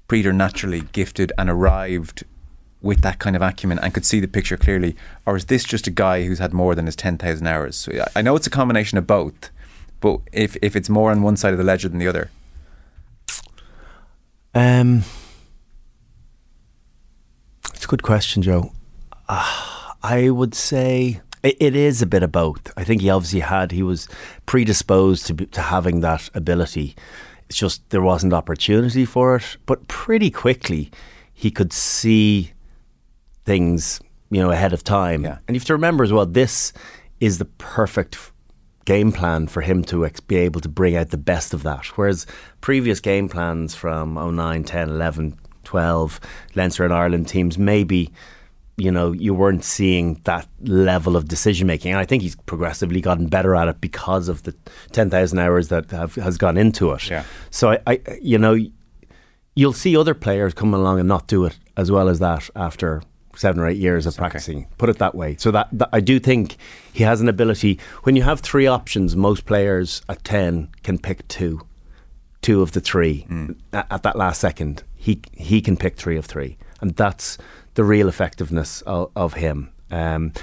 preternaturally 0.08 0.82
gifted 0.92 1.32
and 1.38 1.50
arrived 1.50 2.24
with 2.82 3.02
that 3.02 3.20
kind 3.20 3.36
of 3.36 3.42
acumen 3.42 3.80
and 3.80 3.94
could 3.94 4.06
see 4.06 4.20
the 4.20 4.28
picture 4.28 4.58
clearly, 4.58 4.96
or 5.26 5.36
is 5.36 5.46
this 5.46 5.64
just 5.64 5.88
a 5.88 5.92
guy 5.92 6.24
who's 6.24 6.40
had 6.40 6.54
more 6.54 6.76
than 6.76 6.86
his 6.86 6.96
ten 6.96 7.18
thousand 7.18 7.48
hours? 7.48 7.76
So 7.76 8.06
I 8.16 8.22
know 8.22 8.36
it's 8.36 8.48
a 8.48 8.52
combination 8.52 8.98
of 8.98 9.08
both, 9.08 9.50
but 10.00 10.22
if 10.32 10.56
if 10.62 10.76
it's 10.76 10.90
more 10.90 11.12
on 11.12 11.22
one 11.22 11.38
side 11.38 11.52
of 11.52 11.58
the 11.58 11.64
ledger 11.64 11.90
than 11.90 12.00
the 12.00 12.08
other, 12.08 12.30
Um, 14.54 15.04
it's 17.74 17.86
a 17.86 17.88
good 17.88 18.04
question, 18.04 18.42
Joe. 18.42 18.72
Ah, 19.28 19.96
I 20.02 20.30
would 20.30 20.56
say 20.56 21.22
it, 21.44 21.58
it 21.60 21.76
is 21.76 22.02
a 22.02 22.08
bit 22.08 22.24
of 22.24 22.32
both. 22.32 22.72
I 22.76 22.84
think 22.84 23.02
he 23.02 23.10
obviously 23.10 23.42
had 23.42 23.72
he 23.72 23.84
was 23.84 24.08
predisposed 24.46 25.28
to 25.28 25.34
be, 25.34 25.46
to 25.48 25.62
having 25.62 26.02
that 26.02 26.30
ability. 26.34 26.96
It's 27.48 27.58
just 27.58 27.88
there 27.90 28.02
wasn't 28.02 28.34
opportunity 28.34 29.06
for 29.06 29.36
it. 29.36 29.58
But 29.66 29.88
pretty 29.88 30.32
quickly, 30.32 30.92
he 31.34 31.52
could 31.52 31.72
see 31.74 32.54
things, 33.46 34.02
you 34.30 34.42
know, 34.42 34.52
ahead 34.52 34.74
of 34.74 34.84
time. 34.84 35.24
Yeah. 35.24 35.38
And 35.48 35.56
you 35.56 35.60
have 35.60 35.68
to 35.68 35.74
remember 35.74 36.04
as 36.04 36.12
well, 36.12 36.26
this 36.26 36.74
is 37.20 37.38
the 37.38 37.46
perfect 37.46 38.16
game 38.90 39.12
plan 39.12 39.46
for 39.46 39.62
him 39.62 39.84
to 39.84 40.04
ex- 40.04 40.20
be 40.20 40.36
able 40.36 40.60
to 40.60 40.68
bring 40.68 40.96
out 40.96 41.12
the 41.12 41.18
best 41.18 41.54
of 41.54 41.62
that. 41.62 41.86
Whereas 41.96 42.26
previous 42.60 43.00
game 43.00 43.30
plans 43.30 43.76
from 43.76 44.16
09, 44.16 44.64
10, 44.64 44.90
11, 44.90 45.38
12, 45.64 46.20
Leinster 46.56 46.86
and 46.86 46.92
Ireland 46.92 47.28
teams, 47.28 47.60
maybe, 47.60 48.12
you 48.78 48.90
know, 48.90 49.12
you 49.12 49.36
weren't 49.36 49.64
seeing 49.64 50.20
that 50.24 50.48
level 50.62 51.16
of 51.16 51.28
decision 51.28 51.68
making. 51.68 51.92
And 51.92 52.00
I 52.00 52.06
think 52.06 52.24
he's 52.24 52.36
progressively 52.36 53.00
gotten 53.00 53.28
better 53.28 53.56
at 53.56 53.68
it 53.68 53.80
because 53.80 54.28
of 54.28 54.42
the 54.42 54.56
10,000 54.92 55.38
hours 55.38 55.68
that 55.68 55.92
have, 55.92 56.16
has 56.16 56.40
gone 56.40 56.58
into 56.58 56.92
it. 56.94 57.08
Yeah. 57.12 57.26
So 57.52 57.70
I, 57.70 57.80
I, 57.86 58.02
you 58.20 58.40
know, 58.40 58.58
you'll 59.56 59.74
see 59.74 59.96
other 59.96 60.16
players 60.16 60.56
come 60.56 60.74
along 60.74 60.98
and 60.98 61.08
not 61.08 61.28
do 61.28 61.46
it 61.46 61.60
as 61.78 61.92
well 61.92 62.10
as 62.10 62.18
that 62.18 62.50
after 62.56 63.04
seven 63.36 63.62
or 63.62 63.68
eight 63.68 63.78
years 63.78 64.06
of 64.06 64.16
practicing. 64.18 64.68
Put 64.78 64.90
it 64.90 64.98
that 64.98 65.16
way. 65.16 65.36
So 65.38 65.52
that, 65.52 65.70
that 65.72 65.90
I 65.94 66.00
do 66.00 66.20
think 66.20 66.58
he 66.92 67.04
has 67.04 67.22
an 67.22 67.30
ability. 67.30 67.80
When 68.04 68.16
you 68.16 68.24
have 68.24 68.42
three 68.42 68.68
options, 68.68 69.16
most 69.16 69.46
players 69.46 70.02
at 70.10 70.24
ten 70.24 70.70
can 70.84 70.98
pick 70.98 71.28
two, 71.28 71.62
two 72.42 72.62
of 72.62 72.72
the 72.72 72.82
three 72.82 73.26
at, 73.74 73.88
at 73.92 74.04
that 74.04 74.16
last 74.16 74.42
second. 74.42 74.84
He 74.96 75.22
he 75.34 75.62
can 75.62 75.78
pick 75.78 75.96
three 75.96 76.18
of 76.18 76.26
three, 76.26 76.58
and 76.82 76.96
that's 76.96 77.38
the 77.76 77.84
real 77.84 78.10
effectiveness 78.10 78.82
of, 78.82 79.12
of 79.16 79.36
him. 79.36 79.72
Um, 79.92 80.34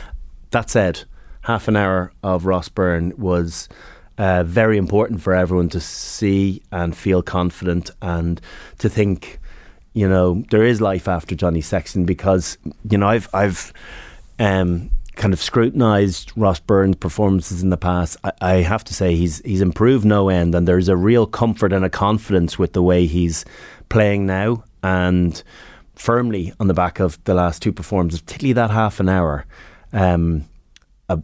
that 0.50 0.70
said, 0.70 1.04
half 1.42 1.68
an 1.68 1.76
hour 1.76 2.12
of 2.22 2.46
Ross 2.46 2.68
Byrne 2.68 3.12
was 3.18 3.68
uh, 4.16 4.42
very 4.44 4.78
important 4.78 5.20
for 5.20 5.34
everyone 5.34 5.68
to 5.70 5.80
see 5.80 6.62
and 6.72 6.96
feel 6.96 7.22
confident 7.22 7.90
and 8.00 8.40
to 8.78 8.88
think, 8.88 9.38
you 9.96 10.06
know, 10.06 10.44
there 10.50 10.62
is 10.62 10.82
life 10.82 11.08
after 11.08 11.34
Johnny 11.34 11.62
Sexton 11.62 12.04
because 12.04 12.58
you 12.90 12.98
know 12.98 13.08
I've 13.08 13.30
I've 13.32 13.72
um, 14.38 14.90
kind 15.14 15.32
of 15.32 15.40
scrutinised 15.40 16.32
Ross 16.36 16.60
Byrne's 16.60 16.96
performances 16.96 17.62
in 17.62 17.70
the 17.70 17.78
past. 17.78 18.18
I, 18.22 18.32
I 18.42 18.52
have 18.56 18.84
to 18.84 18.94
say 18.94 19.16
he's 19.16 19.38
he's 19.38 19.62
improved 19.62 20.04
no 20.04 20.28
end, 20.28 20.54
and 20.54 20.68
there's 20.68 20.90
a 20.90 20.96
real 20.98 21.26
comfort 21.26 21.72
and 21.72 21.82
a 21.82 21.88
confidence 21.88 22.58
with 22.58 22.74
the 22.74 22.82
way 22.82 23.06
he's 23.06 23.46
playing 23.88 24.26
now 24.26 24.64
and 24.82 25.42
firmly 25.94 26.52
on 26.60 26.66
the 26.66 26.74
back 26.74 27.00
of 27.00 27.18
the 27.24 27.32
last 27.32 27.62
two 27.62 27.72
performances, 27.72 28.20
particularly 28.20 28.52
that 28.52 28.70
half 28.70 29.00
an 29.00 29.08
hour. 29.08 29.46
Um, 29.94 30.44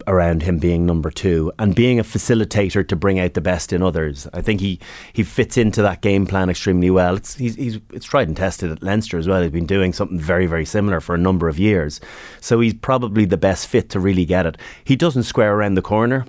around 0.07 0.43
him 0.43 0.59
being 0.59 0.85
number 0.85 1.11
two 1.11 1.51
and 1.59 1.75
being 1.75 1.99
a 1.99 2.03
facilitator 2.03 2.87
to 2.87 2.95
bring 2.95 3.19
out 3.19 3.33
the 3.33 3.41
best 3.41 3.73
in 3.73 3.83
others. 3.83 4.27
I 4.33 4.41
think 4.41 4.61
he, 4.61 4.79
he 5.11 5.23
fits 5.23 5.57
into 5.57 5.81
that 5.81 6.01
game 6.01 6.25
plan 6.25 6.49
extremely 6.49 6.89
well. 6.89 7.17
It's 7.17 7.35
he's, 7.35 7.55
he's 7.55 7.79
it's 7.91 8.05
tried 8.05 8.29
and 8.29 8.37
tested 8.37 8.71
at 8.71 8.81
Leinster 8.81 9.17
as 9.17 9.27
well. 9.27 9.41
He's 9.41 9.51
been 9.51 9.65
doing 9.65 9.91
something 9.91 10.19
very 10.19 10.45
very 10.45 10.65
similar 10.65 11.01
for 11.01 11.15
a 11.15 11.17
number 11.17 11.49
of 11.49 11.59
years, 11.59 11.99
so 12.39 12.61
he's 12.61 12.73
probably 12.73 13.25
the 13.25 13.37
best 13.37 13.67
fit 13.67 13.89
to 13.89 13.99
really 13.99 14.25
get 14.25 14.45
it. 14.45 14.57
He 14.83 14.95
doesn't 14.95 15.23
square 15.23 15.53
around 15.53 15.75
the 15.75 15.81
corner 15.81 16.25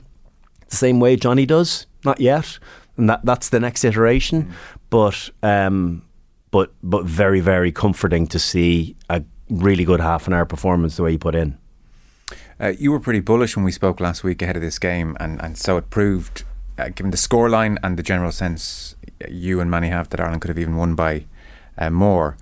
the 0.68 0.76
same 0.76 0.98
way 0.98 1.16
Johnny 1.16 1.46
does, 1.46 1.86
not 2.04 2.20
yet, 2.20 2.58
and 2.96 3.08
that 3.08 3.24
that's 3.24 3.50
the 3.50 3.60
next 3.60 3.84
iteration. 3.84 4.52
But 4.90 5.30
um, 5.42 6.02
but 6.50 6.72
but 6.82 7.04
very 7.04 7.40
very 7.40 7.70
comforting 7.70 8.26
to 8.28 8.38
see 8.40 8.96
a 9.08 9.22
really 9.48 9.84
good 9.84 10.00
half 10.00 10.26
an 10.26 10.32
hour 10.32 10.44
performance 10.44 10.96
the 10.96 11.04
way 11.04 11.12
he 11.12 11.18
put 11.18 11.36
in. 11.36 11.58
Uh, 12.60 12.72
you 12.78 12.92
were 12.92 13.00
pretty 13.00 13.20
bullish 13.20 13.56
when 13.56 13.64
we 13.64 13.72
spoke 13.72 14.00
last 14.00 14.22
week 14.22 14.40
ahead 14.42 14.56
of 14.56 14.62
this 14.62 14.78
game, 14.78 15.16
and, 15.18 15.42
and 15.42 15.58
so 15.58 15.76
it 15.76 15.90
proved, 15.90 16.44
uh, 16.78 16.88
given 16.88 17.10
the 17.10 17.16
scoreline 17.16 17.78
and 17.82 17.96
the 17.96 18.02
general 18.02 18.32
sense 18.32 18.94
you 19.28 19.60
and 19.60 19.70
many 19.70 19.88
have 19.88 20.08
that 20.10 20.20
Ireland 20.20 20.42
could 20.42 20.48
have 20.48 20.58
even 20.58 20.76
won 20.76 20.94
by 20.94 21.24
uh, 21.78 21.90
more. 21.90 22.36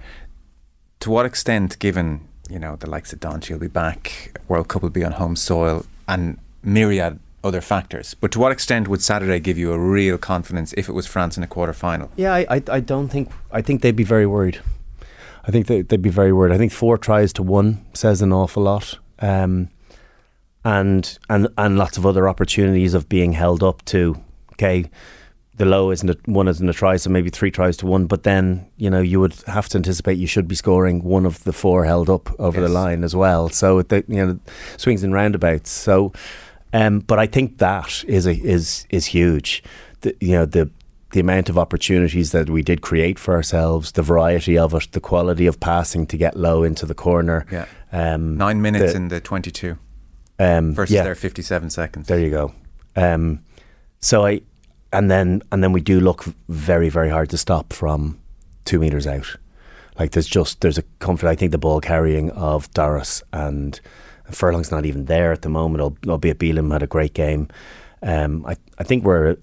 To 1.01 1.11
what 1.11 1.27
extent, 1.27 1.79
given 1.79 2.29
you 2.51 2.59
know 2.59 2.77
the 2.77 2.89
likes 2.89 3.13
of 3.13 3.21
Don, 3.21 3.41
she'll 3.41 3.59
be 3.59 3.69
back, 3.69 4.39
World 4.49 4.69
Cup 4.69 4.83
will 4.83 4.91
be 4.91 5.05
on 5.05 5.13
home 5.13 5.37
soil, 5.37 5.87
and 6.07 6.39
myriad 6.63 7.19
other 7.45 7.61
factors, 7.61 8.15
but 8.15 8.31
to 8.33 8.39
what 8.39 8.53
extent 8.53 8.87
would 8.87 9.03
Saturday 9.03 9.41
give 9.41 9.59
you 9.59 9.73
a 9.73 9.79
real 9.79 10.17
confidence 10.17 10.73
if 10.77 10.89
it 10.89 10.93
was 10.93 11.07
France 11.07 11.37
in 11.37 11.43
a 11.43 11.47
quarter 11.47 11.73
final? 11.73 12.11
Yeah, 12.17 12.35
I, 12.35 12.47
I, 12.49 12.63
I 12.69 12.81
don't 12.81 13.09
think. 13.09 13.31
I 13.51 13.63
think 13.63 13.83
they'd 13.83 13.97
be 13.97 14.05
very 14.05 14.27
worried. 14.27 14.61
I 15.45 15.51
think 15.51 15.67
they, 15.67 15.83
they'd 15.83 16.01
be 16.03 16.11
very 16.11 16.33
worried. 16.33 16.55
I 16.55 16.59
think 16.59 16.71
four 16.71 16.97
tries 16.97 17.33
to 17.33 17.43
one 17.43 17.85
says 17.95 18.23
an 18.23 18.33
awful 18.33 18.63
lot, 18.63 18.99
um, 19.19 19.71
and 20.65 21.19
and 21.29 21.49
and 21.59 21.79
lots 21.79 21.97
of 21.97 22.07
other 22.07 22.29
opportunities 22.29 22.95
of 22.95 23.09
being 23.09 23.33
held 23.33 23.63
up 23.63 23.85
to. 23.87 24.21
Okay, 24.55 24.91
the 25.57 25.65
Lowe 25.65 25.91
isn't 25.91 26.09
a, 26.11 26.17
one 26.27 26.49
isn't 26.49 26.69
a 26.69 26.73
try, 26.73 26.97
so 26.97 27.11
maybe 27.11 27.31
three 27.31 27.51
tries 27.51 27.77
to 27.79 27.87
one. 27.87 28.07
But 28.07 28.23
then 28.23 28.67
you 28.77 28.91
know 28.91 29.01
you 29.01 29.21
would 29.21 29.35
have 29.47 29.69
to 29.71 29.79
anticipate 29.79 30.19
you 30.19 30.27
should 30.27 30.49
be 30.49 30.55
scoring 30.55 31.03
one 31.03 31.27
of 31.27 31.43
the 31.45 31.53
four 31.53 31.85
held 31.85 32.09
up 32.09 32.29
over 32.41 32.61
the 32.61 32.69
line 32.69 33.05
as 33.05 33.15
well. 33.17 33.49
So 33.49 33.83
the, 33.83 34.05
you 34.09 34.25
know 34.25 34.39
swings 34.77 35.03
and 35.03 35.13
roundabouts. 35.13 35.71
So, 35.71 36.13
um, 36.73 37.01
but 37.01 37.19
I 37.19 37.27
think 37.27 37.59
that 37.59 38.05
is 38.07 38.27
a, 38.27 38.35
is 38.35 38.87
is 38.91 39.07
huge. 39.07 39.63
The, 40.03 40.17
you 40.21 40.33
know 40.33 40.47
the 40.47 40.71
the 41.13 41.21
amount 41.21 41.49
of 41.51 41.59
opportunities 41.59 42.33
that 42.33 42.49
we 42.49 42.63
did 42.63 42.81
create 42.81 43.19
for 43.19 43.35
ourselves, 43.35 43.93
the 43.93 44.03
variety 44.03 44.57
of 44.57 44.73
it, 44.73 44.89
the 44.93 45.01
quality 45.01 45.47
of 45.47 45.61
passing 45.61 46.07
to 46.07 46.17
get 46.17 46.37
low 46.37 46.63
into 46.63 46.87
the 46.87 46.95
corner. 46.95 47.45
Yeah. 47.53 47.67
Um, 47.93 48.39
Nine 48.39 48.63
minutes 48.63 48.93
the- 48.93 48.97
in 48.97 49.09
the 49.09 49.21
22 49.21 49.77
um, 50.39 50.75
versus 50.75 50.95
yeah. 50.95 51.05
their 51.05 51.15
57 51.15 51.71
seconds. 51.71 52.07
There 52.07 52.19
you 52.19 52.31
go. 52.31 52.55
Um, 52.97 53.45
so 54.01 54.27
I, 54.27 54.43
and 54.93 55.11
then 55.11 55.43
and 55.51 55.63
then 55.63 55.73
we 55.73 55.81
do 55.81 56.01
look 56.01 56.25
very 56.49 56.89
very 56.89 57.09
hard 57.09 57.31
to 57.31 57.39
stop 57.39 57.73
from 57.73 58.21
two 58.65 58.79
meters 58.79 59.07
out. 59.07 59.37
Like 59.99 60.13
there's 60.13 60.27
just 60.27 60.61
there's 60.61 60.79
a 60.79 60.83
comfort. 60.99 61.29
I 61.29 61.35
think 61.35 61.53
the 61.53 61.59
ball 61.59 61.81
carrying 61.81 62.31
of 62.31 62.71
Doris 62.73 63.23
and 63.33 63.81
Furlong's 64.31 64.71
not 64.71 64.87
even 64.87 65.07
there 65.07 65.33
at 65.33 65.43
the 65.43 65.49
moment. 65.49 65.81
al- 65.81 66.11
Albeit 66.11 66.39
Bealham 66.39 66.73
had 66.73 66.83
a 66.83 66.87
great 66.87 67.15
game. 67.15 67.49
Um, 68.03 68.45
I 68.47 68.57
I 68.79 68.85
think 68.85 69.05
we're. 69.05 69.37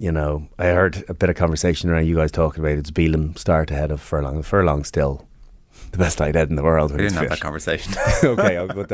You 0.00 0.10
know, 0.10 0.48
I 0.58 0.64
heard 0.64 1.04
a 1.08 1.14
bit 1.14 1.30
of 1.30 1.36
conversation 1.36 1.88
around 1.88 2.06
you 2.06 2.16
guys 2.16 2.32
talking 2.32 2.58
about 2.58 2.76
it's 2.76 2.90
Bealham 2.90 3.38
start 3.38 3.70
ahead 3.70 3.92
of 3.92 4.00
Furlong. 4.00 4.42
Furlong 4.42 4.82
still 4.82 5.24
the 5.92 5.98
best 5.98 6.18
tight 6.18 6.36
end 6.36 6.50
in 6.50 6.56
the 6.56 6.62
world. 6.62 6.90
when 6.90 6.98
We 6.98 7.04
didn't 7.04 7.18
have 7.18 7.28
that 7.30 7.40
conversation. 7.40 7.94
okay, 8.24 8.56
I'll 8.56 8.68
go 8.68 8.84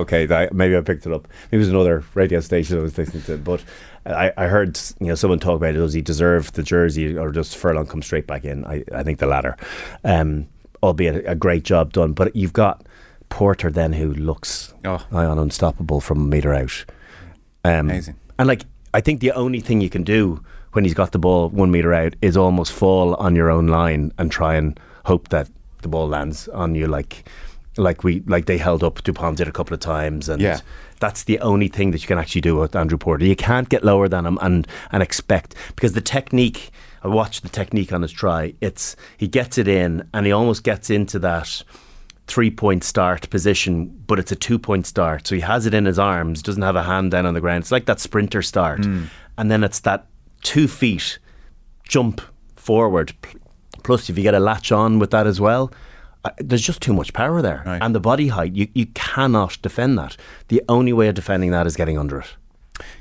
okay. 0.00 0.26
Maybe 0.52 0.76
I 0.76 0.80
picked 0.80 1.06
it 1.06 1.12
up. 1.12 1.26
Maybe 1.50 1.56
it 1.56 1.58
was 1.58 1.68
another 1.68 2.04
radio 2.14 2.40
station 2.40 2.78
I 2.78 2.82
was 2.82 2.96
listening 2.96 3.22
to. 3.24 3.36
But 3.38 3.64
I, 4.04 4.32
I 4.36 4.46
heard 4.46 4.78
you 5.00 5.06
know 5.08 5.14
someone 5.14 5.38
talk 5.38 5.56
about 5.56 5.70
it. 5.74 5.78
Does 5.78 5.92
he 5.92 6.02
deserve 6.02 6.52
the 6.52 6.62
jersey, 6.62 7.16
or 7.16 7.30
does 7.32 7.54
Furlong 7.54 7.86
come 7.86 8.02
straight 8.02 8.26
back 8.26 8.44
in? 8.44 8.64
I, 8.64 8.84
I 8.94 9.02
think 9.02 9.18
the 9.18 9.26
latter. 9.26 9.56
Um, 10.04 10.48
albeit 10.82 11.24
a, 11.26 11.32
a 11.32 11.34
great 11.34 11.64
job 11.64 11.92
done. 11.92 12.12
But 12.12 12.34
you've 12.36 12.52
got 12.52 12.86
Porter 13.28 13.70
then, 13.70 13.92
who 13.92 14.12
looks 14.14 14.72
Oh. 14.84 15.04
on 15.12 15.38
unstoppable 15.38 16.00
from 16.00 16.20
a 16.20 16.26
meter 16.26 16.54
out. 16.54 16.84
Um, 17.64 17.90
Amazing. 17.90 18.16
And 18.38 18.46
like, 18.48 18.62
I 18.94 19.00
think 19.00 19.20
the 19.20 19.32
only 19.32 19.60
thing 19.60 19.80
you 19.80 19.90
can 19.90 20.04
do 20.04 20.42
when 20.72 20.84
he's 20.84 20.94
got 20.94 21.12
the 21.12 21.18
ball 21.18 21.48
one 21.48 21.70
meter 21.70 21.92
out 21.94 22.14
is 22.22 22.36
almost 22.36 22.70
fall 22.72 23.14
on 23.14 23.34
your 23.34 23.50
own 23.50 23.66
line 23.66 24.12
and 24.18 24.30
try 24.30 24.54
and 24.56 24.78
hope 25.06 25.28
that 25.30 25.48
the 25.86 25.90
ball 25.96 26.08
lands 26.08 26.48
on 26.48 26.74
you, 26.74 26.86
like, 26.86 27.28
like 27.76 28.02
we, 28.04 28.22
like 28.26 28.46
they 28.46 28.58
held 28.58 28.82
up 28.82 29.02
Dupont 29.04 29.36
did 29.38 29.48
a 29.48 29.52
couple 29.52 29.74
of 29.74 29.80
times, 29.80 30.28
and 30.28 30.40
Yeah. 30.42 30.60
that's 31.00 31.24
the 31.24 31.38
only 31.40 31.68
thing 31.68 31.92
that 31.92 32.02
you 32.02 32.08
can 32.08 32.18
actually 32.18 32.40
do 32.40 32.56
with 32.56 32.74
Andrew 32.74 32.98
Porter. 32.98 33.24
You 33.24 33.36
can't 33.36 33.68
get 33.68 33.84
lower 33.84 34.08
than 34.08 34.26
him 34.26 34.38
and 34.42 34.66
and 34.92 35.02
expect 35.02 35.54
because 35.74 35.92
the 35.92 36.00
technique. 36.00 36.70
I 37.04 37.08
watched 37.08 37.42
the 37.44 37.48
technique 37.48 37.92
on 37.92 38.02
his 38.02 38.10
try. 38.10 38.54
It's 38.60 38.96
he 39.16 39.28
gets 39.28 39.58
it 39.58 39.68
in 39.68 40.08
and 40.12 40.26
he 40.26 40.32
almost 40.32 40.64
gets 40.64 40.90
into 40.90 41.20
that 41.20 41.62
three 42.26 42.50
point 42.50 42.82
start 42.82 43.30
position, 43.30 43.86
but 44.08 44.18
it's 44.18 44.32
a 44.32 44.36
two 44.36 44.58
point 44.58 44.86
start. 44.86 45.26
So 45.28 45.36
he 45.36 45.42
has 45.42 45.66
it 45.66 45.74
in 45.74 45.84
his 45.84 45.98
arms, 46.00 46.42
doesn't 46.42 46.62
have 46.62 46.74
a 46.74 46.82
hand 46.82 47.12
down 47.12 47.24
on 47.26 47.34
the 47.34 47.40
ground. 47.40 47.62
It's 47.62 47.70
like 47.70 47.86
that 47.86 48.00
sprinter 48.00 48.42
start. 48.42 48.84
Hmm. 48.84 49.04
And 49.38 49.50
then 49.50 49.62
it's 49.62 49.80
that 49.80 50.06
two 50.42 50.66
feet 50.66 51.20
jump 51.88 52.20
forward. 52.56 53.12
Plus, 53.86 54.10
if 54.10 54.16
you 54.18 54.24
get 54.24 54.34
a 54.34 54.40
latch 54.40 54.72
on 54.72 54.98
with 54.98 55.12
that 55.12 55.28
as 55.28 55.40
well, 55.40 55.72
uh, 56.24 56.30
there's 56.38 56.60
just 56.60 56.82
too 56.82 56.92
much 56.92 57.12
power 57.12 57.40
there. 57.40 57.62
Right. 57.64 57.80
And 57.80 57.94
the 57.94 58.00
body 58.00 58.26
height, 58.26 58.52
you, 58.52 58.66
you 58.74 58.86
cannot 58.86 59.62
defend 59.62 59.96
that. 59.96 60.16
The 60.48 60.60
only 60.68 60.92
way 60.92 61.06
of 61.06 61.14
defending 61.14 61.52
that 61.52 61.68
is 61.68 61.76
getting 61.76 61.96
under 61.96 62.18
it. 62.18 62.34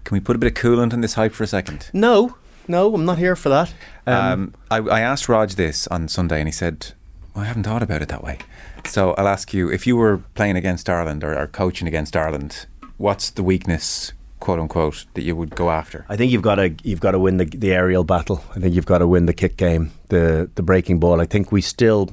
Can 0.03 0.13
we 0.13 0.19
put 0.19 0.35
a 0.35 0.39
bit 0.39 0.55
of 0.55 0.63
coolant 0.63 0.93
in 0.93 1.01
this 1.01 1.15
hype 1.15 1.33
for 1.33 1.43
a 1.43 1.47
second? 1.47 1.89
No, 1.91 2.35
no, 2.67 2.93
I'm 2.93 3.03
not 3.03 3.17
here 3.17 3.35
for 3.35 3.49
that. 3.49 3.73
Um, 4.05 4.53
I, 4.69 4.77
I 4.77 4.99
asked 5.01 5.27
Raj 5.27 5.55
this 5.55 5.87
on 5.87 6.07
Sunday, 6.07 6.37
and 6.37 6.47
he 6.47 6.51
said, 6.51 6.93
well, 7.33 7.43
"I 7.43 7.47
haven't 7.47 7.63
thought 7.63 7.81
about 7.81 8.03
it 8.03 8.09
that 8.09 8.23
way." 8.23 8.37
So 8.85 9.15
I'll 9.15 9.27
ask 9.27 9.55
you: 9.55 9.71
if 9.71 9.87
you 9.87 9.97
were 9.97 10.19
playing 10.35 10.55
against 10.55 10.87
Ireland 10.87 11.23
or, 11.23 11.35
or 11.35 11.47
coaching 11.47 11.87
against 11.87 12.15
Ireland, 12.15 12.67
what's 12.97 13.31
the 13.31 13.41
weakness, 13.41 14.13
quote 14.39 14.59
unquote, 14.59 15.05
that 15.13 15.23
you 15.23 15.35
would 15.35 15.55
go 15.55 15.69
after? 15.69 16.05
I 16.09 16.15
think 16.15 16.31
you've 16.31 16.41
got 16.41 16.55
to 16.55 16.75
you've 16.83 16.99
got 16.99 17.11
to 17.11 17.19
win 17.19 17.37
the 17.37 17.45
the 17.45 17.73
aerial 17.73 18.03
battle. 18.03 18.43
I 18.55 18.59
think 18.59 18.75
you've 18.75 18.85
got 18.85 18.99
to 18.99 19.07
win 19.07 19.25
the 19.25 19.33
kick 19.33 19.57
game, 19.57 19.91
the 20.09 20.49
the 20.55 20.63
breaking 20.63 20.99
ball. 20.99 21.21
I 21.21 21.25
think 21.25 21.51
we 21.51 21.61
still, 21.61 22.09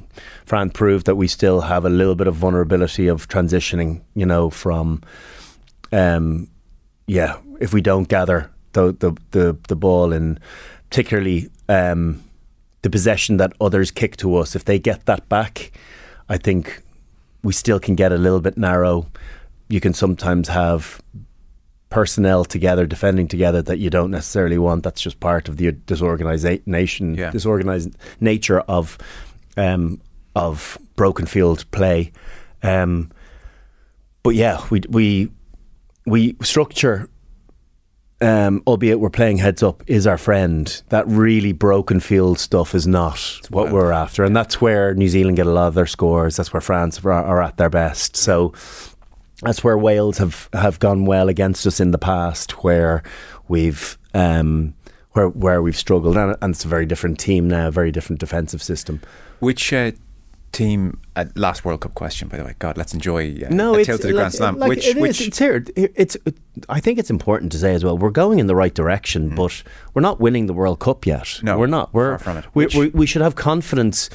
Fran 0.46 0.70
proved 0.70 1.06
that 1.06 1.16
we 1.16 1.28
still 1.28 1.62
have 1.62 1.84
a 1.84 1.90
little 1.90 2.14
bit 2.14 2.26
of 2.26 2.34
vulnerability 2.34 3.08
of 3.08 3.28
transitioning. 3.28 4.00
You 4.14 4.26
know, 4.26 4.50
from, 4.50 5.02
um, 5.92 6.48
yeah, 7.06 7.36
if 7.60 7.72
we 7.72 7.80
don't 7.80 8.08
gather 8.08 8.50
the 8.72 8.92
the 8.92 9.16
the, 9.30 9.58
the 9.68 9.76
ball 9.76 10.12
and 10.12 10.40
particularly 10.90 11.48
um, 11.68 12.22
the 12.82 12.90
possession 12.90 13.38
that 13.38 13.52
others 13.60 13.90
kick 13.90 14.16
to 14.18 14.36
us, 14.36 14.56
if 14.56 14.64
they 14.64 14.78
get 14.78 15.06
that 15.06 15.28
back, 15.28 15.72
I 16.28 16.38
think 16.38 16.82
we 17.42 17.52
still 17.52 17.80
can 17.80 17.94
get 17.94 18.12
a 18.12 18.16
little 18.16 18.40
bit 18.40 18.56
narrow. 18.56 19.08
You 19.68 19.80
can 19.80 19.94
sometimes 19.94 20.48
have 20.48 21.00
personnel 21.92 22.44
together, 22.44 22.86
defending 22.86 23.28
together 23.28 23.62
that 23.62 23.78
you 23.78 23.90
don't 23.90 24.10
necessarily 24.10 24.58
want. 24.58 24.82
That's 24.82 25.00
just 25.00 25.20
part 25.20 25.48
of 25.48 25.56
the 25.58 25.72
disorganized 25.72 26.66
nation, 26.66 27.14
Yeah. 27.14 27.30
disorganized 27.30 27.96
nature 28.20 28.60
of 28.60 28.98
um, 29.56 30.00
of 30.34 30.78
broken 30.96 31.26
field 31.26 31.70
play. 31.70 32.10
Um, 32.62 33.10
but 34.22 34.34
yeah, 34.34 34.60
we 34.70 34.80
we 34.88 35.30
we 36.06 36.36
structure. 36.42 37.08
Um, 38.20 38.62
albeit 38.68 39.00
we're 39.00 39.10
playing 39.10 39.38
heads 39.38 39.64
up, 39.64 39.82
is 39.88 40.06
our 40.06 40.16
friend. 40.16 40.82
That 40.90 41.08
really 41.08 41.50
broken 41.52 41.98
field 41.98 42.38
stuff 42.38 42.72
is 42.72 42.86
not 42.86 43.18
what 43.50 43.64
wild. 43.64 43.72
we're 43.72 43.90
after, 43.90 44.22
and 44.22 44.36
that's 44.36 44.60
where 44.60 44.94
New 44.94 45.08
Zealand 45.08 45.36
get 45.36 45.46
a 45.48 45.50
lot 45.50 45.66
of 45.66 45.74
their 45.74 45.88
scores. 45.88 46.36
That's 46.36 46.52
where 46.52 46.60
France 46.60 47.04
are, 47.04 47.10
are 47.10 47.42
at 47.42 47.56
their 47.56 47.68
best. 47.70 48.14
So 48.16 48.52
that's 49.42 49.62
where 49.64 49.76
Wales 49.76 50.18
have, 50.18 50.48
have 50.52 50.78
gone 50.78 51.04
well 51.04 51.28
against 51.28 51.66
us 51.66 51.80
in 51.80 51.90
the 51.90 51.98
past, 51.98 52.62
where 52.64 53.02
we've 53.48 53.98
um, 54.14 54.74
where 55.12 55.28
where 55.28 55.62
we've 55.62 55.76
struggled, 55.76 56.16
and, 56.16 56.36
and 56.40 56.54
it's 56.54 56.64
a 56.64 56.68
very 56.68 56.86
different 56.86 57.18
team 57.18 57.48
now, 57.48 57.68
a 57.68 57.70
very 57.70 57.92
different 57.92 58.20
defensive 58.20 58.62
system. 58.62 59.00
Which 59.40 59.72
uh, 59.72 59.92
team? 60.52 61.00
Uh, 61.14 61.26
last 61.36 61.64
World 61.64 61.80
Cup 61.82 61.94
question, 61.94 62.28
by 62.28 62.38
the 62.38 62.44
way. 62.44 62.54
God, 62.58 62.78
let's 62.78 62.94
enjoy 62.94 63.34
uh, 63.44 63.48
No, 63.50 63.74
it's 63.74 63.86
tilt 63.86 64.00
to 64.02 64.06
the 64.06 64.12
like- 64.14 64.20
Grand 64.20 64.34
Slam. 64.34 64.58
like 64.58 64.68
which 64.70 64.86
it 64.86 64.96
is, 64.96 65.02
which 65.02 65.20
it's 65.20 65.38
here. 65.38 65.64
It's. 65.76 66.16
I 66.68 66.80
think 66.80 66.98
it's 66.98 67.10
important 67.10 67.52
to 67.52 67.58
say 67.58 67.74
as 67.74 67.84
well. 67.84 67.98
We're 67.98 68.10
going 68.10 68.38
in 68.38 68.46
the 68.46 68.54
right 68.54 68.72
direction, 68.74 69.34
but 69.34 69.62
we're 69.94 70.02
not 70.02 70.20
winning 70.20 70.46
the 70.46 70.52
World 70.54 70.78
Cup 70.78 71.04
yet. 71.06 71.24
Mm. 71.24 71.42
No, 71.42 71.58
we're 71.58 71.66
not. 71.66 71.92
We're 71.92 72.16
far 72.18 72.18
from 72.18 72.36
it. 72.38 72.44
We, 72.54 72.66
we, 72.66 72.88
we 72.90 73.06
should 73.06 73.22
have 73.22 73.34
confidence 73.34 74.08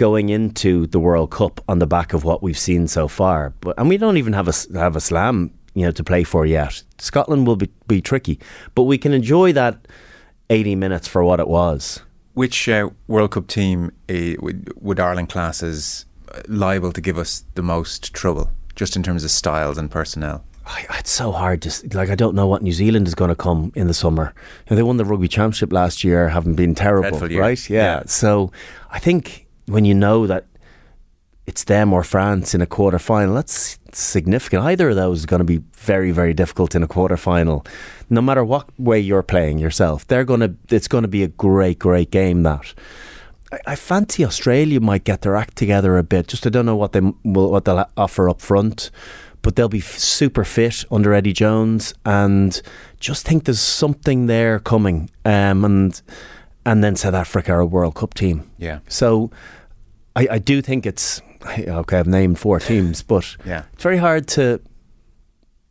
going 0.00 0.30
into 0.30 0.86
the 0.86 0.98
World 0.98 1.30
Cup 1.30 1.60
on 1.66 1.78
the 1.78 1.86
back 1.86 2.14
of 2.14 2.24
what 2.24 2.42
we've 2.42 2.58
seen 2.68 2.88
so 2.88 3.08
far. 3.08 3.52
But 3.60 3.72
and 3.78 3.88
we 3.90 3.98
don't 3.98 4.16
even 4.16 4.32
have 4.32 4.48
a 4.48 4.54
have 4.78 4.96
a 4.96 5.00
slam, 5.00 5.50
you 5.74 5.84
know, 5.84 5.92
to 5.92 6.02
play 6.04 6.24
for 6.24 6.46
yet. 6.46 6.84
Scotland 6.98 7.46
will 7.46 7.56
be 7.56 7.68
be 7.86 8.00
tricky, 8.00 8.36
but 8.74 8.84
we 8.88 8.98
can 8.98 9.12
enjoy 9.12 9.52
that 9.52 9.74
eighty 10.48 10.74
minutes 10.74 11.08
for 11.08 11.22
what 11.22 11.40
it 11.40 11.48
was. 11.48 12.02
which 12.34 12.68
uh, 12.68 12.88
World 13.06 13.30
Cup 13.32 13.46
team 13.46 13.90
uh, 14.08 14.34
would, 14.40 14.72
would 14.80 14.98
Ireland 15.00 15.28
class 15.28 15.62
as 15.62 16.06
uh, 16.32 16.40
liable 16.48 16.92
to 16.92 17.00
give 17.00 17.18
us 17.18 17.44
the 17.54 17.62
most 17.62 18.14
trouble, 18.14 18.50
just 18.76 18.96
in 18.96 19.02
terms 19.02 19.24
of 19.24 19.30
styles 19.30 19.78
and 19.78 19.90
personnel? 19.90 20.44
It's 20.98 21.10
so 21.10 21.32
hard 21.32 21.62
to 21.62 21.70
like. 21.98 22.10
I 22.10 22.14
don't 22.14 22.34
know 22.34 22.46
what 22.46 22.62
New 22.62 22.72
Zealand 22.72 23.08
is 23.08 23.14
going 23.14 23.30
to 23.30 23.34
come 23.34 23.72
in 23.74 23.86
the 23.88 23.94
summer. 23.94 24.32
You 24.64 24.70
know, 24.70 24.76
they 24.76 24.82
won 24.82 24.98
the 24.98 25.04
rugby 25.04 25.28
championship 25.28 25.72
last 25.72 26.04
year, 26.04 26.28
having 26.28 26.54
been 26.54 26.74
terrible, 26.74 27.18
right? 27.40 27.70
Yeah. 27.70 27.82
Yeah. 27.82 28.02
So 28.06 28.52
I 28.90 29.00
think 29.00 29.46
when 29.66 29.84
you 29.84 29.94
know 29.94 30.26
that 30.26 30.46
it's 31.46 31.64
them 31.64 31.92
or 31.92 32.04
France 32.04 32.54
in 32.54 32.60
a 32.60 32.66
quarter 32.66 32.98
final, 32.98 33.34
that's 33.34 33.78
significant. 33.92 34.62
Either 34.62 34.90
of 34.90 34.96
those 34.96 35.20
is 35.20 35.26
going 35.26 35.40
to 35.40 35.44
be 35.44 35.60
very, 35.74 36.12
very 36.12 36.32
difficult 36.32 36.74
in 36.74 36.82
a 36.82 36.86
quarter 36.86 37.16
final. 37.16 37.66
No 38.08 38.20
matter 38.20 38.44
what 38.44 38.68
way 38.78 39.00
you're 39.00 39.22
playing 39.22 39.58
yourself, 39.58 40.06
they're 40.06 40.24
going 40.24 40.40
to. 40.40 40.54
It's 40.68 40.88
going 40.88 41.02
to 41.02 41.08
be 41.08 41.22
a 41.22 41.28
great, 41.28 41.78
great 41.78 42.10
game. 42.10 42.44
That. 42.44 42.72
I, 43.52 43.58
I 43.66 43.76
fancy 43.76 44.24
Australia 44.24 44.80
might 44.80 45.04
get 45.04 45.22
their 45.22 45.34
act 45.34 45.56
together 45.56 45.98
a 45.98 46.02
bit. 46.02 46.28
Just 46.28 46.46
I 46.46 46.50
don't 46.50 46.66
know 46.66 46.76
what 46.76 46.92
they 46.92 47.00
will, 47.00 47.50
what 47.50 47.64
they'll 47.64 47.84
offer 47.96 48.28
up 48.28 48.40
front, 48.40 48.90
but 49.42 49.56
they'll 49.56 49.68
be 49.68 49.80
super 49.80 50.44
fit 50.44 50.84
under 50.90 51.12
Eddie 51.12 51.32
Jones, 51.32 51.94
and 52.04 52.62
just 53.00 53.26
think 53.26 53.44
there's 53.44 53.60
something 53.60 54.26
there 54.26 54.60
coming. 54.60 55.10
Um, 55.24 55.64
and 55.64 56.00
and 56.70 56.82
then 56.84 56.94
South 56.96 57.14
Africa 57.14 57.52
are 57.52 57.60
a 57.60 57.66
World 57.66 57.94
Cup 57.94 58.14
team. 58.14 58.36
Yeah. 58.58 58.78
So 58.88 59.30
I, 60.20 60.28
I 60.36 60.38
do 60.38 60.62
think 60.62 60.86
it's 60.86 61.20
okay. 61.80 61.98
I've 61.98 62.06
named 62.06 62.38
four 62.38 62.60
teams, 62.60 63.02
but 63.12 63.36
Yeah. 63.44 63.62
it's 63.74 63.82
very 63.82 63.98
hard 63.98 64.26
to. 64.36 64.60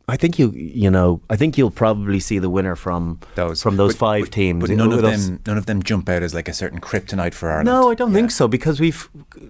I 0.08 0.16
think 0.16 0.38
you 0.40 0.50
you 0.50 0.90
know 0.90 1.20
I 1.30 1.36
think 1.36 1.56
you'll 1.56 1.70
probably 1.70 2.18
see 2.20 2.38
the 2.40 2.50
winner 2.50 2.74
from 2.76 3.20
Those 3.36 3.62
from 3.62 3.76
those 3.76 3.92
But- 3.94 4.06
five 4.06 4.24
but- 4.24 4.32
teams. 4.32 4.60
but 4.60 4.70
none 4.76 4.92
of 4.92 5.02
them, 5.02 5.40
none 5.46 5.58
of 5.58 5.66
them 5.66 5.82
jump 5.82 6.08
out 6.08 6.22
as 6.22 6.34
like 6.34 6.48
a 6.50 6.52
certain 6.52 6.80
kryptonite 6.80 7.34
for 7.34 7.48
Ireland. 7.48 7.66
no, 7.66 7.90
I 7.90 7.94
don't 7.94 8.10
Yeah. 8.10 8.16
think 8.18 8.30
so 8.32 8.48
because 8.48 8.80
we've, 8.80 9.08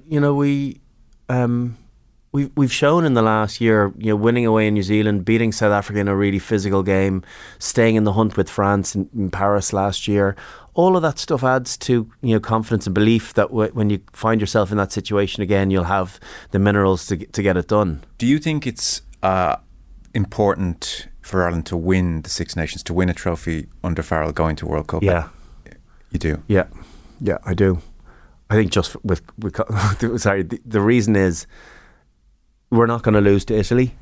you 0.08 0.20
know, 0.20 0.34
we, 0.34 0.80
um, 1.30 1.76
we've 2.32 2.50
we've 2.56 2.72
shown 2.72 3.04
in 3.04 3.14
the 3.14 3.22
last 3.22 3.60
year, 3.60 3.92
you 3.98 4.08
know, 4.08 4.16
winning 4.16 4.46
away 4.46 4.66
in 4.68 4.74
New 4.74 4.82
Zealand, 4.82 5.24
beating 5.24 5.52
South 5.52 5.72
Africa 5.72 5.98
in 6.00 6.08
a 6.08 6.16
really 6.16 6.38
physical 6.38 6.82
game, 6.82 7.22
staying 7.58 7.96
in 7.96 8.04
the 8.04 8.12
hunt 8.12 8.36
with 8.36 8.48
France 8.48 8.94
in, 8.94 9.08
in 9.14 9.30
Paris 9.30 9.72
last 9.72 10.06
year. 10.08 10.36
All 10.74 10.96
of 10.96 11.02
that 11.02 11.18
stuff 11.18 11.42
adds 11.42 11.76
to 11.78 12.08
you 12.22 12.34
know 12.34 12.40
confidence 12.40 12.86
and 12.86 12.94
belief 12.94 13.34
that 13.34 13.48
w- 13.48 13.70
when 13.72 13.90
you 13.90 14.00
find 14.12 14.40
yourself 14.40 14.70
in 14.70 14.76
that 14.78 14.92
situation 14.92 15.42
again, 15.42 15.70
you'll 15.70 15.84
have 15.84 16.20
the 16.52 16.58
minerals 16.58 17.06
to 17.06 17.16
get- 17.16 17.32
to 17.32 17.42
get 17.42 17.56
it 17.56 17.68
done. 17.68 18.02
Do 18.18 18.26
you 18.26 18.38
think 18.38 18.66
it's 18.66 19.02
uh, 19.22 19.56
important 20.14 21.08
for 21.22 21.42
Ireland 21.44 21.66
to 21.66 21.76
win 21.76 22.22
the 22.22 22.30
Six 22.30 22.56
Nations, 22.56 22.82
to 22.84 22.94
win 22.94 23.08
a 23.08 23.14
trophy 23.14 23.66
under 23.84 24.02
Farrell 24.02 24.32
going 24.32 24.56
to 24.56 24.66
World 24.66 24.86
Cup? 24.86 25.02
Yeah. 25.02 25.28
You 26.12 26.18
do. 26.18 26.42
Yeah, 26.48 26.66
yeah, 27.20 27.38
I 27.44 27.54
do. 27.54 27.78
I 28.48 28.54
think 28.54 28.72
just 28.72 28.96
with, 29.04 29.22
with 29.38 29.56
sorry, 30.20 30.42
the, 30.42 30.60
the 30.66 30.80
reason 30.80 31.14
is 31.14 31.46
we're 32.70 32.86
not 32.86 33.02
going 33.02 33.14
to 33.14 33.20
lose 33.20 33.44
to 33.46 33.54
Italy 33.56 33.94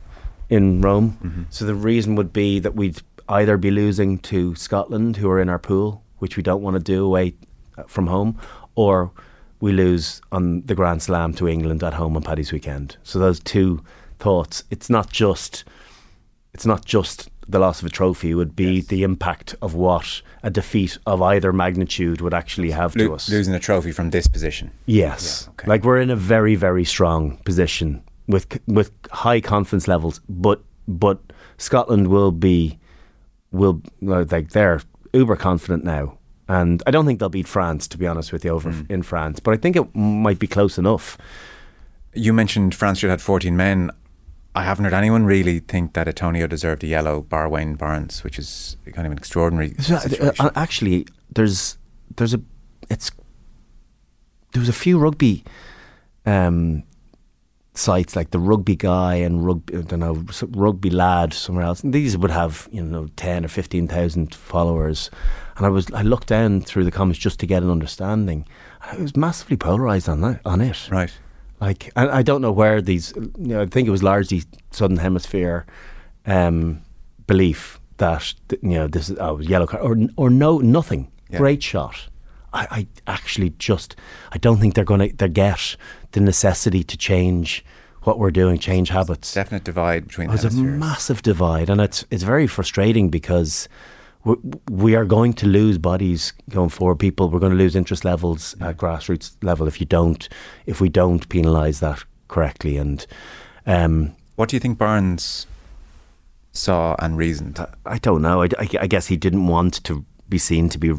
in 0.48 0.80
Rome. 0.80 1.46
So 1.50 1.64
the 1.64 1.74
reason 1.74 2.14
would 2.16 2.32
be 2.32 2.58
that 2.60 2.74
we'd 2.74 3.00
either 3.28 3.56
be 3.56 3.70
losing 3.70 4.18
to 4.18 4.54
Scotland, 4.54 5.16
who 5.16 5.28
are 5.30 5.40
in 5.40 5.48
our 5.48 5.58
pool, 5.58 6.02
which 6.18 6.36
we 6.36 6.42
don't 6.42 6.62
want 6.62 6.74
to 6.74 6.82
do 6.82 7.04
away 7.04 7.34
uh, 7.76 7.82
from 7.84 8.06
home, 8.06 8.38
or 8.74 9.10
we 9.60 9.72
lose 9.72 10.20
on 10.32 10.62
the 10.66 10.74
Grand 10.74 11.02
Slam 11.02 11.34
to 11.34 11.48
England 11.48 11.82
at 11.82 11.94
home 11.94 12.16
on 12.16 12.22
Paddy's 12.22 12.52
weekend. 12.52 12.96
So 13.02 13.18
those 13.18 13.40
two 13.40 13.82
thoughts. 14.18 14.64
It's 14.70 14.88
not 14.90 15.10
just. 15.10 15.64
It's 16.54 16.64
not 16.66 16.84
just 16.84 17.28
the 17.46 17.58
loss 17.58 17.80
of 17.80 17.86
a 17.86 17.90
trophy. 17.90 18.30
It 18.30 18.34
would 18.34 18.56
be 18.56 18.80
the 18.80 19.02
impact 19.02 19.54
of 19.62 19.74
what 19.74 20.22
a 20.42 20.50
defeat 20.50 20.98
of 21.06 21.20
either 21.22 21.52
magnitude 21.52 22.20
would 22.20 22.34
actually 22.34 22.70
have 22.70 22.94
to 22.94 23.14
us. 23.14 23.28
losing 23.28 23.54
a 23.54 23.58
trophy 23.60 23.92
from 23.92 24.10
this 24.10 24.26
position. 24.26 24.70
Yes, 24.86 25.44
Yeah, 25.46 25.50
okay. 25.52 25.68
like 25.68 25.84
we're 25.84 26.00
in 26.00 26.10
a 26.10 26.16
very 26.16 26.54
very 26.54 26.84
strong 26.84 27.36
position 27.44 28.02
with 28.28 28.46
with 28.66 28.90
high 29.10 29.40
confidence 29.40 29.88
levels, 29.88 30.20
but 30.28 30.62
but 30.86 31.18
Scotland 31.56 32.08
will 32.08 32.30
be 32.32 32.78
will 33.50 33.82
like 34.00 34.50
they're 34.50 34.80
uber 35.12 35.36
confident 35.36 35.82
now, 35.84 36.18
and 36.48 36.82
I 36.86 36.90
don't 36.90 37.06
think 37.06 37.18
they'll 37.18 37.28
beat 37.30 37.48
France 37.48 37.88
to 37.88 37.98
be 37.98 38.06
honest 38.06 38.32
with 38.32 38.44
you 38.44 38.50
over 38.52 38.70
Hmm. 38.70 38.92
in 38.92 39.02
France, 39.02 39.40
but 39.40 39.54
I 39.54 39.56
think 39.56 39.74
it 39.76 39.94
might 39.96 40.38
be 40.38 40.46
close 40.46 40.78
enough. 40.78 41.16
You 42.14 42.32
mentioned 42.32 42.74
France 42.74 42.98
should 42.98 43.10
have 43.10 43.22
14 43.22 43.56
men. 43.56 43.90
I 44.54 44.64
haven't 44.64 44.84
heard 44.86 44.94
anyone 44.94 45.24
really 45.24 45.60
think 45.60 45.92
that 45.92 46.06
Atonio 46.08 46.48
deserved 46.48 46.82
a 46.82 46.86
yellow, 46.86 47.20
bar 47.20 47.48
Wayne 47.48 47.74
Barnes, 47.76 48.24
which 48.24 48.38
is 48.38 48.76
kind 48.92 49.06
of 49.06 49.12
an 49.12 49.18
extraordinary 49.18 49.74
uh, 49.78 49.82
situation. 50.00 50.46
uh, 50.46 50.50
actually, 50.56 51.06
there's 51.34 51.76
there's 52.16 52.34
a 52.34 52.40
it's 52.90 53.10
there 54.52 54.60
was 54.60 54.68
a 54.68 54.72
few 54.72 54.98
rugby 54.98 55.44
um, 56.26 56.82
sites 57.78 58.16
like 58.16 58.30
the 58.30 58.38
Rugby 58.38 58.76
Guy 58.76 59.14
and 59.16 59.46
Rugby 59.46 59.78
I 59.78 59.82
don't 59.82 60.00
know 60.00 60.24
Rugby 60.48 60.90
Lad 60.90 61.32
somewhere 61.32 61.64
else. 61.64 61.82
And 61.82 61.92
these 61.92 62.18
would 62.18 62.30
have 62.30 62.68
you 62.72 62.82
know 62.82 63.08
ten 63.16 63.44
or 63.44 63.48
fifteen 63.48 63.88
thousand 63.88 64.34
followers, 64.34 65.10
and 65.56 65.66
I 65.66 65.68
was 65.68 65.90
I 65.92 66.02
looked 66.02 66.28
down 66.28 66.60
through 66.60 66.84
the 66.84 66.90
comments 66.90 67.18
just 67.18 67.40
to 67.40 67.46
get 67.46 67.62
an 67.62 67.70
understanding. 67.70 68.46
And 68.82 68.98
I 68.98 69.02
was 69.02 69.16
massively 69.16 69.56
polarized 69.56 70.08
on 70.08 70.20
that 70.22 70.40
on 70.44 70.60
it. 70.60 70.88
right. 70.90 71.12
Like, 71.60 71.90
I, 71.96 72.18
I 72.18 72.22
don't 72.22 72.40
know 72.40 72.52
where 72.52 72.80
these. 72.80 73.12
You 73.16 73.32
know, 73.36 73.62
I 73.62 73.66
think 73.66 73.88
it 73.88 73.90
was 73.90 74.02
largely 74.02 74.44
Southern 74.70 74.98
Hemisphere 74.98 75.66
um, 76.24 76.82
belief 77.26 77.80
that 77.96 78.32
you 78.62 78.70
know 78.70 78.86
this 78.86 79.10
is 79.10 79.18
oh, 79.18 79.40
yellow 79.40 79.66
card 79.66 79.82
or 79.82 79.96
or 80.16 80.30
no 80.30 80.58
nothing. 80.58 81.10
Yeah. 81.30 81.38
Great 81.38 81.62
shot. 81.62 82.08
I, 82.52 82.66
I 82.70 83.12
actually 83.12 83.50
just 83.58 83.96
I 84.32 84.38
don't 84.38 84.58
think 84.58 84.74
they're 84.74 84.84
going 84.84 85.10
to 85.10 85.16
they 85.16 85.28
get 85.28 85.76
the 86.12 86.20
necessity 86.20 86.82
to 86.84 86.96
change 86.96 87.64
what 88.02 88.18
we're 88.18 88.30
doing, 88.30 88.59
change 88.59 88.88
habits. 88.88 89.34
Definite 89.34 89.64
divide 89.64 90.06
between 90.09 90.28
There's 90.28 90.44
a 90.44 90.50
massive 90.62 91.20
divide, 91.22 91.68
and 91.68 91.80
it's 91.80 92.04
it's 92.11 92.22
very 92.22 92.46
frustrating 92.46 93.11
because 93.11 93.68
we, 94.24 94.34
we 94.70 94.94
are 94.96 95.04
going 95.04 95.32
to 95.34 95.46
lose 95.46 95.78
bodies 95.78 96.32
going 96.50 96.70
forward. 96.70 96.96
People, 96.98 97.28
we're 97.28 97.38
going 97.40 97.52
to 97.52 97.59
lose 97.59 97.76
interest 97.76 98.04
levels 98.04 98.54
at 98.61 98.76
grassroots 98.76 99.32
level 99.42 99.66
if 99.68 99.80
you 99.80 99.86
don't 99.86 100.28
if 100.66 100.80
we 100.80 100.88
don't 100.88 101.28
penalise 101.28 101.80
that 101.80 102.02
correctly. 102.28 102.76
And 102.78 103.06
um, 103.66 104.14
What 104.36 104.48
do 104.48 104.56
you 104.56 104.61
think 104.61 104.78
Barnes 104.78 105.46
saw 106.52 106.96
and 106.98 107.16
reasoned? 107.16 107.64
I 107.84 107.98
don't 107.98 108.22
know. 108.22 108.42
I, 108.42 108.48
I- 108.59 108.78
I 108.82 108.86
guess 108.86 109.06
he 109.09 109.16
didn't 109.16 109.46
want 109.46 109.82
to 109.84 110.04
be 110.28 110.38
seen 110.38 110.68
to 110.70 110.78
be 110.78 110.94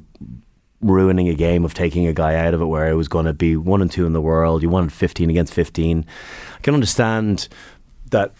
ruining 0.82 1.27
a 1.27 1.34
game 1.34 1.65
of 1.65 1.73
taking 1.73 2.07
a 2.07 2.13
guy 2.13 2.36
out 2.36 2.53
of 2.53 2.61
it 2.61 2.65
where 2.65 2.89
it 2.89 2.95
was 2.95 3.07
going 3.07 3.25
to 3.25 3.34
be 3.34 3.57
one 3.57 3.82
and 3.82 3.91
two 3.91 4.05
in 4.05 4.13
the 4.13 4.21
world. 4.21 4.61
You 4.61 4.69
wanted 4.69 4.93
15 4.93 5.30
against 5.30 5.53
15. 5.53 6.05
I 6.55 6.61
can 6.61 6.73
understand 6.73 7.47
that 8.11 8.34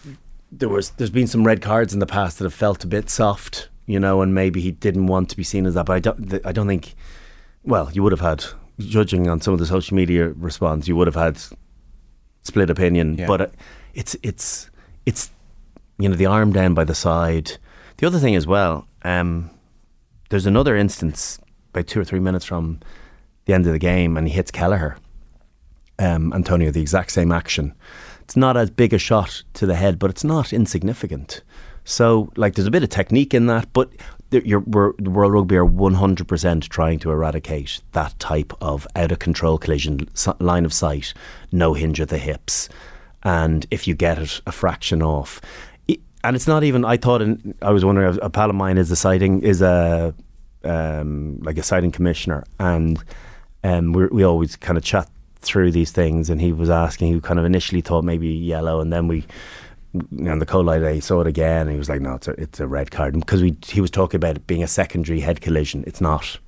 there 0.50 0.68
was 0.68 0.90
there's 0.90 1.10
been 1.10 1.26
some 1.26 1.46
red 1.46 1.60
cards 1.60 1.92
in 1.92 2.00
the 2.00 2.06
past 2.06 2.38
that 2.38 2.44
have 2.44 2.54
felt 2.54 2.82
a 2.82 2.86
bit 2.86 3.10
soft, 3.10 3.68
you 3.86 4.00
know, 4.00 4.22
and 4.22 4.34
maybe 4.34 4.60
he 4.60 4.72
didn't 4.72 5.06
want 5.06 5.28
to 5.30 5.36
be 5.36 5.44
seen 5.44 5.66
as 5.66 5.74
that. 5.74 5.86
But 5.86 5.94
I 5.94 6.00
don't 6.00 6.46
I 6.46 6.52
don't 6.52 6.66
think. 6.66 6.94
Well, 7.62 7.90
you 7.92 8.02
would 8.02 8.12
have 8.12 8.20
had 8.20 8.44
judging 8.78 9.28
on 9.28 9.40
some 9.40 9.52
of 9.52 9.60
the 9.60 9.66
social 9.66 9.94
media 9.94 10.30
response, 10.30 10.88
you 10.88 10.96
would 10.96 11.06
have 11.06 11.14
had 11.14 11.38
split 12.42 12.70
opinion. 12.70 13.16
Yeah. 13.18 13.26
But 13.26 13.40
uh, 13.40 13.46
it's 13.94 14.16
it's 14.22 14.70
it's 15.06 15.30
you 15.98 16.08
know 16.08 16.16
the 16.16 16.26
arm 16.26 16.52
down 16.52 16.74
by 16.74 16.84
the 16.84 16.94
side. 16.94 17.58
The 17.98 18.06
other 18.06 18.18
thing 18.18 18.34
as 18.34 18.46
well, 18.46 18.86
um, 19.02 19.50
there's 20.30 20.46
another 20.46 20.74
instance 20.74 21.38
about 21.70 21.86
two 21.86 22.00
or 22.00 22.04
three 22.04 22.20
minutes 22.20 22.44
from 22.44 22.80
the 23.46 23.54
end 23.54 23.66
of 23.66 23.72
the 23.72 23.78
game, 23.78 24.16
and 24.16 24.28
he 24.28 24.34
hits 24.34 24.50
Kelleher. 24.50 24.96
Um, 25.98 26.32
Atonio, 26.32 26.72
the 26.72 26.80
exact 26.80 27.12
same 27.12 27.30
action. 27.32 27.74
It's 28.22 28.36
not 28.36 28.56
as 28.56 28.70
big 28.70 28.94
a 28.94 28.98
shot 28.98 29.42
to 29.54 29.66
the 29.66 29.74
head, 29.74 29.98
but 29.98 30.10
it's 30.10 30.24
not 30.24 30.52
insignificant. 30.52 31.42
So, 31.84 32.32
like, 32.36 32.54
there's 32.54 32.68
a 32.68 32.70
bit 32.70 32.82
of 32.82 32.88
technique 32.88 33.34
in 33.34 33.46
that, 33.46 33.72
but 33.72 33.90
the- 34.30 34.56
World 34.56 35.32
Rugby 35.32 35.56
are 35.56 35.66
100% 35.66 36.68
trying 36.68 37.00
to 37.00 37.10
eradicate 37.10 37.80
that 37.92 38.18
type 38.18 38.52
of 38.60 38.86
out 38.94 39.12
of 39.12 39.18
control 39.18 39.58
collision, 39.58 40.08
line 40.38 40.64
of 40.64 40.72
sight, 40.72 41.12
no 41.50 41.74
hinge 41.74 42.00
at 42.00 42.08
the 42.08 42.18
hips. 42.18 42.68
And 43.22 43.66
if 43.70 43.88
you 43.88 43.94
get 43.94 44.18
it 44.18 44.40
a 44.46 44.52
fraction 44.52 45.02
off, 45.02 45.40
and 46.22 46.36
it's 46.36 46.46
not 46.46 46.64
even. 46.64 46.84
I 46.84 46.96
thought, 46.96 47.22
in, 47.22 47.54
I 47.62 47.70
was 47.70 47.84
wondering. 47.84 48.18
A 48.22 48.30
pal 48.30 48.50
of 48.50 48.56
mine 48.56 48.78
is 48.78 48.96
citing 48.98 49.42
is 49.42 49.62
a 49.62 50.14
um, 50.64 51.38
like 51.40 51.58
a 51.58 51.62
citing 51.62 51.92
commissioner, 51.92 52.44
and 52.58 53.02
um, 53.64 53.92
we 53.92 54.24
always 54.24 54.56
kind 54.56 54.78
of 54.78 54.84
chat 54.84 55.08
through 55.36 55.72
these 55.72 55.90
things. 55.90 56.30
And 56.30 56.40
he 56.40 56.52
was 56.52 56.70
asking, 56.70 57.14
he 57.14 57.20
kind 57.20 57.38
of 57.38 57.44
initially 57.44 57.80
thought 57.80 58.04
maybe 58.04 58.28
yellow, 58.28 58.80
and 58.80 58.92
then 58.92 59.08
we 59.08 59.24
on 59.94 60.38
the 60.38 60.46
co-light 60.46 60.94
he 60.94 61.00
saw 61.00 61.20
it 61.20 61.26
again, 61.26 61.62
and 61.62 61.70
he 61.70 61.78
was 61.78 61.88
like, 61.88 62.00
no, 62.00 62.14
it's 62.14 62.28
a 62.28 62.32
it's 62.32 62.60
a 62.60 62.66
red 62.66 62.90
card 62.90 63.14
because 63.14 63.42
we 63.42 63.56
he 63.66 63.80
was 63.80 63.90
talking 63.90 64.18
about 64.18 64.36
it 64.36 64.46
being 64.46 64.62
a 64.62 64.68
secondary 64.68 65.20
head 65.20 65.40
collision. 65.40 65.84
It's 65.86 66.00
not. 66.00 66.38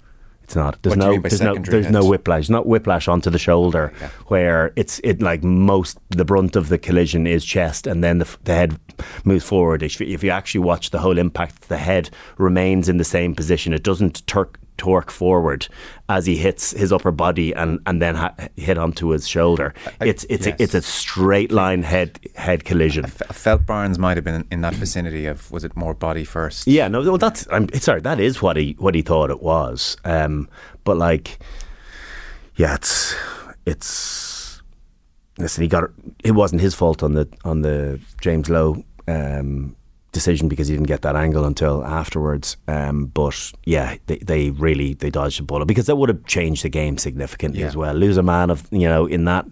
It's 0.52 0.56
not. 0.56 0.82
There's 0.82 0.96
What 0.98 1.06
do 1.06 1.12
you 1.12 1.16
no. 1.16 1.22
There's 1.22 1.40
no. 1.40 1.54
There's 1.54 1.90
no 1.90 2.02
head? 2.02 2.10
whiplash. 2.10 2.50
Not 2.50 2.66
whiplash 2.66 3.08
onto 3.08 3.30
the 3.30 3.38
shoulder, 3.38 3.90
where 4.26 4.70
it's 4.76 5.00
it 5.02 5.22
like 5.22 5.42
most 5.42 5.98
the 6.10 6.26
brunt 6.26 6.56
of 6.56 6.68
the 6.68 6.76
collision 6.76 7.26
is 7.26 7.42
chest, 7.42 7.86
and 7.86 8.04
then 8.04 8.18
the, 8.18 8.36
the 8.44 8.54
head 8.54 8.78
moves 9.24 9.44
forward. 9.46 9.82
If, 9.82 9.98
you- 9.98 10.06
if 10.08 10.22
you 10.22 10.28
actually 10.30 10.60
watch 10.60 10.90
the 10.90 10.98
whole 10.98 11.16
impact, 11.16 11.70
the 11.70 11.78
head 11.78 12.10
remains 12.36 12.90
in 12.90 12.98
the 12.98 13.04
same 13.04 13.34
position. 13.34 13.72
It 13.72 13.82
doesn't 13.82 14.26
turk, 14.26 14.58
torque 14.76 15.10
forward 15.10 15.68
as 16.08 16.26
he 16.26 16.36
hits 16.36 16.72
his 16.72 16.92
upper 16.92 17.10
body 17.10 17.54
and 17.54 17.78
and 17.86 18.00
then 18.02 18.14
ha- 18.14 18.34
hit 18.56 18.78
onto 18.78 19.08
his 19.08 19.28
shoulder. 19.28 19.74
It's 20.00 20.24
it's 20.28 20.46
yes. 20.46 20.58
a, 20.58 20.62
it's 20.62 20.74
a 20.74 20.82
straight 20.82 21.52
line 21.52 21.82
head 21.82 22.18
head 22.34 22.64
collision. 22.64 23.04
I 23.04 23.08
felt 23.08 23.66
Barnes 23.66 23.98
might 23.98 24.16
have 24.16 24.24
been 24.24 24.46
in 24.50 24.60
that 24.62 24.74
vicinity 24.74 25.26
of 25.26 25.50
was 25.50 25.64
it 25.64 25.76
more 25.76 25.94
body 25.94 26.24
first? 26.24 26.66
Yeah, 26.66 26.88
no, 26.88 27.02
well, 27.02 27.18
that's 27.18 27.46
I'm 27.50 27.72
sorry. 27.74 28.00
That 28.00 28.20
is 28.20 28.42
what 28.42 28.56
he 28.56 28.76
what 28.78 28.94
he 28.94 29.02
thought 29.02 29.30
it 29.30 29.42
was. 29.42 29.96
Um, 30.04 30.48
but 30.84 30.96
like, 30.96 31.38
yeah, 32.56 32.74
it's 32.74 33.14
it's 33.66 34.62
listen. 35.38 35.62
He 35.62 35.68
got 35.68 35.84
it. 35.84 35.90
It 36.24 36.32
wasn't 36.32 36.60
his 36.60 36.74
fault 36.74 37.02
on 37.02 37.14
the 37.14 37.28
on 37.44 37.62
the 37.62 38.00
James 38.20 38.48
Lowe 38.48 38.84
um, 39.08 39.76
decision 40.12 40.48
because 40.48 40.68
he 40.68 40.74
didn't 40.74 40.86
get 40.88 41.02
that 41.02 41.16
angle 41.16 41.44
until 41.44 41.84
afterwards. 41.84 42.56
Um, 42.68 43.06
but 43.06 43.52
yeah, 43.64 43.96
they, 44.06 44.18
they 44.18 44.50
really 44.50 44.94
they 44.94 45.10
dodged 45.10 45.40
a 45.40 45.42
bullet 45.42 45.66
because 45.66 45.86
that 45.86 45.96
would 45.96 46.08
have 46.10 46.24
changed 46.26 46.62
the 46.64 46.68
game 46.68 46.96
significantly 46.98 47.60
Yeah. 47.60 47.66
as 47.68 47.76
well. 47.76 47.94
Lose 47.94 48.16
a 48.18 48.22
man 48.22 48.50
of 48.50 48.66
you 48.70 48.88
know 48.88 49.06
in 49.06 49.24
that 49.24 49.46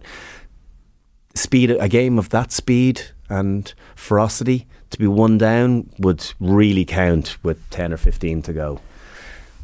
speed, 1.34 1.70
a 1.70 1.88
game 1.88 2.18
of 2.18 2.28
that 2.30 2.52
speed 2.52 3.02
and 3.28 3.72
ferocity 3.94 4.66
to 4.90 4.98
be 4.98 5.06
one 5.06 5.38
down 5.38 5.88
would 5.98 6.32
really 6.40 6.84
count 6.84 7.36
with 7.44 7.58
10 7.70 7.92
or 7.92 7.96
15 7.96 8.42
to 8.42 8.52
go. 8.52 8.80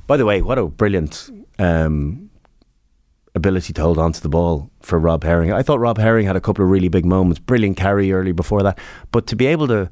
By 0.06 0.16
the 0.16 0.24
way, 0.24 0.40
what 0.40 0.56
a 0.56 0.66
brilliant 0.66 1.28
um, 1.58 2.30
ability 3.34 3.72
to 3.72 3.82
hold 3.82 3.98
on 3.98 4.12
to 4.12 4.22
the 4.22 4.28
ball 4.28 4.70
for 4.82 5.00
Rob 5.00 5.24
Herring. 5.24 5.52
I 5.52 5.62
thought 5.62 5.80
Rob 5.80 5.98
Herring 5.98 6.26
had 6.26 6.36
a 6.36 6.40
couple 6.40 6.64
of 6.64 6.70
really 6.70 6.86
big 6.88 7.04
moments, 7.04 7.40
brilliant 7.40 7.76
carry 7.76 8.12
early 8.12 8.30
before 8.32 8.62
that, 8.62 8.78
but 9.10 9.26
to 9.26 9.34
be 9.36 9.46
able 9.46 9.66
to 9.66 9.90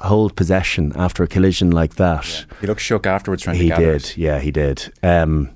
hold 0.00 0.36
possession 0.36 0.92
after 0.96 1.22
a 1.22 1.26
collision 1.26 1.70
like 1.70 1.94
that, 1.96 2.46
He 2.60 2.66
looked 2.66 2.80
shook 2.80 3.06
afterwards 3.06 3.42
trying 3.42 3.56
he 3.56 3.62
to 3.64 3.68
gather 3.68 3.92
did. 3.92 4.02
it. 4.04 4.16
Yeah, 4.16 4.38
he 4.40 4.50
did. 4.50 4.92
Um, 5.02 5.50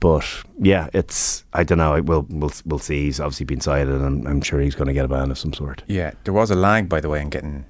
but 0.00 0.24
yeah, 0.58 0.88
it's 0.92 1.44
I 1.52 1.62
don't 1.64 1.78
know. 1.78 2.00
We'll 2.02 2.26
we'll 2.30 2.52
we'll 2.64 2.78
see. 2.78 3.04
He's 3.04 3.20
obviously 3.20 3.44
been 3.46 3.60
cited, 3.60 3.88
and 3.94 4.04
I'm, 4.04 4.26
I'm 4.26 4.40
sure 4.40 4.60
he's 4.60 4.74
going 4.74 4.88
to 4.88 4.94
get 4.94 5.04
a 5.04 5.08
ban 5.08 5.30
of 5.30 5.38
some 5.38 5.52
sort. 5.52 5.82
Yeah, 5.86 6.12
there 6.24 6.32
was 6.34 6.50
a 6.50 6.54
lag, 6.54 6.88
by 6.88 7.00
the 7.00 7.08
way, 7.10 7.20
in 7.20 7.28
getting 7.28 7.66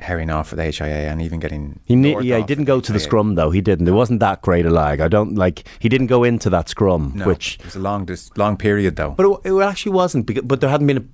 Herring 0.00 0.30
off 0.30 0.48
for 0.48 0.56
the 0.56 0.64
HIA 0.70 1.10
and 1.10 1.20
even 1.20 1.40
getting. 1.40 1.80
He 1.84 1.94
ne- 1.94 2.20
yeah, 2.22 2.38
he 2.38 2.44
didn't 2.44 2.64
go 2.64 2.80
to 2.80 2.90
the 2.92 2.98
HIA. 2.98 3.04
scrum 3.04 3.34
though. 3.34 3.50
He 3.50 3.60
didn't. 3.60 3.84
There 3.84 3.94
wasn't 3.94 4.20
that 4.20 4.40
great 4.40 4.64
a 4.64 4.70
lag. 4.70 5.00
I 5.00 5.08
don't 5.08 5.34
like. 5.34 5.68
He 5.78 5.88
didn't 5.90 6.06
go 6.06 6.24
into 6.24 6.48
that 6.50 6.68
scrum, 6.70 7.12
No, 7.16 7.26
which 7.26 7.56
it 7.58 7.64
was 7.66 7.76
a 7.76 7.80
long, 7.80 8.06
dis- 8.06 8.30
long 8.36 8.56
period 8.56 8.96
though. 8.96 9.10
but 9.10 9.26
it, 9.44 9.52
it 9.52 9.62
actually 9.62 9.92
wasn't. 9.92 10.24
Because, 10.26 10.42
but 10.44 10.60
there 10.62 10.70
hadn't 10.70 10.86
been 10.86 10.96
a. 10.98 11.04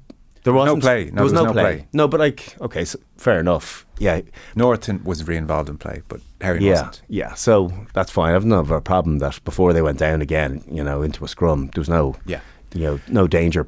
There 0.45 0.53
was 0.55 0.67
no 0.67 0.77
play. 0.81 1.07
No, 1.07 1.11
there 1.17 1.25
was 1.25 1.33
there 1.33 1.43
no 1.43 1.47
no 1.49 1.53
play. 1.53 1.63
play. 1.79 1.89
No, 1.93 2.07
but 2.09 2.21
like 2.21 2.57
okay, 2.61 2.85
so 2.85 2.99
fair 3.17 3.41
enough. 3.41 3.87
Yeah, 4.01 4.23
Norton 4.57 5.05
was 5.05 5.27
re-involved 5.29 5.69
in 5.69 5.77
play, 5.79 6.03
but 6.09 6.21
Herring 6.41 6.63
yeah, 6.63 6.71
wasn't. 6.73 7.03
yeah. 7.09 7.35
So 7.35 7.71
that's 7.95 8.11
fine. 8.11 8.35
I've 8.35 8.45
never 8.47 8.75
a 8.77 8.81
problem 8.83 9.19
that 9.19 9.45
before 9.45 9.73
they 9.73 9.83
went 9.83 9.99
down 9.99 10.23
again, 10.23 10.65
you 10.71 10.83
know, 10.83 11.03
into 11.03 11.25
a 11.25 11.29
scrum, 11.29 11.71
there 11.75 11.81
was 11.83 11.89
no, 11.89 12.17
Yeah. 12.27 12.41
you 12.75 12.81
know, 12.83 13.01
no 13.09 13.29
danger. 13.29 13.67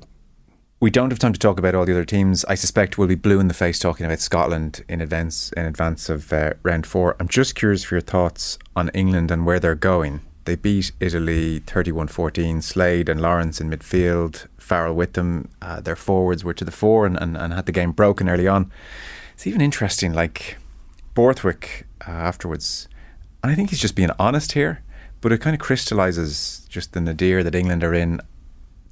We 0.80 0.91
don't 0.91 1.11
have 1.11 1.18
time 1.20 1.33
to 1.35 1.39
talk 1.39 1.59
about 1.61 1.74
all 1.76 1.85
the 1.85 1.93
other 1.93 2.05
teams. 2.05 2.45
I 2.47 2.57
suspect 2.57 2.99
we'll 2.99 3.07
be 3.07 3.14
blue 3.14 3.39
in 3.39 3.47
the 3.47 3.55
face 3.55 3.78
talking 3.78 4.05
about 4.05 4.18
Scotland 4.18 4.85
in 4.89 5.01
advance 5.01 5.53
in 5.57 5.64
advance 5.66 6.09
of 6.09 6.33
uh, 6.33 6.55
round 6.64 6.87
four. 6.87 7.14
I'm 7.20 7.28
just 7.28 7.55
curious 7.55 7.85
for 7.85 7.95
your 7.95 8.03
thoughts 8.03 8.59
on 8.74 8.89
England 8.89 9.30
and 9.30 9.47
where 9.47 9.61
they're 9.61 9.76
going. 9.76 10.22
They 10.45 10.57
beat 10.57 10.91
Italy 10.99 11.61
31 11.61 12.09
14. 12.09 12.62
Slade 12.62 13.09
and 13.09 13.20
Lawrence 13.20 13.61
in 13.61 13.70
midfield, 13.70 14.49
Farrell 14.59 14.95
with 14.95 15.12
them. 15.12 15.51
Uh, 15.61 15.80
their 15.80 15.95
forwards 15.95 16.43
were 16.43 16.55
to 16.55 16.64
the 16.64 16.72
fore 16.72 17.07
and, 17.07 17.16
and, 17.20 17.37
and 17.37 17.53
had 17.53 17.66
the 17.66 17.72
game 17.72 17.93
broken 17.93 18.28
early 18.28 18.49
on. 18.49 18.72
It's 19.43 19.49
even 19.49 19.61
interesting, 19.61 20.12
like 20.12 20.57
Borthwick 21.16 21.84
uh, 22.07 22.12
afterwards, 22.12 22.86
and 23.43 23.51
I 23.51 23.57
think 23.57 23.70
he's 23.70 23.80
just 23.80 23.97
being 23.97 24.12
honest 24.16 24.53
here, 24.53 24.84
but 25.20 25.32
it 25.32 25.40
kind 25.40 25.53
of 25.53 25.61
crystallises 25.61 26.64
just 26.68 26.93
the 26.93 27.01
nadir 27.01 27.43
that 27.43 27.57
England 27.57 27.82
are 27.82 27.93
in 27.93 28.20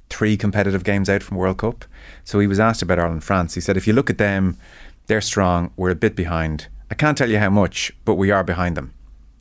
three 0.09 0.35
competitive 0.35 0.83
games 0.83 1.09
out 1.09 1.23
from 1.23 1.37
World 1.37 1.59
Cup. 1.59 1.85
So 2.25 2.39
he 2.39 2.47
was 2.47 2.59
asked 2.59 2.81
about 2.81 2.99
Ireland 2.99 3.23
France. 3.23 3.53
He 3.53 3.61
said, 3.61 3.77
if 3.77 3.87
you 3.87 3.93
look 3.93 4.09
at 4.09 4.17
them, 4.17 4.57
they're 5.07 5.21
strong, 5.21 5.71
we're 5.77 5.89
a 5.89 5.95
bit 5.95 6.17
behind. 6.17 6.67
I 6.89 6.95
can't 6.95 7.17
tell 7.17 7.29
you 7.29 7.39
how 7.39 7.49
much, 7.49 7.93
but 8.03 8.15
we 8.15 8.29
are 8.29 8.43
behind 8.43 8.75
them. 8.75 8.93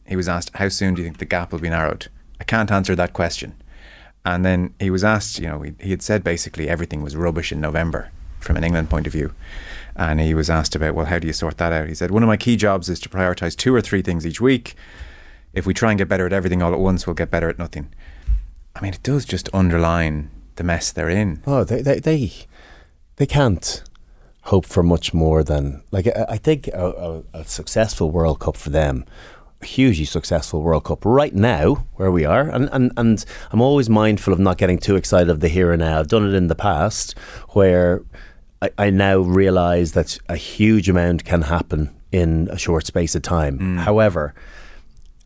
He 0.06 0.14
was 0.14 0.28
asked, 0.28 0.54
how 0.54 0.68
soon 0.68 0.94
do 0.94 1.02
you 1.02 1.06
think 1.08 1.18
the 1.18 1.24
gap 1.24 1.50
will 1.50 1.58
be 1.58 1.70
narrowed? 1.70 2.06
I 2.40 2.44
can't 2.44 2.70
answer 2.70 2.94
that 2.94 3.14
question. 3.14 3.60
And 4.24 4.44
then 4.44 4.74
he 4.78 4.90
was 4.90 5.02
asked, 5.02 5.40
you 5.40 5.48
know, 5.48 5.62
he, 5.62 5.74
he 5.80 5.90
had 5.90 6.02
said 6.02 6.22
basically 6.22 6.68
everything 6.68 7.02
was 7.02 7.16
rubbish 7.16 7.50
in 7.50 7.60
November 7.60 8.12
from 8.38 8.56
an 8.56 8.62
England 8.62 8.88
point 8.90 9.08
of 9.08 9.12
view. 9.12 9.34
And 9.96 10.20
he 10.20 10.34
was 10.34 10.48
asked 10.48 10.74
about, 10.74 10.94
well, 10.94 11.06
how 11.06 11.18
do 11.18 11.26
you 11.26 11.32
sort 11.32 11.58
that 11.58 11.72
out? 11.72 11.88
He 11.88 11.94
said, 11.94 12.10
one 12.10 12.22
of 12.22 12.28
my 12.28 12.36
key 12.36 12.56
jobs 12.56 12.88
is 12.88 13.00
to 13.00 13.08
prioritise 13.08 13.56
two 13.56 13.74
or 13.74 13.80
three 13.80 14.02
things 14.02 14.26
each 14.26 14.40
week. 14.40 14.74
If 15.52 15.66
we 15.66 15.74
try 15.74 15.90
and 15.90 15.98
get 15.98 16.08
better 16.08 16.26
at 16.26 16.32
everything 16.32 16.62
all 16.62 16.72
at 16.72 16.78
once, 16.78 17.06
we'll 17.06 17.14
get 17.14 17.30
better 17.30 17.48
at 17.48 17.58
nothing. 17.58 17.92
I 18.76 18.80
mean, 18.80 18.94
it 18.94 19.02
does 19.02 19.24
just 19.24 19.48
underline 19.52 20.30
the 20.56 20.64
mess 20.64 20.92
they're 20.92 21.10
in. 21.10 21.42
Oh, 21.46 21.64
they 21.64 21.82
they 21.82 21.98
they, 21.98 22.32
they 23.16 23.26
can't 23.26 23.82
hope 24.42 24.64
for 24.64 24.82
much 24.82 25.12
more 25.12 25.42
than 25.42 25.82
like 25.90 26.06
I, 26.06 26.26
I 26.30 26.36
think 26.36 26.68
a, 26.68 27.22
a, 27.34 27.40
a 27.40 27.44
successful 27.44 28.10
World 28.10 28.38
Cup 28.38 28.56
for 28.56 28.70
them. 28.70 29.04
A 29.62 29.66
hugely 29.66 30.04
successful 30.06 30.62
World 30.62 30.84
Cup 30.84 31.04
right 31.04 31.34
now, 31.34 31.84
where 31.96 32.10
we 32.10 32.24
are, 32.24 32.48
and, 32.48 32.68
and 32.72 32.92
and 32.96 33.24
I'm 33.50 33.60
always 33.60 33.90
mindful 33.90 34.32
of 34.32 34.38
not 34.38 34.56
getting 34.56 34.78
too 34.78 34.96
excited 34.96 35.28
of 35.28 35.40
the 35.40 35.48
here 35.48 35.72
and 35.72 35.80
now. 35.80 35.98
I've 35.98 36.08
done 36.08 36.26
it 36.26 36.34
in 36.34 36.46
the 36.46 36.54
past, 36.54 37.18
where 37.50 38.02
I, 38.62 38.70
I 38.78 38.90
now 38.90 39.18
realise 39.18 39.92
that 39.92 40.18
a 40.28 40.36
huge 40.36 40.88
amount 40.88 41.24
can 41.24 41.42
happen 41.42 41.94
in 42.12 42.48
a 42.50 42.58
short 42.58 42.86
space 42.86 43.14
of 43.14 43.22
time. 43.22 43.78
However, 43.78 44.34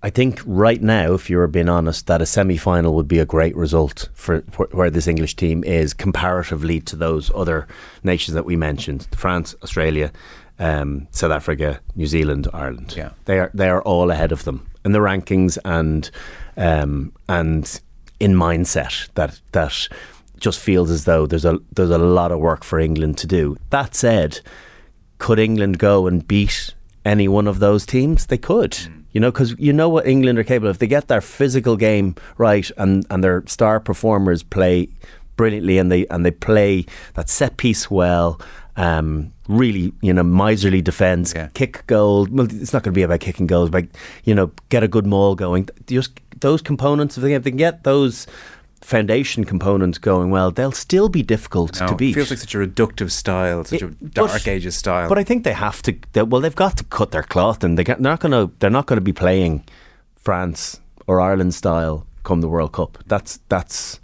I 0.03 0.11
think 0.11 0.43
right 0.45 0.83
now, 0.83 1.15
if 1.15 1.31
you're 1.31 1.47
being 1.47 1.71
honest, 1.71 2.07
that 2.09 2.21
a 2.21 2.27
semi 2.27 2.59
final 2.59 2.95
would 2.95 3.09
be 3.09 3.19
a 3.19 3.25
great 3.25 3.57
result 3.57 4.11
for 4.13 4.41
wh- 4.57 4.75
where 4.75 4.91
this 4.91 5.07
English 5.07 5.35
team 5.35 5.65
is 5.65 5.95
comparatively 5.95 6.79
to 6.83 6.95
those 6.95 7.31
other 7.35 7.67
nations 8.03 8.35
that 8.35 8.45
we 8.45 8.55
mentioned 8.55 9.09
France, 9.13 9.55
Australia, 9.63 10.13
um, 10.59 11.09
South 11.11 11.33
Africa, 11.33 11.81
New 11.97 12.07
Zealand, 12.07 12.49
Ireland. 12.53 12.95
Yeah. 12.95 13.13
They 13.25 13.39
are, 13.39 13.51
they 13.55 13.71
are 13.71 13.81
all 13.83 14.11
ahead 14.11 14.31
of 14.31 14.45
them 14.45 14.69
in 14.85 14.93
the 14.93 14.99
rankings 14.99 15.57
and, 15.65 16.11
um, 16.59 17.13
and 17.27 17.81
in 18.21 18.35
mindset 18.35 19.09
that, 19.15 19.41
that 19.53 19.89
just 20.39 20.61
feels 20.61 20.91
as 20.91 21.05
though 21.05 21.27
there's 21.27 21.45
a, 21.45 21.59
there's 21.73 21.91
a 21.91 21.99
lot 21.99 22.33
of 22.33 22.39
work 22.41 22.65
for 22.65 22.79
England 22.79 23.19
to 23.19 23.27
do. 23.27 23.57
That 23.71 23.95
said, 23.95 24.41
could 25.19 25.39
England 25.39 25.79
go 25.79 26.07
and 26.07 26.27
beat 26.27 26.75
any 27.05 27.29
one 27.29 27.47
of 27.47 27.59
those 27.61 27.87
teams? 27.87 28.27
They 28.27 28.39
could. 28.39 28.77
You 29.13 29.21
know, 29.21 29.31
because 29.31 29.55
you 29.59 29.73
know 29.73 29.89
what 29.89 30.07
England 30.09 30.39
are 30.41 30.45
capable 30.45 30.69
of. 30.71 30.77
If 30.77 30.81
they 30.81 30.89
get 30.89 31.07
their 31.07 31.21
physical 31.21 31.77
game 31.77 32.17
right 32.37 32.69
and, 32.77 33.07
and 33.11 33.23
their 33.23 33.45
star 33.47 33.79
performers 33.79 34.43
play 34.43 34.89
brilliantly 35.37 35.79
and 35.79 35.91
they 35.91 36.07
and 36.09 36.25
they 36.27 36.31
play 36.33 36.85
that 37.15 37.29
set 37.29 37.57
piece 37.57 37.89
well, 37.89 38.41
um, 38.77 39.33
really, 39.47 39.93
you 40.01 40.13
know, 40.13 40.25
miserly 40.25 40.83
defence, 40.83 41.33
Yeah. 41.35 41.47
kick 41.55 41.87
goal. 41.87 42.27
Well, 42.29 42.47
it's 42.51 42.73
not 42.73 42.83
going 42.83 42.93
to 42.93 42.99
be 42.99 43.03
about 43.03 43.21
kicking 43.21 43.47
goals, 43.47 43.71
but 43.71 43.87
you 44.25 44.35
know, 44.35 44.51
get 44.69 44.83
a 44.83 44.89
good 44.89 45.07
maul 45.07 45.37
going. 45.37 45.69
Just 45.87 46.19
those 46.41 46.61
components 46.61 47.17
of 47.17 47.23
the 47.23 47.29
game. 47.29 47.37
If 47.37 47.45
they 47.45 47.51
can 47.51 47.57
get 47.59 47.85
those 47.85 48.27
foundation 48.85 49.45
components 49.45 49.97
going 49.99 50.31
well, 50.31 50.51
they'll 50.51 50.71
still 50.73 51.09
be 51.09 51.23
difficult 51.23 51.81
No, 51.81 51.87
to 51.87 51.97
beat. 51.97 52.11
It 52.11 52.15
feels 52.15 52.31
like 52.31 52.39
such 52.39 52.55
a 52.55 52.59
reductive 52.59 53.11
style, 53.11 53.65
such 53.65 53.81
a 53.83 53.89
dark 53.89 54.31
but- 54.33 54.47
ages 54.49 54.77
style. 54.77 55.09
But 55.09 55.19
I 55.19 55.25
think 55.25 55.45
they 55.45 55.55
have 55.55 55.81
to. 55.83 55.97
They, 56.13 56.23
well, 56.23 56.43
they've 56.43 56.55
got 56.55 56.77
to 56.79 56.85
cut 56.85 57.11
their 57.11 57.23
cloth, 57.23 57.65
and 57.65 57.79
they 57.79 57.85
they're 57.85 57.97
not 57.99 58.21
going 58.21 58.33
to. 58.33 58.53
They're 58.59 58.71
not 58.79 58.87
going 58.87 58.99
to 58.99 59.05
be 59.13 59.13
playing 59.13 59.65
France 60.17 60.81
or 61.07 61.21
Ireland 61.21 61.55
style 61.55 62.07
come 62.25 62.41
the 62.43 62.49
World 62.49 62.73
Cup. 62.73 62.99
That's 63.07 63.41
that's 63.49 64.01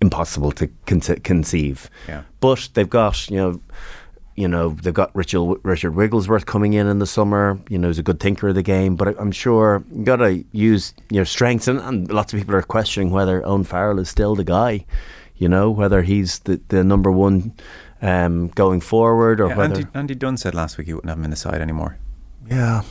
impossible 0.00 0.52
to 0.52 0.68
conce- 0.86 1.22
conceive. 1.24 1.90
Yeah. 2.08 2.22
But 2.40 2.68
they've 2.74 2.88
got 2.90 3.28
you 3.30 3.36
know. 3.36 3.60
You 4.36 4.48
know 4.48 4.68
they've 4.70 4.92
got 4.92 5.14
Richard 5.16 5.56
Richard 5.62 5.94
Wigglesworth 5.94 6.44
coming 6.44 6.74
in 6.74 6.86
in 6.86 6.98
the 6.98 7.06
summer. 7.06 7.58
You 7.70 7.78
know 7.78 7.88
he's 7.88 7.98
a 7.98 8.02
good 8.02 8.20
thinker 8.20 8.48
of 8.48 8.54
the 8.54 8.62
game, 8.62 8.94
but 8.94 9.08
I, 9.08 9.14
I'm 9.18 9.32
sure 9.32 9.82
you've 9.90 10.04
got 10.04 10.16
to 10.16 10.44
use 10.52 10.92
your 11.10 11.24
strengths. 11.24 11.66
And, 11.68 11.80
and 11.80 12.12
lots 12.12 12.32
of 12.34 12.38
people 12.38 12.54
are 12.54 12.62
questioning 12.62 13.10
whether 13.10 13.44
Owen 13.46 13.64
Farrell 13.64 13.98
is 13.98 14.10
still 14.10 14.34
the 14.34 14.44
guy. 14.44 14.84
You 15.36 15.48
know 15.48 15.70
whether 15.70 16.02
he's 16.02 16.38
the, 16.40 16.60
the 16.68 16.84
number 16.84 17.10
one 17.10 17.54
um, 18.02 18.48
going 18.48 18.80
forward, 18.80 19.40
or 19.40 19.48
Yeah, 19.48 19.56
whether 19.56 19.74
Andy, 19.76 19.86
Andy 19.94 20.14
Dunn 20.14 20.36
said 20.36 20.54
last 20.54 20.76
week 20.76 20.86
he 20.86 20.94
wouldn't 20.94 21.08
have 21.08 21.18
him 21.18 21.24
in 21.24 21.30
the 21.30 21.36
side 21.36 21.60
anymore. 21.62 21.98
yeah. 22.48 22.82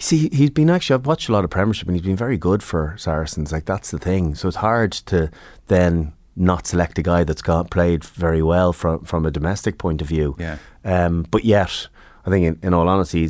See, 0.00 0.28
he's 0.30 0.50
been 0.50 0.70
actually. 0.70 0.94
I've 0.94 1.06
watched 1.06 1.28
a 1.28 1.32
lot 1.32 1.42
of 1.42 1.50
Premiership, 1.50 1.88
and 1.88 1.96
he's 1.96 2.06
been 2.06 2.16
very 2.16 2.36
good 2.36 2.62
for 2.62 2.94
Saracens. 2.98 3.50
Like 3.50 3.64
that's 3.64 3.90
the 3.90 3.98
thing. 3.98 4.36
So 4.36 4.46
it's 4.46 4.58
hard 4.58 4.92
to 4.92 5.28
then 5.66 6.12
not 6.38 6.66
select 6.66 6.98
a 6.98 7.02
guy 7.02 7.24
that's 7.24 7.42
got 7.42 7.70
played 7.70 8.04
very 8.04 8.42
well 8.42 8.72
from 8.72 9.04
from 9.04 9.26
a 9.26 9.30
domestic 9.30 9.78
point 9.78 10.00
of 10.00 10.08
view. 10.08 10.36
Yeah. 10.38 10.58
Um, 10.84 11.26
but 11.30 11.44
yet, 11.44 11.88
I 12.24 12.30
think 12.30 12.46
in, 12.46 12.58
in 12.62 12.74
all 12.74 12.88
honesty, 12.88 13.24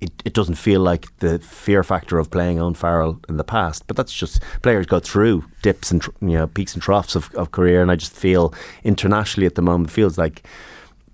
it 0.00 0.22
it 0.24 0.32
doesn't 0.32 0.54
feel 0.54 0.80
like 0.80 1.16
the 1.18 1.38
fear 1.38 1.82
factor 1.82 2.18
of 2.18 2.30
playing 2.30 2.60
on 2.60 2.74
Farrell 2.74 3.20
in 3.28 3.36
the 3.36 3.44
past. 3.44 3.86
But 3.86 3.96
that's 3.96 4.12
just 4.12 4.42
players 4.62 4.86
go 4.86 5.00
through 5.00 5.44
dips 5.62 5.90
and 5.90 6.00
tr- 6.02 6.10
you 6.20 6.38
know 6.38 6.46
peaks 6.46 6.74
and 6.74 6.82
troughs 6.82 7.16
of, 7.16 7.34
of 7.34 7.50
career, 7.50 7.82
and 7.82 7.90
I 7.90 7.96
just 7.96 8.14
feel 8.14 8.54
internationally 8.84 9.46
at 9.46 9.54
the 9.54 9.62
moment 9.62 9.90
it 9.90 9.92
feels 9.92 10.18
like 10.18 10.46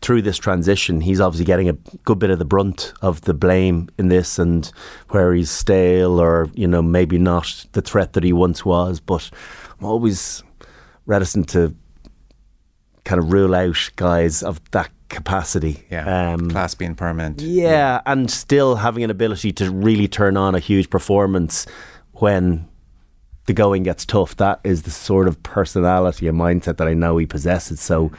through 0.02 0.22
this 0.22 0.36
transition, 0.36 1.00
he's 1.00 1.20
obviously 1.20 1.44
getting 1.46 1.68
a 1.68 1.72
good 2.04 2.18
bit 2.18 2.30
of 2.30 2.38
the 2.38 2.44
brunt 2.44 2.92
of 3.00 3.22
the 3.22 3.32
blame 3.34 3.88
in 3.98 4.08
this, 4.08 4.38
and 4.38 4.70
where 5.10 5.32
he's 5.32 5.50
stale 5.50 6.20
or 6.20 6.50
you 6.54 6.66
know 6.66 6.82
maybe 6.82 7.18
not 7.18 7.64
the 7.72 7.80
threat 7.82 8.12
that 8.12 8.24
he 8.24 8.32
once 8.32 8.64
was. 8.64 9.00
But 9.00 9.30
I'm 9.78 9.86
always 9.86 10.42
reticent 11.06 11.48
to 11.50 11.74
kind 13.04 13.18
of 13.20 13.32
rule 13.32 13.54
out 13.54 13.90
guys 13.96 14.42
of 14.42 14.60
that 14.72 14.90
capacity. 15.08 15.84
Yeah, 15.90 16.32
Um, 16.34 16.50
class 16.50 16.74
being 16.74 16.94
permanent. 16.94 17.40
yeah, 17.40 18.00
and 18.06 18.30
still 18.30 18.76
having 18.76 19.02
an 19.04 19.10
ability 19.10 19.52
to 19.54 19.70
really 19.70 20.08
turn 20.08 20.36
on 20.36 20.54
a 20.54 20.58
huge 20.60 20.88
performance 20.90 21.66
when 22.12 22.66
the 23.46 23.52
going 23.52 23.82
gets 23.82 24.06
tough. 24.06 24.36
That 24.36 24.60
is 24.62 24.82
the 24.82 24.90
sort 24.92 25.26
of 25.26 25.42
personality 25.42 26.28
and 26.28 26.38
mindset 26.38 26.76
that 26.76 26.86
I 26.86 26.94
know 26.94 27.16
he 27.18 27.26
possesses. 27.26 27.80
So 27.80 28.12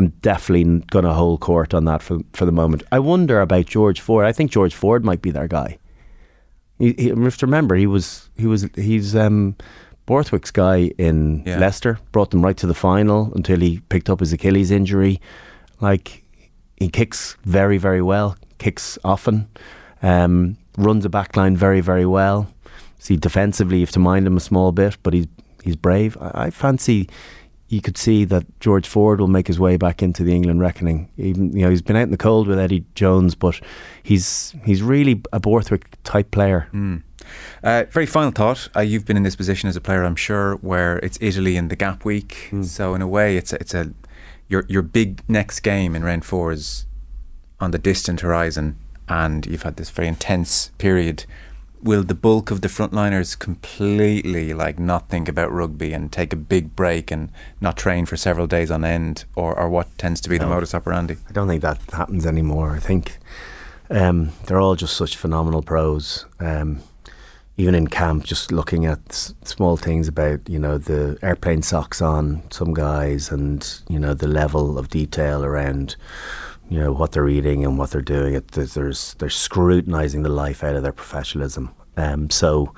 I'm 0.00 0.08
definitely 0.22 0.80
going 0.90 1.04
to 1.04 1.12
hold 1.12 1.40
court 1.40 1.74
on 1.74 1.84
that 1.84 2.02
for 2.02 2.20
for 2.32 2.46
the 2.46 2.52
moment. 2.52 2.82
I 2.90 2.98
wonder 3.00 3.40
about 3.42 3.66
George 3.66 4.00
Ford. 4.00 4.24
I 4.24 4.32
think 4.32 4.50
George 4.50 4.74
Ford 4.74 5.04
might 5.04 5.20
be 5.20 5.30
their 5.30 5.46
guy. 5.46 5.76
He, 6.78 6.94
he, 6.96 7.08
you 7.08 7.24
have 7.24 7.36
to 7.36 7.46
remember 7.46 7.74
he 7.76 7.86
was 7.86 8.30
he 8.36 8.46
was 8.46 8.66
he's 8.76 9.14
um, 9.14 9.56
Borthwick's 10.06 10.50
guy 10.50 10.92
in 10.96 11.42
Yeah. 11.44 11.58
Leicester. 11.58 11.98
Brought 12.12 12.30
them 12.30 12.42
right 12.42 12.56
to 12.56 12.66
the 12.66 12.74
final 12.74 13.30
until 13.34 13.60
he 13.60 13.80
picked 13.90 14.08
up 14.08 14.20
his 14.20 14.32
Achilles 14.32 14.70
injury. 14.70 15.20
Like 15.80 16.24
he 16.78 16.88
kicks 16.88 17.36
very 17.44 17.76
very 17.78 18.00
well, 18.02 18.36
kicks 18.58 18.98
often, 19.04 19.48
um, 20.02 20.56
runs 20.78 21.04
a 21.04 21.10
backline 21.10 21.56
very 21.58 21.82
very 21.82 22.06
well. 22.06 22.46
See 22.98 23.16
defensively, 23.16 23.76
you 23.78 23.82
have 23.86 23.92
to 23.92 24.00
mind 24.00 24.26
him 24.26 24.36
a 24.38 24.40
small 24.40 24.72
bit, 24.72 24.96
but 25.02 25.12
he's 25.12 25.26
he's 25.62 25.76
brave. 25.76 26.16
I, 26.20 26.46
I 26.46 26.50
fancy 26.50 27.08
you 27.70 27.80
could 27.80 27.96
see 27.96 28.24
that 28.24 28.44
George 28.58 28.86
Ford 28.86 29.20
will 29.20 29.28
make 29.28 29.46
his 29.46 29.60
way 29.60 29.76
back 29.76 30.02
into 30.02 30.24
the 30.24 30.34
England 30.34 30.60
reckoning. 30.60 31.08
Even 31.16 31.52
you 31.52 31.62
know 31.62 31.70
he's 31.70 31.80
been 31.80 31.96
out 31.96 32.02
in 32.02 32.10
the 32.10 32.16
cold 32.16 32.48
with 32.48 32.58
Eddie 32.58 32.84
Jones, 32.96 33.36
but 33.36 33.60
he's 34.02 34.54
he's 34.64 34.82
really 34.82 35.22
a 35.32 35.38
Borthwick 35.38 35.96
type 36.02 36.32
player. 36.32 36.68
Uh, 37.62 37.84
very 37.90 38.06
final 38.06 38.32
thought. 38.32 38.68
Uh, 38.74 38.80
you've 38.80 39.04
been 39.04 39.16
in 39.16 39.22
this 39.22 39.36
position 39.36 39.68
as 39.68 39.76
a 39.76 39.80
player, 39.80 40.02
I'm 40.02 40.16
sure, 40.16 40.56
where 40.56 40.98
it's 40.98 41.16
Italy 41.20 41.56
in 41.56 41.68
the 41.68 41.76
gap 41.76 42.04
week. 42.04 42.48
Hmm. 42.50 42.64
So 42.64 42.94
in 42.94 43.02
a 43.02 43.08
way, 43.08 43.36
it's 43.36 43.52
a, 43.52 43.60
it's 43.60 43.72
a 43.72 43.92
your 44.48 44.64
your 44.68 44.82
big 44.82 45.22
next 45.28 45.60
game 45.60 45.94
in 45.94 46.02
round 46.02 46.24
four 46.24 46.50
is 46.50 46.86
on 47.60 47.70
the 47.70 47.78
distant 47.78 48.20
horizon, 48.20 48.78
and 49.08 49.46
you've 49.46 49.62
had 49.62 49.76
this 49.76 49.90
very 49.90 50.08
intense 50.08 50.72
period. 50.78 51.24
Will 51.82 52.02
the 52.02 52.14
bulk 52.14 52.50
of 52.50 52.60
the 52.60 52.68
frontliners 52.68 53.38
completely 53.38 54.52
like 54.52 54.78
not 54.78 55.08
think 55.08 55.28
about 55.28 55.50
rugby 55.50 55.94
and 55.94 56.12
take 56.12 56.32
a 56.32 56.36
big 56.36 56.76
break 56.76 57.10
and 57.10 57.30
not 57.60 57.78
train 57.78 58.04
for 58.04 58.16
several 58.18 58.46
days 58.46 58.70
on 58.70 58.84
end, 58.84 59.24
or, 59.34 59.58
or 59.58 59.68
what 59.70 59.96
tends 59.96 60.20
to 60.22 60.28
be 60.28 60.36
the 60.36 60.46
modus 60.46 60.74
operandi? 60.74 61.16
I 61.28 61.32
don't 61.32 61.48
think 61.48 61.62
that 61.62 61.80
happens 61.92 62.26
anymore. 62.26 62.72
I 62.72 62.80
think 62.80 63.16
um, 63.88 64.32
they're 64.46 64.60
all 64.60 64.76
just 64.76 64.94
such 64.96 65.16
phenomenal 65.16 65.62
pros. 65.62 66.26
Um, 66.38 66.80
even 67.56 67.74
in 67.74 67.88
camp, 67.88 68.24
just 68.24 68.52
looking 68.52 68.86
at 68.86 69.00
s- 69.08 69.34
small 69.44 69.76
things 69.76 70.06
about 70.08 70.40
you 70.48 70.58
know 70.58 70.78
the 70.78 71.18
airplane 71.22 71.62
socks 71.62 72.00
on 72.02 72.42
some 72.50 72.72
guys, 72.74 73.30
and 73.30 73.80
you 73.88 73.98
know 73.98 74.14
the 74.14 74.28
level 74.28 74.78
of 74.78 74.88
detail 74.90 75.44
around 75.44 75.96
you 76.70 76.78
know 76.80 76.92
what 76.92 77.12
they're 77.12 77.28
eating 77.28 77.64
and 77.64 77.76
what 77.78 77.90
they're 77.90 78.00
doing. 78.16 78.34
It 78.34 78.48
there's, 78.52 79.14
they're 79.18 79.28
scrutinizing 79.28 80.22
the 80.22 80.28
life 80.30 80.64
out 80.64 80.76
of 80.76 80.82
their 80.82 80.92
professionalism, 80.92 81.74
Um, 81.96 82.30
so 82.30 82.72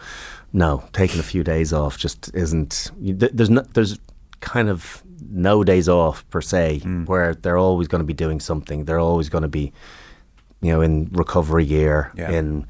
no, 0.53 0.82
taking 0.93 1.20
a 1.20 1.22
few 1.22 1.45
days 1.45 1.72
off 1.72 1.97
just 1.97 2.30
isn't. 2.34 2.90
There's 2.99 3.51
no, 3.51 3.62
there's 3.74 3.99
kind 4.40 4.68
of 4.68 5.03
no 5.30 5.62
days 5.64 5.88
off 5.88 6.28
per 6.30 6.40
se, 6.40 6.80
where 7.07 7.34
they're 7.34 7.57
always 7.59 7.88
going 7.88 8.01
to 8.01 8.07
be 8.07 8.24
doing 8.24 8.40
something. 8.40 8.84
They're 8.84 8.99
always 8.99 9.28
going 9.28 9.43
to 9.43 9.49
be, 9.49 9.72
you 10.61 10.72
know, 10.72 10.80
in 10.82 11.09
recovery 11.12 11.64
gear, 11.66 12.11
Yeah. 12.16 12.30
in 12.32 12.66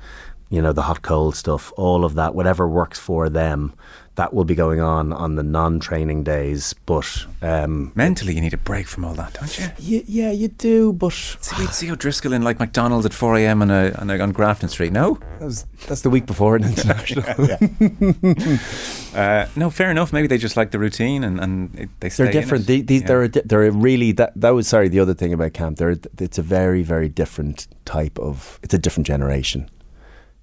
you 0.50 0.60
know 0.60 0.72
the 0.74 0.82
hot 0.82 1.00
cold 1.02 1.34
stuff, 1.34 1.72
all 1.76 2.04
of 2.04 2.14
that, 2.14 2.34
whatever 2.34 2.68
works 2.68 2.98
for 2.98 3.28
them. 3.30 3.72
That 4.16 4.34
will 4.34 4.44
be 4.44 4.54
going 4.54 4.78
on 4.80 5.10
on 5.14 5.36
the 5.36 5.42
non-training 5.42 6.22
days, 6.24 6.74
but 6.84 7.24
um, 7.40 7.92
Mentally, 7.94 8.34
you 8.34 8.42
need 8.42 8.52
a 8.52 8.58
break 8.58 8.86
from 8.86 9.06
all 9.06 9.14
that, 9.14 9.32
don't 9.32 9.58
you? 9.58 9.64
y- 9.98 10.04
yeah, 10.06 10.30
you 10.30 10.48
do. 10.48 10.92
But 10.92 11.14
See, 11.40 11.66
see 11.68 11.90
O'Driscoll 11.90 12.34
in 12.34 12.42
like 12.42 12.60
McDonald's 12.60 13.06
at 13.06 13.14
4 13.14 13.36
a.m. 13.38 13.62
on, 13.62 13.70
a, 13.70 13.90
on, 13.92 14.10
a, 14.10 14.18
on 14.18 14.32
Grafton 14.32 14.68
Street. 14.68 14.92
No? 14.92 15.18
that's, 15.40 15.62
that's 15.88 16.02
the 16.02 16.10
week 16.10 16.26
before 16.26 16.56
an 16.56 16.64
international. 16.64 17.24
Uh, 19.14 19.46
no, 19.56 19.68
fair 19.68 19.90
enough. 19.90 20.10
Maybe 20.10 20.26
they 20.26 20.38
just 20.38 20.56
like 20.56 20.70
the 20.70 20.78
routine 20.78 21.22
and, 21.22 21.38
and 21.38 21.78
it, 21.78 21.90
they 22.00 22.08
stay 22.08 22.24
they're 22.24 22.32
different. 22.32 22.64
it. 22.64 22.66
The- 22.66 22.80
These 22.82 23.00
Yeah. 23.02 23.06
they're 23.08 23.28
di- 23.28 23.42
they're 23.44 23.70
really 23.70 24.12
that 24.12 24.32
that 24.36 24.50
was 24.50 24.66
sorry 24.66 24.88
the 24.88 25.00
other 25.00 25.12
thing 25.12 25.34
about 25.34 25.52
camp. 25.52 25.76
They're 25.76 25.96
it's 26.18 26.38
a 26.38 26.42
very 26.42 26.82
very 26.82 27.10
different 27.10 27.68
type 27.84 28.18
of 28.18 28.58
it's 28.62 28.72
a 28.72 28.78
different 28.78 29.06
generation. 29.06 29.68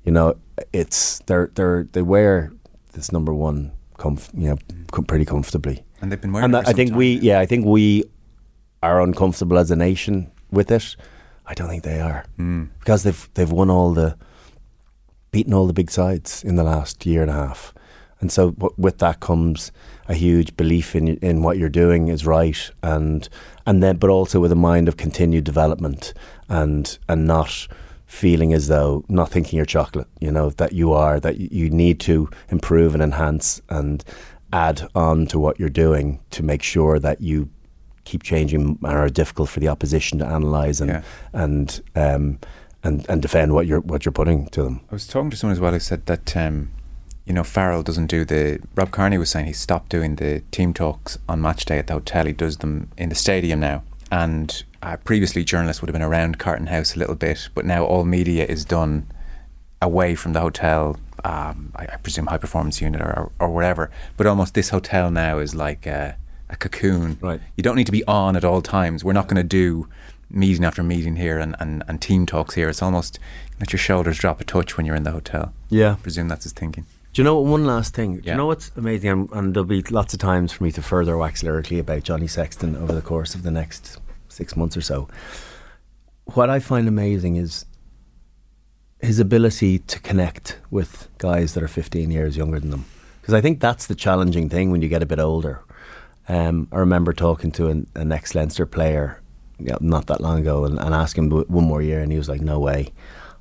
You 0.04 0.12
know, 0.12 0.36
it's 0.72 1.18
they're 1.26 1.50
they're 1.56 1.88
they 1.94 2.04
wear 2.04 2.52
this 3.00 3.12
number 3.12 3.34
one 3.34 3.72
comf, 3.98 4.30
you 4.34 4.50
know 4.50 4.58
com- 4.92 5.06
pretty 5.06 5.26
comfortably. 5.26 5.84
And 6.02 6.12
they've 6.12 6.22
been 6.22 6.32
wearing 6.34 6.46
And 6.46 6.54
that, 6.54 6.68
I 6.68 6.74
think 6.74 6.92
time 6.92 6.98
we 7.00 7.08
yeah 7.20 7.40
I 7.40 7.46
think 7.46 7.66
we 7.66 8.04
are 8.84 9.02
uncomfortable 9.02 9.58
as 9.58 9.72
a 9.72 9.76
nation 9.76 10.32
with 10.52 10.72
it. 10.72 10.96
I 11.46 11.54
don't 11.54 11.68
think 11.70 11.84
they 11.84 12.00
are 12.00 12.26
Hmm. 12.38 12.66
because 12.80 13.04
they've 13.04 13.30
they've 13.34 13.52
won 13.52 13.70
all 13.70 13.94
the 13.94 14.16
beaten 15.32 15.54
all 15.54 15.68
the 15.68 15.74
big 15.74 15.92
sides 15.92 16.44
in 16.44 16.56
the 16.56 16.64
last 16.64 17.06
year 17.06 17.22
and 17.22 17.32
a 17.32 17.34
half. 17.34 17.74
And 18.22 18.32
so 18.32 18.52
w- 18.52 18.76
with 18.78 18.98
that 18.98 19.20
comes 19.22 19.72
a 20.08 20.14
huge 20.14 20.56
belief 20.58 20.96
in 20.96 21.08
in 21.18 21.42
what 21.44 21.58
you're 21.58 21.70
doing 21.84 22.10
is 22.10 22.26
right 22.26 22.72
and 22.84 23.30
and 23.66 23.82
then 23.84 23.98
but 23.98 24.10
also 24.10 24.40
with 24.42 24.52
a 24.52 24.56
mind 24.70 24.88
of 24.88 24.98
continued 24.98 25.44
development 25.46 26.14
and 26.50 26.98
and 27.08 27.26
not 27.28 27.68
feeling 28.10 28.54
as 28.54 28.68
though 28.68 29.06
not 29.08 29.30
thinking 29.30 29.56
you're 29.56 29.66
chocolate, 29.68 30.08
you 30.20 30.32
know, 30.32 30.50
that 30.50 30.74
you 30.74 30.92
are 30.94 31.20
that 31.20 31.38
you 31.38 31.70
need 31.70 32.00
to 32.02 32.28
improve 32.50 32.94
and 32.96 33.04
enhance 33.04 33.62
and 33.70 34.04
add 34.52 34.82
on 34.96 35.28
to 35.28 35.38
what 35.40 35.60
you're 35.60 35.70
doing 35.70 36.20
to 36.32 36.42
make 36.44 36.64
sure 36.64 36.98
that 37.00 37.22
you 37.22 37.48
keep 38.06 38.24
changing 38.24 38.80
and 38.82 38.98
are 38.98 39.08
difficult 39.10 39.48
for 39.48 39.60
the 39.60 39.68
opposition 39.68 40.18
to 40.18 40.26
analyze 40.26 40.82
and 40.82 40.90
Yeah. 40.90 41.02
and 41.34 41.82
um 41.96 42.40
and, 42.84 43.06
and 43.10 43.22
defend 43.22 43.54
what 43.54 43.68
you're 43.68 43.82
what 43.82 44.06
you're 44.06 44.12
putting 44.12 44.48
to 44.48 44.64
them. 44.64 44.82
I 44.92 44.96
was 44.96 45.06
talking 45.06 45.30
to 45.30 45.38
someone 45.38 45.54
as 45.54 45.60
well 45.60 45.74
who 45.74 45.80
said 45.80 46.06
that, 46.08 46.36
um, 46.36 46.72
you 47.26 47.34
know, 47.34 47.44
Farrell 47.44 47.84
doesn't 47.84 48.08
do 48.08 48.26
the. 48.26 48.60
Rob 48.74 48.90
Kearney 48.92 49.18
was 49.20 49.30
saying 49.30 49.46
he 49.46 49.54
stopped 49.54 49.90
doing 49.90 50.16
the 50.16 50.40
team 50.50 50.74
talks 50.74 51.20
on 51.28 51.42
match 51.42 51.66
day 51.66 51.78
at 51.78 51.86
the 51.88 51.94
hotel. 51.94 52.26
He 52.26 52.34
does 52.34 52.58
them 52.58 52.90
in 52.98 53.10
the 53.10 53.16
stadium 53.16 53.60
now. 53.60 53.84
And 54.12 54.64
uh, 54.82 54.98
previously, 54.98 55.44
journalists 55.44 55.82
would 55.82 55.90
have 55.90 55.94
been 55.94 56.02
around 56.02 56.40
Carton 56.40 56.68
House 56.68 56.96
a 56.96 57.00
little 57.00 57.16
bit, 57.16 57.50
but 57.54 57.66
now 57.66 57.84
all 57.86 58.06
media 58.06 58.46
is 58.46 58.64
done 58.66 59.08
away 59.82 60.16
from 60.16 60.34
the 60.34 60.40
hotel. 60.42 60.98
Um, 61.24 61.72
I, 61.76 61.84
I 61.94 61.98
presume 61.98 62.28
high 62.28 62.38
performance 62.38 62.82
unit 62.82 63.02
or, 63.02 63.12
or, 63.12 63.32
or 63.40 63.50
wherever. 63.50 63.92
But 64.18 64.28
almost 64.28 64.54
this 64.54 64.70
hotel 64.70 65.12
now 65.12 65.40
is 65.40 65.54
like 65.56 65.86
a, 65.86 66.18
a 66.50 66.56
cocoon. 66.56 67.18
Right. 67.22 67.42
You 67.58 67.64
don't 67.64 67.76
need 67.76 67.86
to 67.88 67.92
be 67.92 68.04
on 68.06 68.36
at 68.36 68.46
all 68.46 68.62
times. 68.62 69.04
We're 69.04 69.14
not 69.14 69.28
going 69.28 69.36
to 69.38 69.44
do 69.44 69.88
meeting 70.30 70.64
after 70.64 70.84
meeting 70.84 71.16
here 71.18 71.40
and, 71.40 71.56
and, 71.60 71.84
and 71.88 72.02
team 72.02 72.26
talks 72.26 72.56
here. 72.56 72.70
It's 72.70 72.82
almost 72.82 73.20
let 73.60 73.74
your 73.74 73.80
shoulders 73.80 74.18
drop 74.20 74.40
a 74.40 74.44
touch 74.44 74.78
when 74.78 74.86
you're 74.86 74.96
in 74.96 75.04
the 75.04 75.12
hotel. 75.12 75.54
Yeah. 75.70 75.94
I 75.94 75.96
presume 75.96 76.28
that's 76.30 76.44
his 76.44 76.54
thinking. 76.54 76.86
Do 77.12 77.22
you 77.22 77.24
know? 77.24 77.40
One 77.40 77.66
last 77.66 77.96
thing. 77.96 78.18
Do 78.18 78.22
Yeah. 78.24 78.34
you 78.34 78.38
know 78.38 78.46
what's 78.46 78.72
amazing? 78.78 79.10
And, 79.10 79.30
and 79.32 79.54
there'll 79.54 79.66
be 79.66 79.82
lots 79.90 80.14
of 80.14 80.20
times 80.20 80.54
for 80.54 80.64
me 80.64 80.72
to 80.74 80.82
further 80.82 81.18
wax 81.18 81.42
lyrically 81.44 81.80
about 81.80 82.04
Johnny 82.04 82.28
Sexton 82.28 82.76
over 82.76 82.94
the 82.94 83.02
course 83.02 83.34
of 83.34 83.42
the 83.44 83.52
next 83.52 83.98
six 84.40 84.56
months 84.56 84.76
or 84.78 84.82
so. 84.92 85.08
What 86.38 86.50
I 86.50 86.60
find 86.60 86.88
amazing 86.88 87.36
is 87.36 87.66
his 89.02 89.20
ability 89.20 89.80
to 89.80 90.00
connect 90.10 90.60
with 90.70 91.08
guys 91.18 91.54
that 91.54 91.64
are 91.64 91.68
15 91.68 92.12
years 92.12 92.38
younger 92.38 92.60
than 92.60 92.72
them. 92.72 92.86
Because 93.22 93.34
I 93.34 93.42
think 93.42 93.60
that's 93.60 93.88
the 93.88 93.96
challenging 93.96 94.50
thing 94.50 94.72
when 94.72 94.82
you 94.82 94.90
get 94.90 95.04
a 95.04 95.06
bit 95.06 95.20
older. 95.20 95.62
Um, 96.28 96.68
I 96.72 96.78
remember 96.78 97.14
talking 97.14 97.52
to 97.54 97.68
an, 97.68 97.88
an 97.96 98.12
ex 98.12 98.36
Leinster 98.36 98.66
player 98.66 99.20
you 99.60 99.72
know, 99.72 99.78
not 99.82 100.08
that 100.08 100.22
long 100.22 100.40
ago 100.40 100.66
and, 100.66 100.80
and 100.80 100.94
asking 100.94 101.26
him 101.26 101.44
one 101.48 101.66
more 101.66 101.82
year, 101.82 102.02
and 102.02 102.12
he 102.12 102.18
was 102.18 102.30
like, 102.30 102.42
"No 102.42 102.60
way, 102.60 102.92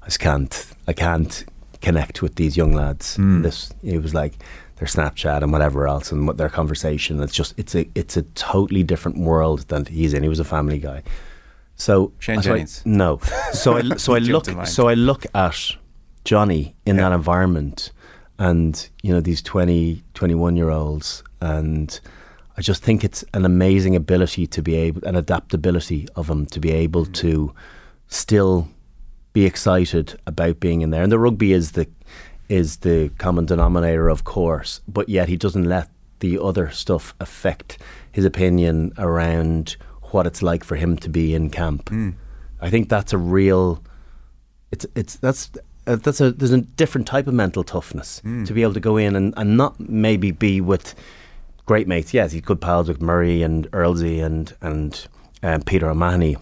I 0.03 0.07
just 0.07 0.20
can't. 0.20 0.53
I 0.86 0.92
can't 0.92 1.44
connect 1.80 2.22
with 2.22 2.34
these 2.34 2.57
young 2.57 2.72
lads." 2.72 3.16
This 3.42 3.72
he 3.82 3.99
was 3.99 4.14
like 4.14 4.34
their 4.79 4.89
Snapchat 4.89 5.43
and 5.43 5.53
whatever 5.53 5.87
else, 5.89 6.12
and 6.12 6.26
what 6.26 6.37
their 6.37 6.49
conversation. 6.49 7.20
It's 7.22 7.35
just 7.35 7.55
it's 7.57 7.74
a 7.74 7.89
it's 7.95 8.16
a 8.16 8.22
totally 8.22 8.83
different 8.83 9.18
world 9.18 9.61
than 9.68 9.85
he's 9.87 10.14
in. 10.14 10.22
He 10.22 10.29
was 10.29 10.41
a 10.41 10.45
family 10.45 10.79
guy, 10.79 11.03
so 11.76 12.12
Shane 12.18 12.43
so 12.43 12.55
I- 12.55 12.66
no. 12.85 13.18
So 13.53 13.76
I 13.76 13.97
so 13.97 14.14
I 14.14 14.18
look 14.35 14.47
so 14.66 14.89
I 14.89 14.95
look 14.95 15.24
at 15.35 15.70
Johnny 16.24 16.74
in 16.87 16.97
Yeah. 16.97 17.09
that 17.09 17.14
environment 17.14 17.91
and 18.39 18.89
you 19.03 19.12
know 19.12 19.20
these 19.20 19.43
20 19.43 20.03
21 20.14 20.57
year 20.57 20.70
olds 20.70 21.24
and 21.41 21.99
I 22.57 22.61
just 22.61 22.83
think 22.85 23.03
it's 23.03 23.24
an 23.35 23.45
amazing 23.45 23.97
ability 23.97 24.47
to 24.49 24.62
be 24.62 24.76
able 24.76 25.05
an 25.09 25.16
adaptability 25.16 26.07
of 26.14 26.29
him 26.31 26.47
to 26.47 26.61
be 26.61 26.70
able 26.70 27.07
Mm. 27.07 27.14
to 27.14 27.55
still 28.09 28.68
be 29.33 29.45
excited 29.45 30.18
about 30.26 30.61
being 30.61 30.83
in 30.83 30.91
there 30.91 31.03
and 31.03 31.11
the 31.12 31.18
rugby 31.18 31.53
is 31.53 31.72
the 31.72 31.87
is 32.49 32.78
the 32.78 33.11
common 33.18 33.46
denominator 33.46 34.09
of 34.09 34.24
course 34.24 34.80
but 34.88 35.09
yet 35.09 35.28
he 35.28 35.36
doesn't 35.36 35.64
let 35.64 35.88
the 36.20 36.38
other 36.38 36.70
stuff 36.70 37.14
affect 37.20 37.78
his 38.12 38.24
opinion 38.24 38.92
around 38.99 39.76
what 40.11 40.26
it's 40.26 40.42
like 40.42 40.64
for 40.64 40.76
him 40.76 40.96
to 40.96 41.09
be 41.09 41.34
in 41.34 41.51
camp 41.51 41.90
Mm. 41.90 42.14
I 42.61 42.70
think 42.70 42.88
that's 42.88 43.12
a 43.12 43.18
real 43.18 43.82
it's 44.72 44.84
it's 44.94 45.16
that's 45.16 45.51
uh, 45.86 45.96
that's 45.96 46.20
a 46.20 46.32
there's 46.32 46.51
a 46.53 46.61
different 46.61 47.07
type 47.07 47.26
of 47.26 47.34
mental 47.34 47.62
toughness 47.64 48.20
to 48.46 48.53
be 48.53 48.62
able 48.62 48.74
to 48.74 48.80
go 48.80 48.96
in 48.96 49.16
and, 49.16 49.32
and 49.36 49.57
not 49.57 49.78
maybe 49.78 50.30
be 50.32 50.61
with 50.61 50.94
great 51.66 51.86
mates. 51.86 52.12
Yes, 52.12 52.32
he's 52.32 52.42
good 52.42 52.61
pals 52.61 52.88
with 52.88 53.01
Murray 53.01 53.42
and 53.42 53.70
Earlsey 53.70 54.22
and 54.22 54.55
and 54.61 55.07
um, 55.42 55.62
Peter 55.62 55.88
O'Mahony, 55.88 56.36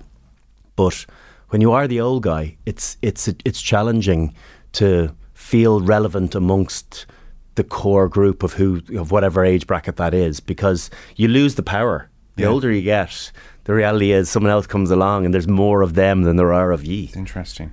but 0.74 1.04
when 1.50 1.60
you 1.60 1.70
are 1.72 1.86
the 1.86 2.00
old 2.00 2.22
guy, 2.22 2.56
it's 2.64 2.96
it's 3.02 3.28
it's 3.44 3.60
challenging 3.60 4.34
to 4.72 5.14
feel 5.50 5.80
relevant 5.80 6.34
amongst 6.34 7.06
the 7.54 7.64
core 7.64 8.08
group 8.08 8.42
of 8.42 8.54
who 8.54 8.80
of 9.00 9.10
whatever 9.10 9.44
age 9.44 9.66
bracket 9.66 9.96
that 9.96 10.12
is 10.12 10.40
because 10.40 10.90
you 11.16 11.28
lose 11.28 11.54
the 11.54 11.62
power. 11.62 12.08
The 12.36 12.42
Yeah. 12.42 12.48
older 12.52 12.70
you 12.70 12.82
get, 12.82 13.32
the 13.64 13.72
reality 13.74 14.10
is 14.12 14.28
someone 14.28 14.52
else 14.52 14.66
comes 14.66 14.90
along 14.90 15.24
and 15.24 15.32
there's 15.32 15.48
more 15.48 15.80
of 15.82 15.94
them 15.94 16.22
than 16.24 16.36
there 16.36 16.52
are 16.52 16.70
of 16.72 16.84
ye. 16.84 17.04
It's 17.04 17.16
interesting. 17.16 17.70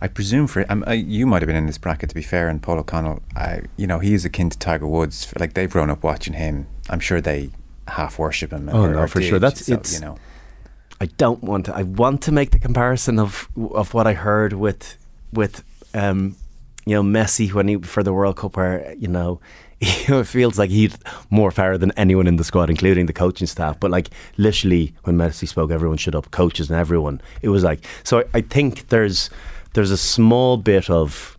I 0.00 0.06
presume 0.08 0.46
for 0.46 0.64
um, 0.72 0.84
uh, 0.86 0.92
you 0.92 1.26
might 1.26 1.42
have 1.42 1.48
been 1.48 1.56
in 1.56 1.66
this 1.66 1.78
bracket 1.78 2.08
to 2.10 2.14
be 2.14 2.22
fair, 2.22 2.48
and 2.48 2.62
Paul 2.62 2.78
O'Connell. 2.78 3.18
I, 3.34 3.62
you 3.76 3.86
know, 3.88 3.98
he 3.98 4.12
is 4.14 4.24
akin 4.24 4.50
to 4.50 4.58
Tiger 4.58 4.86
Woods. 4.86 5.32
Like 5.40 5.54
they've 5.54 5.70
grown 5.76 5.90
up 5.90 6.02
watching 6.04 6.34
him. 6.34 6.66
I'm 6.90 7.00
sure 7.00 7.20
they 7.20 7.50
half 7.88 8.18
worship 8.18 8.52
him. 8.52 8.68
Oh, 8.68 8.86
no, 8.86 9.06
for 9.06 9.20
did, 9.20 9.28
sure. 9.28 9.38
That's- 9.40 9.66
so, 9.66 9.72
it's- 9.74 9.94
you 9.94 10.00
know. 10.06 10.16
I 11.00 11.06
don't 11.06 11.42
want 11.42 11.66
to. 11.66 11.74
I 11.74 11.82
want 11.82 12.22
to 12.22 12.32
make 12.32 12.50
the 12.52 12.58
comparison 12.60 13.18
of 13.18 13.48
of 13.82 13.94
what 13.94 14.06
I 14.06 14.14
heard 14.14 14.52
with 14.52 14.96
with 15.32 15.64
um, 15.92 16.36
you 16.86 16.94
know 16.94 17.02
Messi 17.02 17.52
when 17.52 17.68
he 17.68 17.76
for 17.78 18.02
the 18.02 18.12
World 18.12 18.36
Cup, 18.36 18.56
where 18.56 18.94
you 18.98 19.08
know. 19.08 19.40
it 19.80 20.24
feels 20.24 20.56
like 20.56 20.70
he's 20.70 20.96
more 21.30 21.50
power 21.50 21.76
than 21.76 21.90
anyone 21.96 22.26
in 22.28 22.36
the 22.36 22.44
squad, 22.44 22.70
including 22.70 23.04
the 23.06 23.12
coaching 23.12 23.46
staff. 23.46 23.78
But 23.80 23.90
like 23.90 24.08
literally, 24.38 24.94
when 25.02 25.16
Messi 25.18 25.46
spoke, 25.48 25.70
everyone 25.72 25.98
shut 25.98 26.14
up, 26.14 26.30
coaches 26.30 26.70
and 26.70 26.78
everyone. 26.78 27.20
It 27.42 27.48
was 27.50 27.64
like 27.64 27.84
so. 28.04 28.20
I, 28.20 28.24
I 28.34 28.40
think 28.40 28.88
there's 28.88 29.28
there's 29.74 29.90
a 29.90 29.96
small 29.98 30.56
bit 30.56 30.88
of 30.88 31.36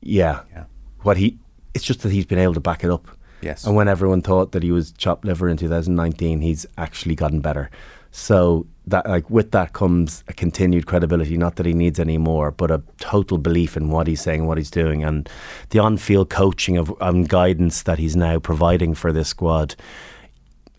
yeah, 0.00 0.40
Yeah. 0.52 0.64
what 1.02 1.16
he. 1.18 1.38
It's 1.74 1.84
just 1.84 2.00
that 2.00 2.10
he's 2.12 2.26
been 2.26 2.38
able 2.38 2.54
to 2.54 2.60
back 2.60 2.82
it 2.82 2.90
up. 2.90 3.06
Yes. 3.42 3.64
And 3.64 3.76
when 3.76 3.88
everyone 3.88 4.22
thought 4.22 4.52
that 4.52 4.62
he 4.62 4.72
was 4.72 4.90
chopped 4.92 5.24
liver 5.24 5.48
in 5.48 5.56
2019, 5.56 6.40
he's 6.40 6.66
actually 6.76 7.14
gotten 7.14 7.40
better. 7.40 7.70
So 8.10 8.66
that 8.86 9.08
like 9.08 9.30
with 9.30 9.52
that 9.52 9.72
comes 9.72 10.24
a 10.28 10.32
continued 10.32 10.86
credibility. 10.86 11.36
Not 11.36 11.56
that 11.56 11.66
he 11.66 11.72
needs 11.72 12.00
any 12.00 12.18
more, 12.18 12.50
but 12.50 12.70
a 12.70 12.82
total 12.98 13.38
belief 13.38 13.76
in 13.76 13.90
what 13.90 14.06
he's 14.06 14.20
saying, 14.20 14.46
what 14.46 14.58
he's 14.58 14.70
doing, 14.70 15.04
and 15.04 15.28
the 15.70 15.78
on-field 15.78 16.30
coaching 16.30 16.76
of 16.76 16.92
and 17.00 17.28
guidance 17.28 17.82
that 17.84 17.98
he's 17.98 18.16
now 18.16 18.38
providing 18.38 18.94
for 18.94 19.12
this 19.12 19.28
squad. 19.28 19.76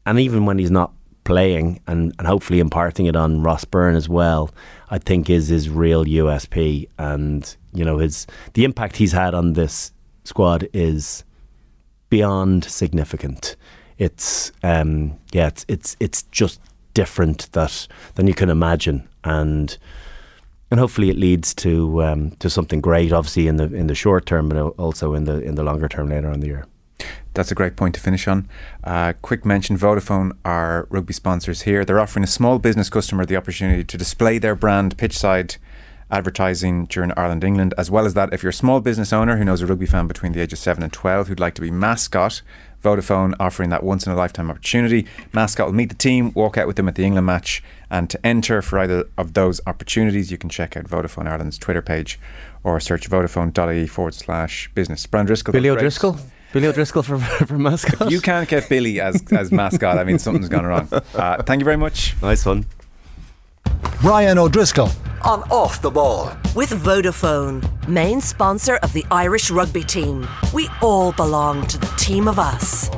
And 0.06 0.20
even 0.20 0.46
when 0.46 0.58
he's 0.58 0.72
not 0.72 0.94
playing 1.24 1.80
and, 1.88 2.14
and 2.18 2.28
hopefully 2.28 2.60
imparting 2.60 3.06
it 3.06 3.16
on 3.16 3.44
Ross 3.44 3.64
Byrne 3.64 3.96
as 3.96 4.10
well, 4.10 4.50
I 4.90 4.98
think 4.98 5.30
is 5.30 5.48
his 5.48 5.70
real 5.70 6.04
USP. 6.04 6.90
And 6.98 7.56
you 7.74 7.86
know 7.86 7.98
his 7.98 8.28
the 8.54 8.66
impact 8.66 8.98
he's 8.98 9.14
had 9.14 9.34
on 9.34 9.54
this 9.54 9.92
squad 10.26 10.68
is 10.74 11.24
beyond 12.10 12.66
significant. 12.66 13.56
It's 13.98 14.52
um, 14.64 15.18
yeah, 15.32 15.48
it's 15.48 15.66
it's 15.68 15.96
it's 16.00 16.24
just 16.24 16.60
different 16.94 17.52
that 17.52 17.88
than 18.16 18.28
you 18.28 18.34
can 18.34 18.50
imagine, 18.50 19.08
and 19.24 19.78
and 20.70 20.80
hopefully 20.80 21.10
it 21.10 21.18
leads 21.18 21.54
to 21.56 22.04
um, 22.04 22.32
to 22.40 22.50
something 22.50 22.82
great. 22.82 23.12
Obviously 23.12 23.48
in 23.48 23.58
the 23.58 23.74
in 23.74 23.88
the 23.88 23.96
short 23.96 24.26
term, 24.26 24.50
but 24.50 24.58
also 24.58 25.14
in 25.14 25.26
the 25.26 25.42
in 25.42 25.56
the 25.56 25.64
longer 25.64 25.88
term 25.88 26.10
later 26.10 26.30
on 26.30 26.40
the 26.40 26.48
year. 26.48 26.66
That's 27.34 27.52
a 27.52 27.56
great 27.56 27.78
point 27.78 27.96
to 27.96 28.02
finish 28.02 28.28
on. 28.28 28.50
Uh, 28.84 29.14
quick 29.22 29.46
mention 29.46 29.78
Vodafone 29.78 30.34
are 30.44 30.86
rugby 30.90 31.14
sponsors 31.14 31.62
here. 31.62 31.86
They're 31.86 32.00
offering 32.00 32.24
a 32.24 32.28
small 32.28 32.60
business 32.60 32.90
customer 32.90 33.26
the 33.26 33.38
opportunity 33.38 33.86
to 33.86 33.98
display 33.98 34.38
their 34.38 34.56
brand 34.56 34.98
pitchside 34.98 35.56
advertising 36.12 36.86
during 36.86 37.14
Ireland 37.16 37.44
England. 37.44 37.74
As 37.78 37.90
well 37.90 38.06
as 38.06 38.14
that, 38.16 38.34
if 38.34 38.44
you're 38.44 38.50
a 38.50 38.54
small 38.54 38.82
business 38.82 39.14
owner 39.14 39.38
who 39.38 39.46
knows 39.46 39.62
a 39.62 39.66
rugby 39.66 39.86
fan 39.86 40.08
between 40.08 40.34
the 40.34 40.42
ages 40.42 40.60
of 40.60 40.64
7 40.64 40.84
and 40.84 40.92
12 40.92 41.28
who'd 41.30 41.40
like 41.40 41.56
to 41.56 41.62
be 41.62 41.72
mascot, 41.72 42.42
Vodafone 42.82 43.34
offering 43.40 43.70
that 43.70 43.84
once 43.84 44.06
in 44.06 44.12
a 44.12 44.16
lifetime 44.16 44.50
opportunity. 44.50 45.06
Mascot 45.34 45.68
will 45.68 45.74
meet 45.74 45.90
the 45.90 45.96
team, 45.96 46.32
walk 46.34 46.58
out 46.58 46.68
with 46.68 46.76
them 46.76 46.88
at 46.88 46.96
the 46.96 47.04
England 47.04 47.26
match, 47.26 47.64
and 47.90 48.10
to 48.10 48.26
enter 48.26 48.62
for 48.62 48.80
either 48.80 49.08
of 49.18 49.34
those 49.34 49.62
opportunities, 49.68 50.32
you 50.32 50.38
can 50.38 50.50
check 50.50 50.76
out 50.76 50.86
Vodafone 50.86 51.28
Ireland's 51.28 51.58
Twitter 51.58 51.82
page 51.82 52.20
or 52.64 52.80
search 52.80 53.10
vodafone.ie 53.10 53.88
forward 53.88 54.14
slash 54.14 54.70
business. 54.74 55.06
Brian 55.06 55.26
Driscoll. 55.26 55.52
Billy 55.52 55.70
great. 55.70 55.78
O'Driscoll? 55.78 56.18
Billy 56.54 56.68
O'Driscoll 56.68 57.04
for, 57.04 57.18
for 57.46 57.58
mascot? 57.58 58.08
If 58.08 58.12
you 58.12 58.22
can't 58.22 58.48
get 58.48 58.68
Billy 58.68 59.00
as, 59.00 59.24
as 59.32 59.52
mascot, 59.52 59.98
I 59.98 60.04
mean, 60.04 60.20
something's 60.20 60.50
gone 60.50 60.66
wrong. 60.66 60.88
Uh, 60.92 61.42
thank 61.44 61.60
you 61.60 61.66
very 61.66 61.78
much. 61.78 62.16
Nice 62.22 62.46
one. 62.46 62.66
Brian 64.02 64.38
O'Driscoll 64.38 64.90
on 65.24 65.44
Off 65.50 65.82
the 65.82 65.92
Ball. 65.92 66.32
With 66.56 66.70
Vodafone, 66.72 67.88
main 67.88 68.22
sponsor 68.22 68.78
of 68.78 68.94
the 68.94 69.06
Irish 69.12 69.52
rugby 69.52 69.84
team. 69.84 70.28
We 70.54 70.70
all 70.82 71.12
belong 71.12 71.66
to 71.68 71.78
the 71.78 71.94
team 71.98 72.28
of 72.28 72.40
us. 72.40 72.90